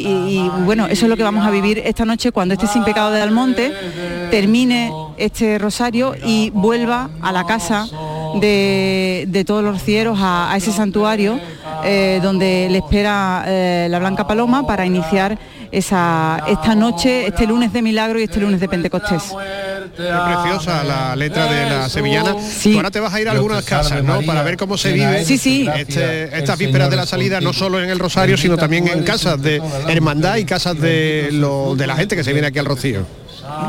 y- 0.06 0.26
y, 0.36 0.48
bueno, 0.64 0.86
eso 0.86 1.06
es 1.06 1.08
lo 1.08 1.16
que 1.16 1.22
vamos 1.22 1.46
a 1.46 1.50
vivir 1.50 1.78
esta 1.84 2.04
noche 2.04 2.32
cuando 2.32 2.54
este 2.54 2.66
sin 2.66 2.84
pecado 2.84 3.10
de 3.12 3.22
Almonte 3.22 3.72
termine 4.30 4.92
este 5.16 5.58
rosario 5.58 6.14
y 6.24 6.50
vuelva 6.50 7.10
a 7.22 7.32
la 7.32 7.44
casa 7.44 7.86
de, 8.40 9.24
de 9.28 9.44
todos 9.44 9.62
los 9.62 9.74
rocieros, 9.80 10.18
a, 10.20 10.52
a 10.52 10.56
ese 10.56 10.72
santuario 10.72 11.38
eh, 11.86 12.20
donde 12.22 12.68
le 12.70 12.78
espera 12.78 13.44
eh, 13.46 13.86
la 13.90 13.98
Blanca 13.98 14.26
Paloma 14.26 14.66
para 14.66 14.84
iniciar 14.84 15.38
esa, 15.72 16.42
esta 16.48 16.74
noche, 16.74 17.26
este 17.26 17.46
lunes 17.46 17.72
de 17.72 17.82
milagro 17.82 18.18
y 18.20 18.24
este 18.24 18.40
lunes 18.40 18.60
de 18.60 18.68
Pentecostés. 18.68 19.22
Qué 19.96 20.02
preciosa 20.02 20.84
la 20.84 21.16
letra 21.16 21.46
de 21.46 21.70
la 21.70 21.88
sevillana. 21.88 22.34
Tú 22.62 22.76
ahora 22.76 22.90
te 22.90 23.00
vas 23.00 23.12
a 23.14 23.20
ir 23.20 23.28
a 23.28 23.32
algunas 23.32 23.64
casas, 23.64 24.02
¿no? 24.02 24.22
Para 24.22 24.42
ver 24.42 24.56
cómo 24.56 24.76
se 24.76 24.92
vive 24.92 25.24
Sí, 25.24 25.38
sí. 25.38 25.68
este- 25.76 26.36
estas 26.38 26.58
vísperas 26.58 26.90
de 26.90 26.96
la 26.96 27.06
salida, 27.06 27.40
no 27.40 27.52
solo 27.52 27.82
en 27.82 27.90
el 27.90 27.98
Rosario, 27.98 28.36
sino 28.36 28.56
también 28.56 28.88
en 28.88 29.02
casas 29.02 29.40
de 29.40 29.60
hermandad 29.88 30.36
y 30.36 30.44
casas 30.44 30.78
de, 30.80 31.28
lo- 31.32 31.74
de 31.76 31.86
la 31.86 31.96
gente 31.96 32.16
que 32.16 32.24
se 32.24 32.32
viene 32.32 32.48
aquí 32.48 32.58
al 32.58 32.66
Rocío. 32.66 33.06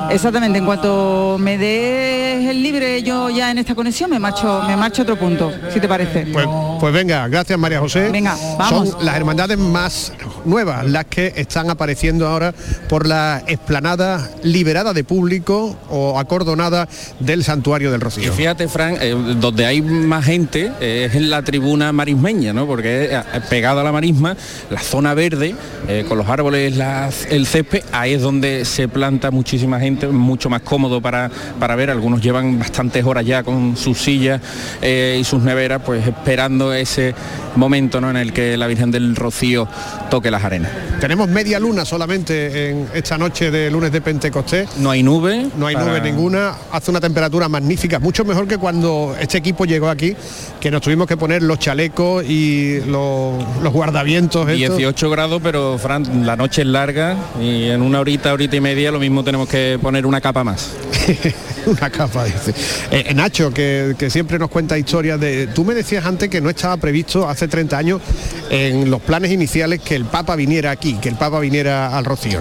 Exactamente, 0.09 0.57
en 0.57 0.65
cuanto 0.65 1.37
me 1.39 1.55
des 1.57 2.49
el 2.49 2.63
libre 2.63 3.03
yo 3.03 3.29
ya 3.29 3.51
en 3.51 3.59
esta 3.59 3.75
conexión 3.75 4.09
me 4.09 4.17
marcho, 4.17 4.63
me 4.65 4.75
marcho 4.75 5.01
a 5.01 5.03
otro 5.03 5.17
punto, 5.17 5.51
si 5.71 5.79
te 5.79 5.87
parece. 5.87 6.25
Pues, 6.33 6.47
pues 6.79 6.93
venga, 6.93 7.27
gracias 7.27 7.57
María 7.57 7.79
José. 7.79 8.09
Venga, 8.09 8.35
vamos. 8.57 8.89
Son 8.89 9.05
las 9.05 9.15
hermandades 9.15 9.57
más 9.57 10.13
nuevas 10.45 10.85
las 10.85 11.05
que 11.05 11.33
están 11.35 11.69
apareciendo 11.69 12.27
ahora 12.27 12.53
por 12.87 13.07
la 13.07 13.43
explanada 13.47 14.29
liberada 14.43 14.93
de 14.93 15.03
público 15.03 15.75
o 15.89 16.19
acordonada 16.19 16.87
del 17.19 17.43
santuario 17.43 17.91
del 17.91 18.01
Y 18.01 18.03
Rocío. 18.03 18.33
fíjate, 18.33 18.67
Fran, 18.67 18.95
eh, 19.01 19.15
donde 19.39 19.65
hay 19.65 19.81
más 19.81 20.25
gente 20.25 20.71
eh, 20.79 21.07
es 21.09 21.15
en 21.15 21.29
la 21.29 21.41
tribuna 21.41 21.91
marismeña, 21.91 22.53
¿no? 22.53 22.65
Porque 22.67 23.09
eh, 23.11 23.21
pegado 23.49 23.79
a 23.81 23.83
la 23.83 23.91
marisma, 23.91 24.35
la 24.69 24.79
zona 24.81 25.13
verde, 25.13 25.55
eh, 25.87 26.05
con 26.07 26.17
los 26.17 26.27
árboles, 26.29 26.75
las- 26.77 27.25
el 27.29 27.45
césped, 27.45 27.83
ahí 27.91 28.13
es 28.13 28.21
donde 28.21 28.65
se 28.65 28.87
planta 28.87 29.31
muchísima 29.31 29.79
gente, 29.79 30.07
mucho 30.07 30.49
más 30.49 30.61
cómodo 30.61 31.01
para, 31.01 31.29
para 31.59 31.75
ver. 31.75 31.89
Algunos 31.89 32.21
llevan 32.21 32.59
bastantes 32.59 33.03
horas 33.05 33.25
ya 33.25 33.43
con 33.43 33.75
sus 33.77 33.97
sillas 33.97 34.41
eh, 34.81 35.17
y 35.19 35.23
sus 35.23 35.41
neveras, 35.41 35.81
pues 35.85 36.05
esperando 36.07 36.66
ese 36.73 37.13
momento 37.55 37.99
¿no? 38.01 38.09
en 38.09 38.17
el 38.17 38.33
que 38.33 38.57
la 38.57 38.67
Virgen 38.67 38.91
del 38.91 39.15
Rocío 39.15 39.67
toque 40.09 40.31
las 40.31 40.43
arenas. 40.43 40.71
Tenemos 40.99 41.27
media 41.27 41.59
luna 41.59 41.85
solamente 41.85 42.69
en 42.69 42.87
esta 42.93 43.17
noche 43.17 43.51
de 43.51 43.69
lunes 43.71 43.91
de 43.91 44.01
Pentecostés. 44.01 44.77
No 44.77 44.91
hay 44.91 45.03
nube. 45.03 45.47
No 45.57 45.67
hay 45.67 45.75
para- 45.75 45.87
nube 45.87 46.01
ninguna, 46.01 46.53
hace 46.71 46.91
una 46.91 46.99
temperatura 46.99 47.49
magnífica, 47.49 47.99
mucho 47.99 48.25
mejor 48.25 48.47
que 48.47 48.57
cuando 48.57 49.15
este 49.19 49.37
equipo 49.37 49.65
llegó 49.65 49.89
aquí, 49.89 50.15
que 50.59 50.71
nos 50.71 50.81
tuvimos 50.81 51.07
que 51.07 51.17
poner 51.17 51.41
los 51.43 51.59
chalecos 51.59 52.23
y 52.25 52.79
los, 52.87 53.43
los 53.63 53.73
guardavientos. 53.73 54.47
estos. 54.49 54.77
18 54.77 55.09
grados, 55.09 55.41
pero 55.43 55.77
Fran, 55.77 56.25
la 56.25 56.35
noche 56.35 56.61
es 56.61 56.67
larga 56.67 57.15
y 57.41 57.65
en 57.69 57.81
una 57.81 57.99
horita, 57.99 58.33
horita 58.33 58.55
y 58.55 58.61
media 58.61 58.91
lo 58.91 58.99
mismo 58.99 59.23
tenemos 59.23 59.47
que 59.49 59.77
poner 59.81 60.05
una 60.05 60.21
capa 60.21 60.43
más. 60.43 60.71
una 61.79 61.89
capa, 61.89 62.25
dice. 62.25 62.53
Eh, 62.91 63.13
Nacho, 63.13 63.51
que, 63.51 63.95
que 63.97 64.09
siempre 64.09 64.39
nos 64.39 64.49
cuenta 64.49 64.77
historias 64.77 65.19
de... 65.19 65.47
Tú 65.47 65.65
me 65.65 65.73
decías 65.73 66.05
antes 66.05 66.29
que 66.29 66.41
no 66.41 66.49
estaba 66.49 66.77
previsto 66.77 67.27
hace 67.27 67.47
30 67.47 67.77
años 67.77 68.01
en 68.49 68.89
los 68.89 69.01
planes 69.01 69.31
iniciales 69.31 69.81
que 69.81 69.95
el 69.95 70.05
Papa 70.05 70.35
viniera 70.35 70.71
aquí, 70.71 70.93
que 70.95 71.09
el 71.09 71.15
Papa 71.15 71.39
viniera 71.39 71.97
al 71.97 72.05
Rocío. 72.05 72.39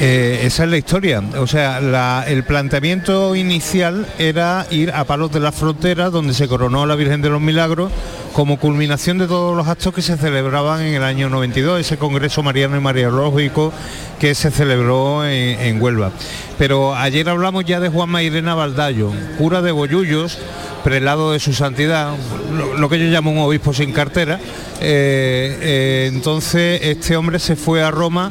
Eh, 0.00 0.40
esa 0.44 0.64
es 0.64 0.70
la 0.70 0.76
historia. 0.76 1.22
O 1.38 1.46
sea, 1.46 2.24
el 2.26 2.44
planteamiento 2.44 3.34
inicial 3.34 4.06
era 4.18 4.66
ir 4.70 4.92
a 4.92 5.04
Palos 5.04 5.32
de 5.32 5.40
la 5.40 5.52
Frontera, 5.52 6.10
donde 6.10 6.34
se 6.34 6.46
coronó 6.46 6.86
la 6.86 6.94
Virgen 6.94 7.20
de 7.20 7.30
los 7.30 7.40
Milagros, 7.40 7.90
como 8.38 8.56
culminación 8.56 9.18
de 9.18 9.26
todos 9.26 9.56
los 9.56 9.66
actos 9.66 9.92
que 9.92 10.00
se 10.00 10.16
celebraban 10.16 10.80
en 10.82 10.94
el 10.94 11.02
año 11.02 11.28
92, 11.28 11.80
ese 11.80 11.96
Congreso 11.96 12.40
Mariano 12.44 12.76
y 12.76 12.80
Mariológico 12.80 13.72
que 14.20 14.32
se 14.36 14.52
celebró 14.52 15.26
en, 15.26 15.82
Huelva. 15.82 16.12
Pero 16.56 16.94
ayer 16.94 17.28
hablamos 17.28 17.64
ya 17.64 17.80
de 17.80 17.88
Juan 17.88 18.08
Mairena 18.10 18.54
Baldayo, 18.54 19.10
cura 19.38 19.60
de 19.60 19.72
Bollullos, 19.72 20.38
prelado 20.84 21.32
de 21.32 21.40
su 21.40 21.52
santidad, 21.52 22.14
lo, 22.56 22.78
lo 22.78 22.88
que 22.88 23.00
yo 23.00 23.06
llamo 23.06 23.32
un 23.32 23.38
obispo 23.38 23.74
sin 23.74 23.90
cartera. 23.90 24.38
Eh, 24.80 25.58
eh, 25.60 26.10
entonces 26.14 26.78
este 26.84 27.16
hombre 27.16 27.40
se 27.40 27.56
fue 27.56 27.82
a 27.82 27.90
Roma 27.90 28.30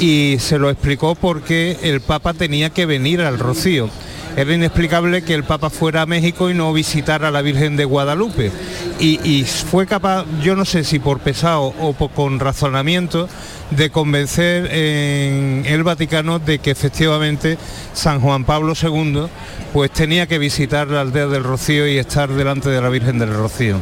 y 0.00 0.36
se 0.38 0.60
lo 0.60 0.70
explicó 0.70 1.16
porque 1.16 1.78
el 1.82 2.00
Papa 2.00 2.32
tenía 2.32 2.70
que 2.70 2.86
venir 2.86 3.22
al 3.22 3.40
Rocío. 3.40 3.90
Era 4.38 4.54
inexplicable 4.54 5.22
que 5.22 5.34
el 5.34 5.42
Papa 5.42 5.68
fuera 5.68 6.02
a 6.02 6.06
México 6.06 6.48
y 6.48 6.54
no 6.54 6.72
visitara 6.72 7.26
a 7.26 7.30
la 7.32 7.42
Virgen 7.42 7.76
de 7.76 7.84
Guadalupe. 7.84 8.52
Y, 9.00 9.42
fue 9.44 9.84
capaz, 9.84 10.26
yo 10.40 10.54
no 10.54 10.64
sé 10.64 10.84
si 10.84 11.00
por 11.00 11.18
pesado 11.18 11.74
o 11.80 11.92
por- 11.92 12.12
con 12.12 12.38
razonamiento, 12.38 13.28
de 13.72 13.90
convencer 13.90 14.66
en 14.72 15.64
el 15.66 15.82
Vaticano 15.82 16.38
de 16.38 16.60
que 16.60 16.70
efectivamente 16.70 17.58
San 17.94 18.20
Juan 18.20 18.44
Pablo 18.44 18.74
II 18.80 19.24
pues 19.72 19.90
tenía 19.90 20.28
que 20.28 20.38
visitar 20.38 20.86
la 20.86 21.00
aldea 21.00 21.26
del 21.26 21.42
Rocío 21.42 21.88
y 21.88 21.98
estar 21.98 22.28
delante 22.30 22.68
de 22.70 22.80
la 22.80 22.88
Virgen 22.90 23.18
del 23.18 23.34
Rocío. 23.34 23.80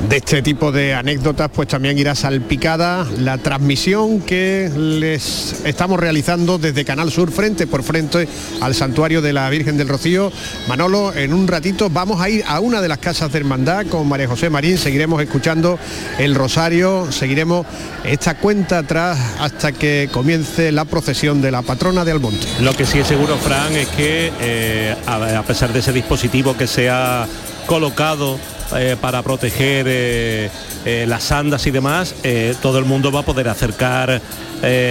De 0.00 0.18
este 0.18 0.42
tipo 0.42 0.70
de 0.70 0.92
anécdotas 0.92 1.50
pues 1.54 1.68
también 1.68 1.96
irá 1.96 2.14
salpicada 2.14 3.06
la 3.18 3.38
transmisión 3.38 4.20
que 4.20 4.70
les 4.76 5.64
estamos 5.64 5.98
realizando 5.98 6.58
desde 6.58 6.84
Canal 6.84 7.10
Sur 7.10 7.30
frente 7.30 7.66
por 7.66 7.82
frente 7.82 8.28
al 8.60 8.74
santuario 8.74 9.22
de 9.22 9.32
la 9.32 9.48
Virgen 9.48 9.78
del 9.78 9.88
Rocío. 9.88 10.30
Manolo, 10.68 11.14
en 11.14 11.32
un 11.32 11.48
ratito 11.48 11.88
vamos 11.88 12.20
a 12.20 12.28
ir 12.28 12.44
a 12.46 12.60
una 12.60 12.82
de 12.82 12.88
las 12.88 12.98
casas 12.98 13.32
de 13.32 13.38
hermandad 13.38 13.86
con 13.86 14.06
María 14.06 14.28
José 14.28 14.50
Marín, 14.50 14.76
seguiremos 14.76 15.22
escuchando 15.22 15.78
el 16.18 16.34
rosario, 16.34 17.10
seguiremos 17.10 17.66
esta 18.04 18.36
cuenta 18.36 18.78
atrás 18.78 19.18
hasta 19.40 19.72
que 19.72 20.10
comience 20.12 20.70
la 20.70 20.84
procesión 20.84 21.40
de 21.40 21.50
la 21.50 21.62
patrona 21.62 22.04
de 22.04 22.12
Almonte. 22.12 22.46
Lo 22.60 22.74
que 22.76 22.84
sí 22.84 22.98
es 22.98 23.06
seguro, 23.06 23.36
Fran, 23.38 23.74
es 23.74 23.88
que 23.88 24.32
eh, 24.40 24.94
a, 25.06 25.38
a 25.38 25.42
pesar 25.44 25.72
de 25.72 25.78
ese 25.78 25.92
dispositivo 25.92 26.56
que 26.56 26.66
se 26.66 26.90
ha 26.90 27.26
colocado 27.66 28.38
eh, 28.76 28.96
para 29.00 29.22
proteger 29.22 29.86
eh, 29.88 30.50
eh, 30.84 31.04
las 31.06 31.30
andas 31.32 31.66
y 31.66 31.70
demás, 31.70 32.14
todo 32.60 32.78
el 32.78 32.84
mundo 32.84 33.12
va 33.12 33.20
a 33.20 33.24
poder 33.24 33.48
acercar 33.48 34.20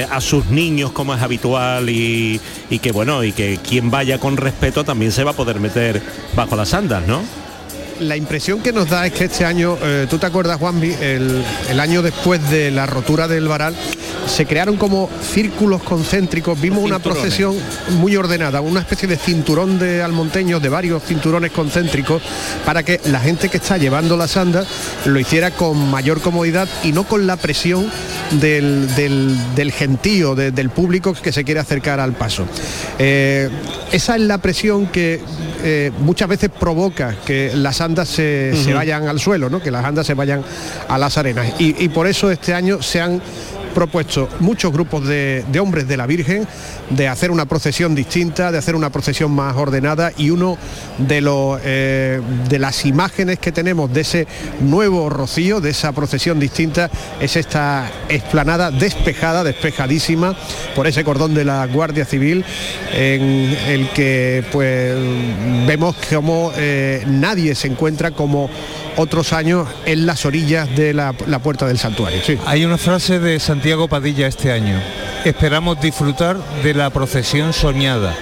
a 0.09 0.21
sus 0.21 0.45
niños 0.47 0.91
como 0.91 1.15
es 1.15 1.21
habitual 1.21 1.89
y, 1.89 2.39
que 2.81 2.91
bueno, 2.91 3.23
y 3.23 3.31
que 3.31 3.57
quien 3.57 3.89
vaya 3.89 4.19
con 4.19 4.37
respeto 4.37 4.83
también 4.83 5.11
se 5.11 5.23
va 5.23 5.31
a 5.31 5.35
poder 5.35 5.59
meter 5.59 6.01
bajo 6.35 6.55
las 6.55 6.73
andas, 6.73 7.07
¿no? 7.07 7.23
La 7.99 8.15
impresión 8.17 8.61
que 8.61 8.71
nos 8.71 8.89
da 8.89 9.05
es 9.05 9.13
que 9.13 9.25
este 9.25 9.45
año, 9.45 9.77
tú 10.09 10.17
te 10.17 10.25
acuerdas 10.25 10.59
Juanvi, 10.59 10.95
el, 11.01 11.43
el 11.69 11.79
año 11.79 12.01
después 12.01 12.49
de 12.49 12.71
la 12.71 12.85
rotura 12.85 13.27
del 13.27 13.47
varal, 13.47 13.75
se 14.27 14.45
crearon 14.45 14.77
como 14.77 15.09
círculos 15.33 15.81
concéntricos, 15.83 16.59
vimos 16.59 16.83
una 16.83 16.99
procesión 16.99 17.55
muy 17.99 18.15
ordenada, 18.15 18.61
una 18.61 18.79
especie 18.81 19.07
de 19.07 19.17
cinturón 19.17 19.79
de 19.79 20.01
almonteños, 20.01 20.61
de 20.61 20.69
varios 20.69 21.03
cinturones 21.03 21.51
concéntricos, 21.51 22.21
para 22.65 22.83
que 22.83 22.99
la 23.05 23.19
gente 23.19 23.49
que 23.49 23.57
está 23.57 23.77
llevando 23.77 24.17
las 24.17 24.37
andas 24.37 24.67
lo 25.05 25.19
hiciera 25.19 25.51
con 25.51 25.89
mayor 25.89 26.21
comodidad 26.21 26.67
y 26.83 26.91
no 26.91 27.03
con 27.03 27.27
la 27.27 27.37
presión 27.37 27.89
del, 28.31 28.93
del- 28.95 29.37
del 29.55 29.71
gentío, 29.71 30.35
de- 30.35 30.51
del 30.51 30.69
público 30.69 31.13
que 31.13 31.31
se 31.31 31.43
quiere 31.43 31.59
acercar 31.59 31.99
al 31.99 32.13
paso. 32.13 32.45
Eh, 32.99 33.49
esa 33.91 34.15
es 34.15 34.21
la 34.21 34.37
presión 34.39 34.87
que 34.87 35.21
eh, 35.63 35.91
muchas 35.99 36.27
veces 36.27 36.49
provoca 36.49 37.15
que 37.25 37.51
las 37.55 37.79
andas 37.81 38.09
se, 38.09 38.53
se 38.63 38.73
vayan 38.73 39.07
al 39.07 39.19
suelo, 39.19 39.49
¿no? 39.49 39.61
que 39.61 39.71
las 39.71 39.85
andas 39.85 40.05
se 40.07 40.13
vayan 40.13 40.43
a 40.87 40.97
las 40.97 41.17
arenas. 41.17 41.47
Y, 41.59 41.83
y 41.83 41.89
por 41.89 42.07
eso 42.07 42.31
este 42.31 42.53
año 42.53 42.81
se 42.81 42.99
han 43.01 43.21
propuesto 43.73 44.29
muchos 44.39 44.71
grupos 44.71 45.07
de, 45.07 45.43
de 45.51 45.59
hombres 45.59 45.87
de 45.87 45.97
la 45.97 46.05
Virgen 46.05 46.47
de 46.89 47.07
hacer 47.07 47.31
una 47.31 47.45
procesión 47.45 47.95
distinta, 47.95 48.51
de 48.51 48.57
hacer 48.57 48.75
una 48.75 48.89
procesión 48.89 49.31
más 49.31 49.55
ordenada 49.55 50.11
y 50.17 50.29
uno 50.29 50.57
de 50.97 51.21
los 51.21 51.59
eh, 51.63 52.21
de 52.49 52.59
las 52.59 52.85
imágenes 52.85 53.39
que 53.39 53.51
tenemos 53.51 53.93
de 53.93 54.01
ese 54.01 54.27
nuevo 54.61 55.09
rocío, 55.09 55.61
de 55.61 55.71
esa 55.71 55.91
procesión 55.91 56.39
distinta, 56.39 56.89
es 57.19 57.35
esta 57.35 57.89
explanada 58.09 58.71
despejada, 58.71 59.43
despejadísima 59.43 60.35
por 60.75 60.87
ese 60.87 61.03
cordón 61.03 61.33
de 61.33 61.45
la 61.45 61.65
Guardia 61.67 62.05
Civil, 62.05 62.43
en 62.93 63.57
el 63.67 63.89
que 63.89 64.43
pues 64.51 64.95
vemos 65.65 65.95
como 66.09 66.51
eh, 66.55 67.03
nadie 67.07 67.55
se 67.55 67.67
encuentra 67.67 68.11
como 68.11 68.49
otros 68.95 69.33
años 69.33 69.67
en 69.85 70.05
las 70.05 70.25
orillas 70.25 70.73
de 70.75 70.93
la, 70.93 71.15
la 71.27 71.39
puerta 71.39 71.65
del 71.65 71.77
santuario. 71.77 72.19
Hay 72.45 72.65
una 72.65 72.77
frase 72.77 73.19
de 73.19 73.39
Santiago 73.39 73.87
Padilla 73.87 74.27
este 74.27 74.51
año. 74.51 74.79
Esperamos 75.25 75.79
disfrutar 75.79 76.37
de 76.63 76.72
la 76.75 76.89
procesión 76.89 77.53
soñada. 77.53 78.15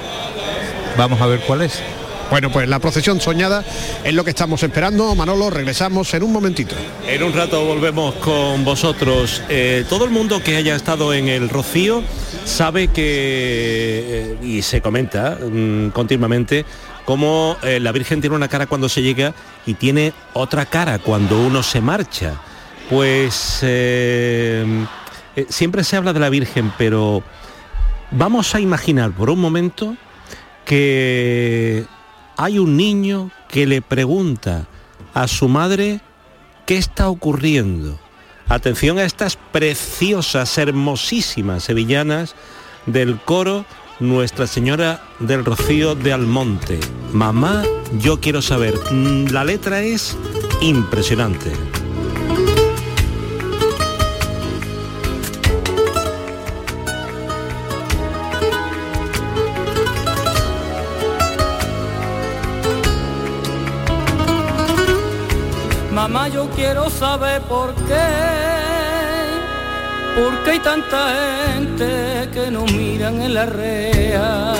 Vamos 0.97 1.21
a 1.21 1.27
ver 1.27 1.41
cuál 1.41 1.61
es. 1.61 1.81
Bueno, 2.29 2.49
pues 2.49 2.67
la 2.69 2.79
procesión 2.79 3.19
soñada 3.19 3.63
es 4.03 4.13
lo 4.13 4.23
que 4.23 4.29
estamos 4.29 4.63
esperando. 4.63 5.13
Manolo, 5.15 5.49
regresamos 5.49 6.13
en 6.13 6.23
un 6.23 6.31
momentito. 6.31 6.75
En 7.05 7.23
un 7.23 7.33
rato 7.33 7.65
volvemos 7.65 8.15
con 8.15 8.63
vosotros. 8.63 9.41
Eh, 9.49 9.85
todo 9.89 10.05
el 10.05 10.11
mundo 10.11 10.41
que 10.41 10.55
haya 10.55 10.75
estado 10.75 11.13
en 11.13 11.27
el 11.27 11.49
Rocío 11.49 12.03
sabe 12.45 12.87
que, 12.87 13.03
eh, 14.31 14.37
y 14.41 14.61
se 14.61 14.81
comenta 14.81 15.37
mm, 15.41 15.89
continuamente, 15.89 16.65
cómo 17.05 17.57
eh, 17.63 17.79
la 17.79 17.91
Virgen 17.91 18.21
tiene 18.21 18.35
una 18.35 18.47
cara 18.47 18.67
cuando 18.67 18.87
se 18.87 19.01
llega 19.01 19.33
y 19.65 19.73
tiene 19.73 20.13
otra 20.33 20.65
cara 20.65 20.99
cuando 20.99 21.39
uno 21.39 21.63
se 21.63 21.81
marcha. 21.81 22.35
Pues 22.89 23.59
eh, 23.61 24.65
eh, 25.35 25.45
siempre 25.49 25.83
se 25.83 25.95
habla 25.95 26.13
de 26.13 26.19
la 26.19 26.29
Virgen, 26.29 26.71
pero 26.77 27.23
vamos 28.11 28.53
a 28.55 28.59
imaginar 28.59 29.11
por 29.11 29.29
un 29.29 29.39
momento 29.39 29.95
que 30.65 31.85
hay 32.37 32.59
un 32.59 32.77
niño 32.77 33.31
que 33.49 33.65
le 33.65 33.81
pregunta 33.81 34.67
a 35.13 35.27
su 35.27 35.47
madre 35.47 36.01
qué 36.65 36.77
está 36.77 37.09
ocurriendo. 37.09 37.99
Atención 38.47 38.97
a 38.99 39.03
estas 39.03 39.37
preciosas, 39.37 40.57
hermosísimas 40.57 41.63
sevillanas 41.63 42.35
del 42.85 43.19
coro 43.19 43.65
Nuestra 43.99 44.47
Señora 44.47 45.01
del 45.19 45.45
Rocío 45.45 45.95
de 45.95 46.11
Almonte. 46.11 46.79
Mamá, 47.13 47.63
yo 47.99 48.19
quiero 48.19 48.41
saber. 48.41 48.73
Mm, 48.91 49.27
La 49.27 49.43
letra 49.43 49.81
es 49.83 50.17
impresionante. 50.61 51.51
Mamá, 66.01 66.29
yo 66.29 66.49
quiero 66.55 66.89
saber 66.89 67.43
por 67.43 67.75
qué, 67.75 68.07
por 70.15 70.43
qué 70.43 70.49
hay 70.49 70.59
tanta 70.59 70.97
gente 71.53 72.27
que 72.33 72.49
nos 72.49 72.71
miran 72.73 73.21
en 73.21 73.35
la 73.35 73.45
rea. 73.45 74.55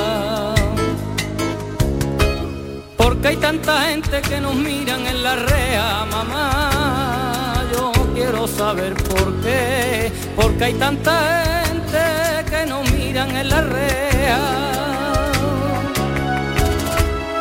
¿Por 2.95 3.17
qué 3.17 3.29
hay 3.29 3.37
tanta 3.37 3.81
gente 3.89 4.21
que 4.21 4.39
nos 4.39 4.53
miran 4.53 5.07
en 5.07 5.23
la 5.23 5.35
rea, 5.35 6.05
mamá? 6.11 7.63
Yo 7.73 7.91
quiero 8.13 8.47
saber 8.47 8.93
por 8.93 9.33
qué, 9.41 10.11
porque 10.35 10.65
hay 10.65 10.75
tanta 10.75 11.63
gente 11.65 12.03
que 12.51 12.65
nos 12.67 12.87
miran 12.91 13.35
en 13.35 13.49
la 13.49 13.61
rea. 13.61 14.39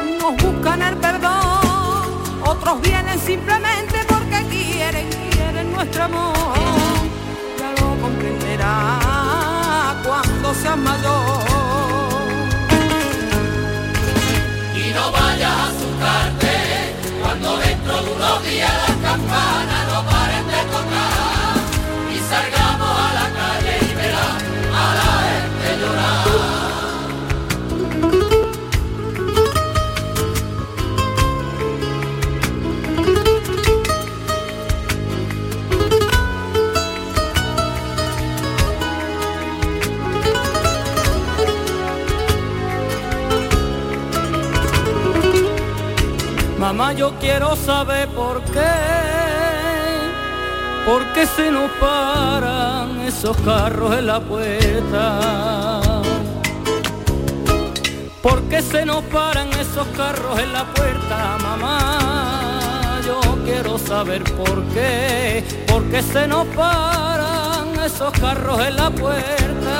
Unos 0.08 0.42
buscan 0.42 0.80
el 0.80 0.96
perdón, 0.96 2.00
otros 2.46 2.80
vienen 2.80 3.18
simplemente 3.18 3.89
quieren, 4.90 5.08
quieren 5.30 5.72
nuestro 5.72 6.04
amor. 6.04 6.34
Ya 7.58 7.70
lo 7.80 8.00
comprenderá 8.00 8.98
cuando 10.04 10.54
seas 10.54 10.76
mayor. 10.76 11.44
Y 14.74 14.92
no 14.92 15.12
vayas 15.12 15.50
a 15.50 15.66
asustarte 15.68 16.94
cuando 17.22 17.56
dentro 17.58 18.02
de 18.02 18.12
unos 18.12 18.44
días 18.44 18.72
las 18.88 18.96
campanas 19.10 19.89
Mamá, 46.80 46.94
yo 46.94 47.12
quiero 47.20 47.54
saber 47.56 48.08
por 48.08 48.40
qué, 48.40 48.72
por 50.86 51.04
qué 51.12 51.26
se 51.26 51.50
nos 51.50 51.70
paran 51.72 52.98
esos 53.02 53.36
carros 53.44 53.98
en 53.98 54.06
la 54.06 54.18
puerta. 54.18 55.90
¿Por 58.22 58.40
qué 58.44 58.62
se 58.62 58.86
nos 58.86 59.04
paran 59.04 59.48
esos 59.60 59.86
carros 59.88 60.38
en 60.40 60.54
la 60.54 60.64
puerta, 60.72 61.36
mamá? 61.42 62.98
Yo 63.06 63.20
quiero 63.44 63.76
saber 63.76 64.24
por 64.24 64.64
qué, 64.72 65.44
por 65.66 65.84
qué 65.90 66.00
se 66.00 66.26
nos 66.26 66.46
paran 66.46 67.78
esos 67.84 68.10
carros 68.12 68.58
en 68.66 68.76
la 68.76 68.88
puerta. 68.88 69.76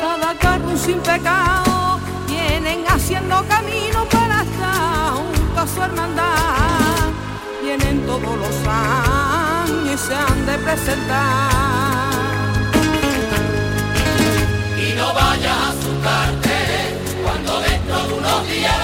Cada 0.00 0.38
carro 0.38 0.76
sin 0.76 1.00
pecado 1.00 1.98
vienen 2.28 2.84
haciendo 2.86 3.44
camino 3.48 3.93
su 5.74 5.82
hermandad. 5.82 7.10
Vienen 7.62 8.06
todos 8.06 8.38
los 8.38 8.56
años 8.68 9.94
y 9.94 9.98
se 9.98 10.14
han 10.14 10.46
de 10.46 10.58
presentar. 10.58 12.12
Y 14.78 14.94
no 14.94 15.12
vayas 15.14 15.56
a 15.56 15.68
asustarte 15.70 16.56
cuando 17.22 17.60
dentro 17.60 18.06
de 18.06 18.14
unos 18.14 18.46
días 18.48 18.83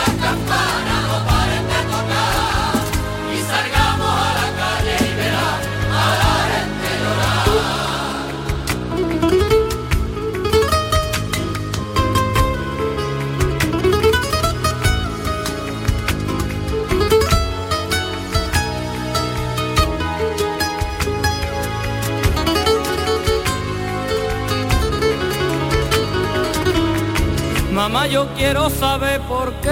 yo 28.10 28.26
quiero 28.36 28.68
saber 28.70 29.20
por 29.22 29.52
qué, 29.60 29.70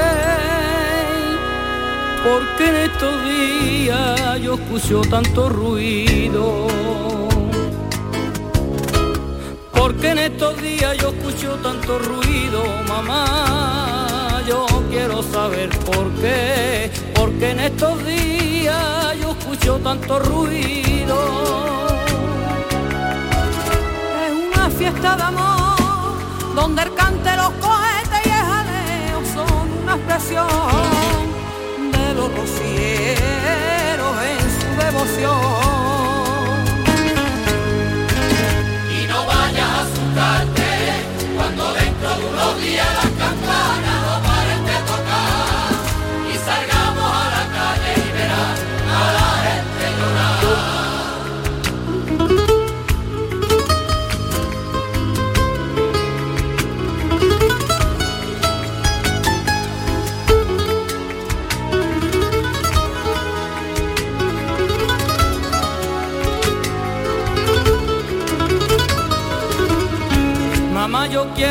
porque 2.22 2.68
en 2.68 2.76
estos 2.76 3.24
días 3.24 4.40
yo 4.40 4.54
escucho 4.54 5.00
tanto 5.02 5.48
ruido. 5.48 6.68
Porque 9.72 10.10
en 10.10 10.18
estos 10.18 10.60
días 10.60 10.96
yo 10.98 11.08
escucho 11.08 11.56
tanto 11.62 11.98
ruido, 11.98 12.62
mamá. 12.86 14.42
Yo 14.46 14.66
quiero 14.90 15.22
saber 15.22 15.70
por 15.80 16.10
qué, 16.20 16.90
porque 17.14 17.50
en 17.50 17.60
estos 17.60 18.04
días 18.06 19.18
yo 19.20 19.30
escucho 19.32 19.78
tanto 19.78 20.18
ruido. 20.20 21.18
Es 24.26 24.56
una 24.56 24.70
fiesta 24.70 25.16
de 25.16 25.22
amor 25.22 25.68
donde 26.54 26.87
de 30.18 32.14
los 32.14 32.28
rocieros 32.34 34.16
en 34.24 34.40
su 34.60 34.84
devoción. 34.84 35.67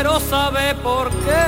Quiero 0.00 0.20
saber 0.20 0.76
por 0.76 1.10
qué, 1.10 1.46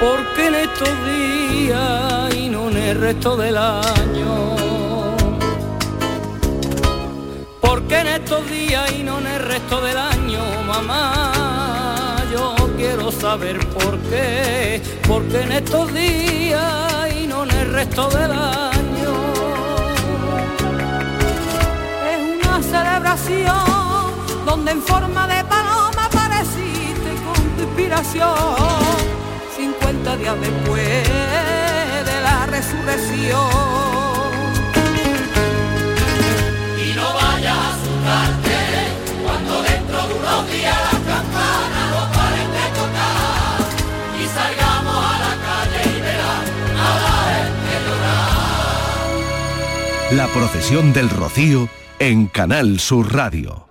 porque 0.00 0.48
en 0.48 0.54
estos 0.54 0.90
días 1.06 2.34
y 2.36 2.50
no 2.50 2.68
en 2.68 2.76
el 2.76 3.00
resto 3.00 3.38
del 3.38 3.56
año. 3.56 4.54
Porque 7.62 8.00
en 8.00 8.08
estos 8.08 8.50
días 8.50 8.92
y 8.92 9.02
no 9.02 9.18
en 9.18 9.28
el 9.28 9.42
resto 9.44 9.80
del 9.80 9.96
año, 9.96 10.42
mamá, 10.66 12.16
yo 12.30 12.54
quiero 12.76 13.10
saber 13.12 13.58
por 13.68 13.98
qué, 14.10 14.82
porque 15.06 15.40
en 15.40 15.52
estos 15.52 15.94
días 15.94 17.14
y 17.18 17.26
no 17.26 17.44
en 17.44 17.50
el 17.50 17.72
resto 17.72 18.10
del 18.10 18.30
año. 18.30 19.12
Es 22.12 22.46
una 22.46 22.62
celebración 22.62 23.88
donde 24.44 24.72
en 24.72 24.82
forma 24.82 25.26
de 25.28 25.47
inspiración. 27.88 28.36
50 29.56 30.16
días 30.16 30.36
después 30.40 31.08
de 32.04 32.20
la 32.22 32.46
resurrección. 32.46 33.48
Y 36.84 36.92
no 36.94 37.12
vayas 37.14 37.56
a 37.56 37.70
asustarte 37.70 38.58
cuando 39.24 39.62
dentro 39.62 40.06
de 40.06 40.14
unos 40.14 40.50
días 40.50 40.76
las 40.76 41.00
campanas 41.00 41.90
no 41.90 42.12
paren 42.12 42.50
de 42.58 42.66
tocar 42.78 43.58
y 44.20 44.22
salgamos 44.26 44.96
a 44.96 45.18
la 45.24 45.34
calle 45.46 45.80
y 45.84 45.86
verás 46.00 46.44
a 46.76 46.78
la 47.04 47.16
gente 47.34 47.72
llorar. 47.86 48.38
La 50.12 50.26
procesión 50.28 50.92
del 50.92 51.08
Rocío 51.10 51.68
en 51.98 52.26
Canal 52.26 52.80
Sur 52.80 53.14
Radio. 53.14 53.67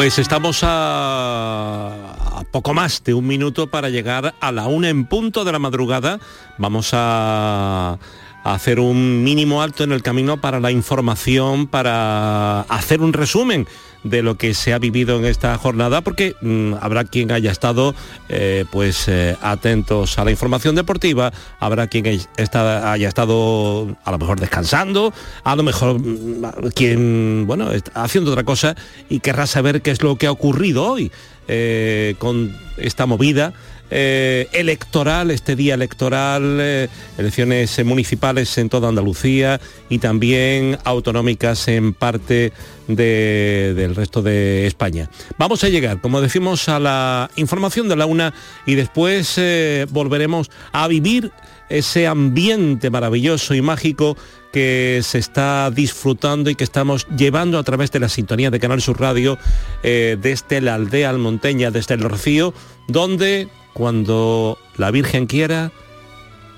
Pues 0.00 0.18
estamos 0.18 0.60
a, 0.62 2.42
poco 2.50 2.72
más 2.72 3.04
de 3.04 3.12
un 3.12 3.26
minuto 3.26 3.66
para 3.66 3.90
llegar 3.90 4.34
a 4.40 4.50
la 4.50 4.66
una 4.66 4.88
en 4.88 5.04
punto 5.04 5.44
de 5.44 5.52
la 5.52 5.58
madrugada. 5.58 6.18
Vamos 6.56 6.92
a 6.94 7.98
hacer 8.42 8.80
un 8.80 9.22
mínimo 9.22 9.60
alto 9.60 9.84
en 9.84 9.92
el 9.92 10.02
camino 10.02 10.40
para 10.40 10.58
la 10.58 10.70
información, 10.70 11.66
para 11.66 12.62
hacer 12.62 13.02
un 13.02 13.12
resumen 13.12 13.68
de 14.04 14.22
lo 14.22 14.36
que 14.36 14.54
se 14.54 14.72
ha 14.72 14.78
vivido 14.78 15.18
en 15.18 15.24
esta 15.24 15.56
jornada, 15.58 16.00
porque 16.00 16.34
mm, 16.40 16.74
habrá 16.80 17.04
quien 17.04 17.32
haya 17.32 17.50
estado 17.50 17.94
eh, 18.28 18.64
pues 18.70 19.08
eh, 19.08 19.36
atentos 19.42 20.18
a 20.18 20.24
la 20.24 20.30
información 20.30 20.74
deportiva, 20.74 21.32
habrá 21.58 21.86
quien 21.86 22.06
haya 22.06 23.08
estado 23.08 23.96
a 24.04 24.10
lo 24.10 24.18
mejor 24.18 24.40
descansando, 24.40 25.12
a 25.44 25.56
lo 25.56 25.62
mejor 25.62 25.98
mm, 25.98 26.70
quien 26.74 27.44
bueno 27.46 27.72
está 27.72 28.02
haciendo 28.02 28.30
otra 28.30 28.44
cosa 28.44 28.74
y 29.08 29.20
querrá 29.20 29.46
saber 29.46 29.82
qué 29.82 29.90
es 29.90 30.02
lo 30.02 30.16
que 30.16 30.26
ha 30.26 30.32
ocurrido 30.32 30.84
hoy 30.84 31.12
eh, 31.48 32.14
con 32.18 32.56
esta 32.76 33.06
movida 33.06 33.52
electoral, 33.92 35.32
este 35.32 35.56
día 35.56 35.74
electoral, 35.74 36.88
elecciones 37.18 37.84
municipales 37.84 38.56
en 38.56 38.68
toda 38.68 38.88
Andalucía 38.88 39.60
y 39.88 39.98
también 39.98 40.78
autonómicas 40.84 41.66
en 41.66 41.92
parte 41.92 42.52
de- 42.96 43.74
del 43.76 43.94
resto 43.94 44.22
de 44.22 44.66
España. 44.66 45.08
Vamos 45.38 45.64
a 45.64 45.68
llegar, 45.68 46.00
como 46.00 46.20
decimos, 46.20 46.68
a 46.68 46.78
la 46.78 47.30
información 47.36 47.88
de 47.88 47.96
la 47.96 48.06
una 48.06 48.34
y 48.66 48.74
después 48.74 49.34
eh, 49.38 49.86
volveremos 49.90 50.50
a 50.72 50.86
vivir 50.88 51.32
ese 51.68 52.06
ambiente 52.06 52.90
maravilloso 52.90 53.54
y 53.54 53.62
mágico 53.62 54.16
que 54.52 55.00
se 55.04 55.18
está 55.18 55.70
disfrutando 55.70 56.50
y 56.50 56.56
que 56.56 56.64
estamos 56.64 57.06
llevando 57.16 57.58
a 57.58 57.62
través 57.62 57.92
de 57.92 58.00
la 58.00 58.08
sintonía 58.08 58.50
de 58.50 58.58
Canal 58.58 58.82
Sur 58.82 59.00
Radio 59.00 59.38
eh, 59.84 60.16
desde 60.20 60.60
la 60.60 60.74
aldea 60.74 61.10
almonteña, 61.10 61.70
desde 61.70 61.94
el 61.94 62.00
Rocío, 62.00 62.52
donde 62.88 63.48
cuando 63.72 64.58
la 64.76 64.90
Virgen 64.90 65.26
quiera, 65.26 65.70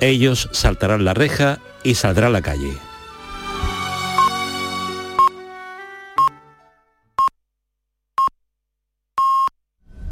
ellos 0.00 0.48
saltarán 0.52 1.04
la 1.04 1.12
reja 1.12 1.60
y 1.84 1.94
saldrán 1.96 2.28
a 2.28 2.32
la 2.32 2.42
calle. 2.42 2.72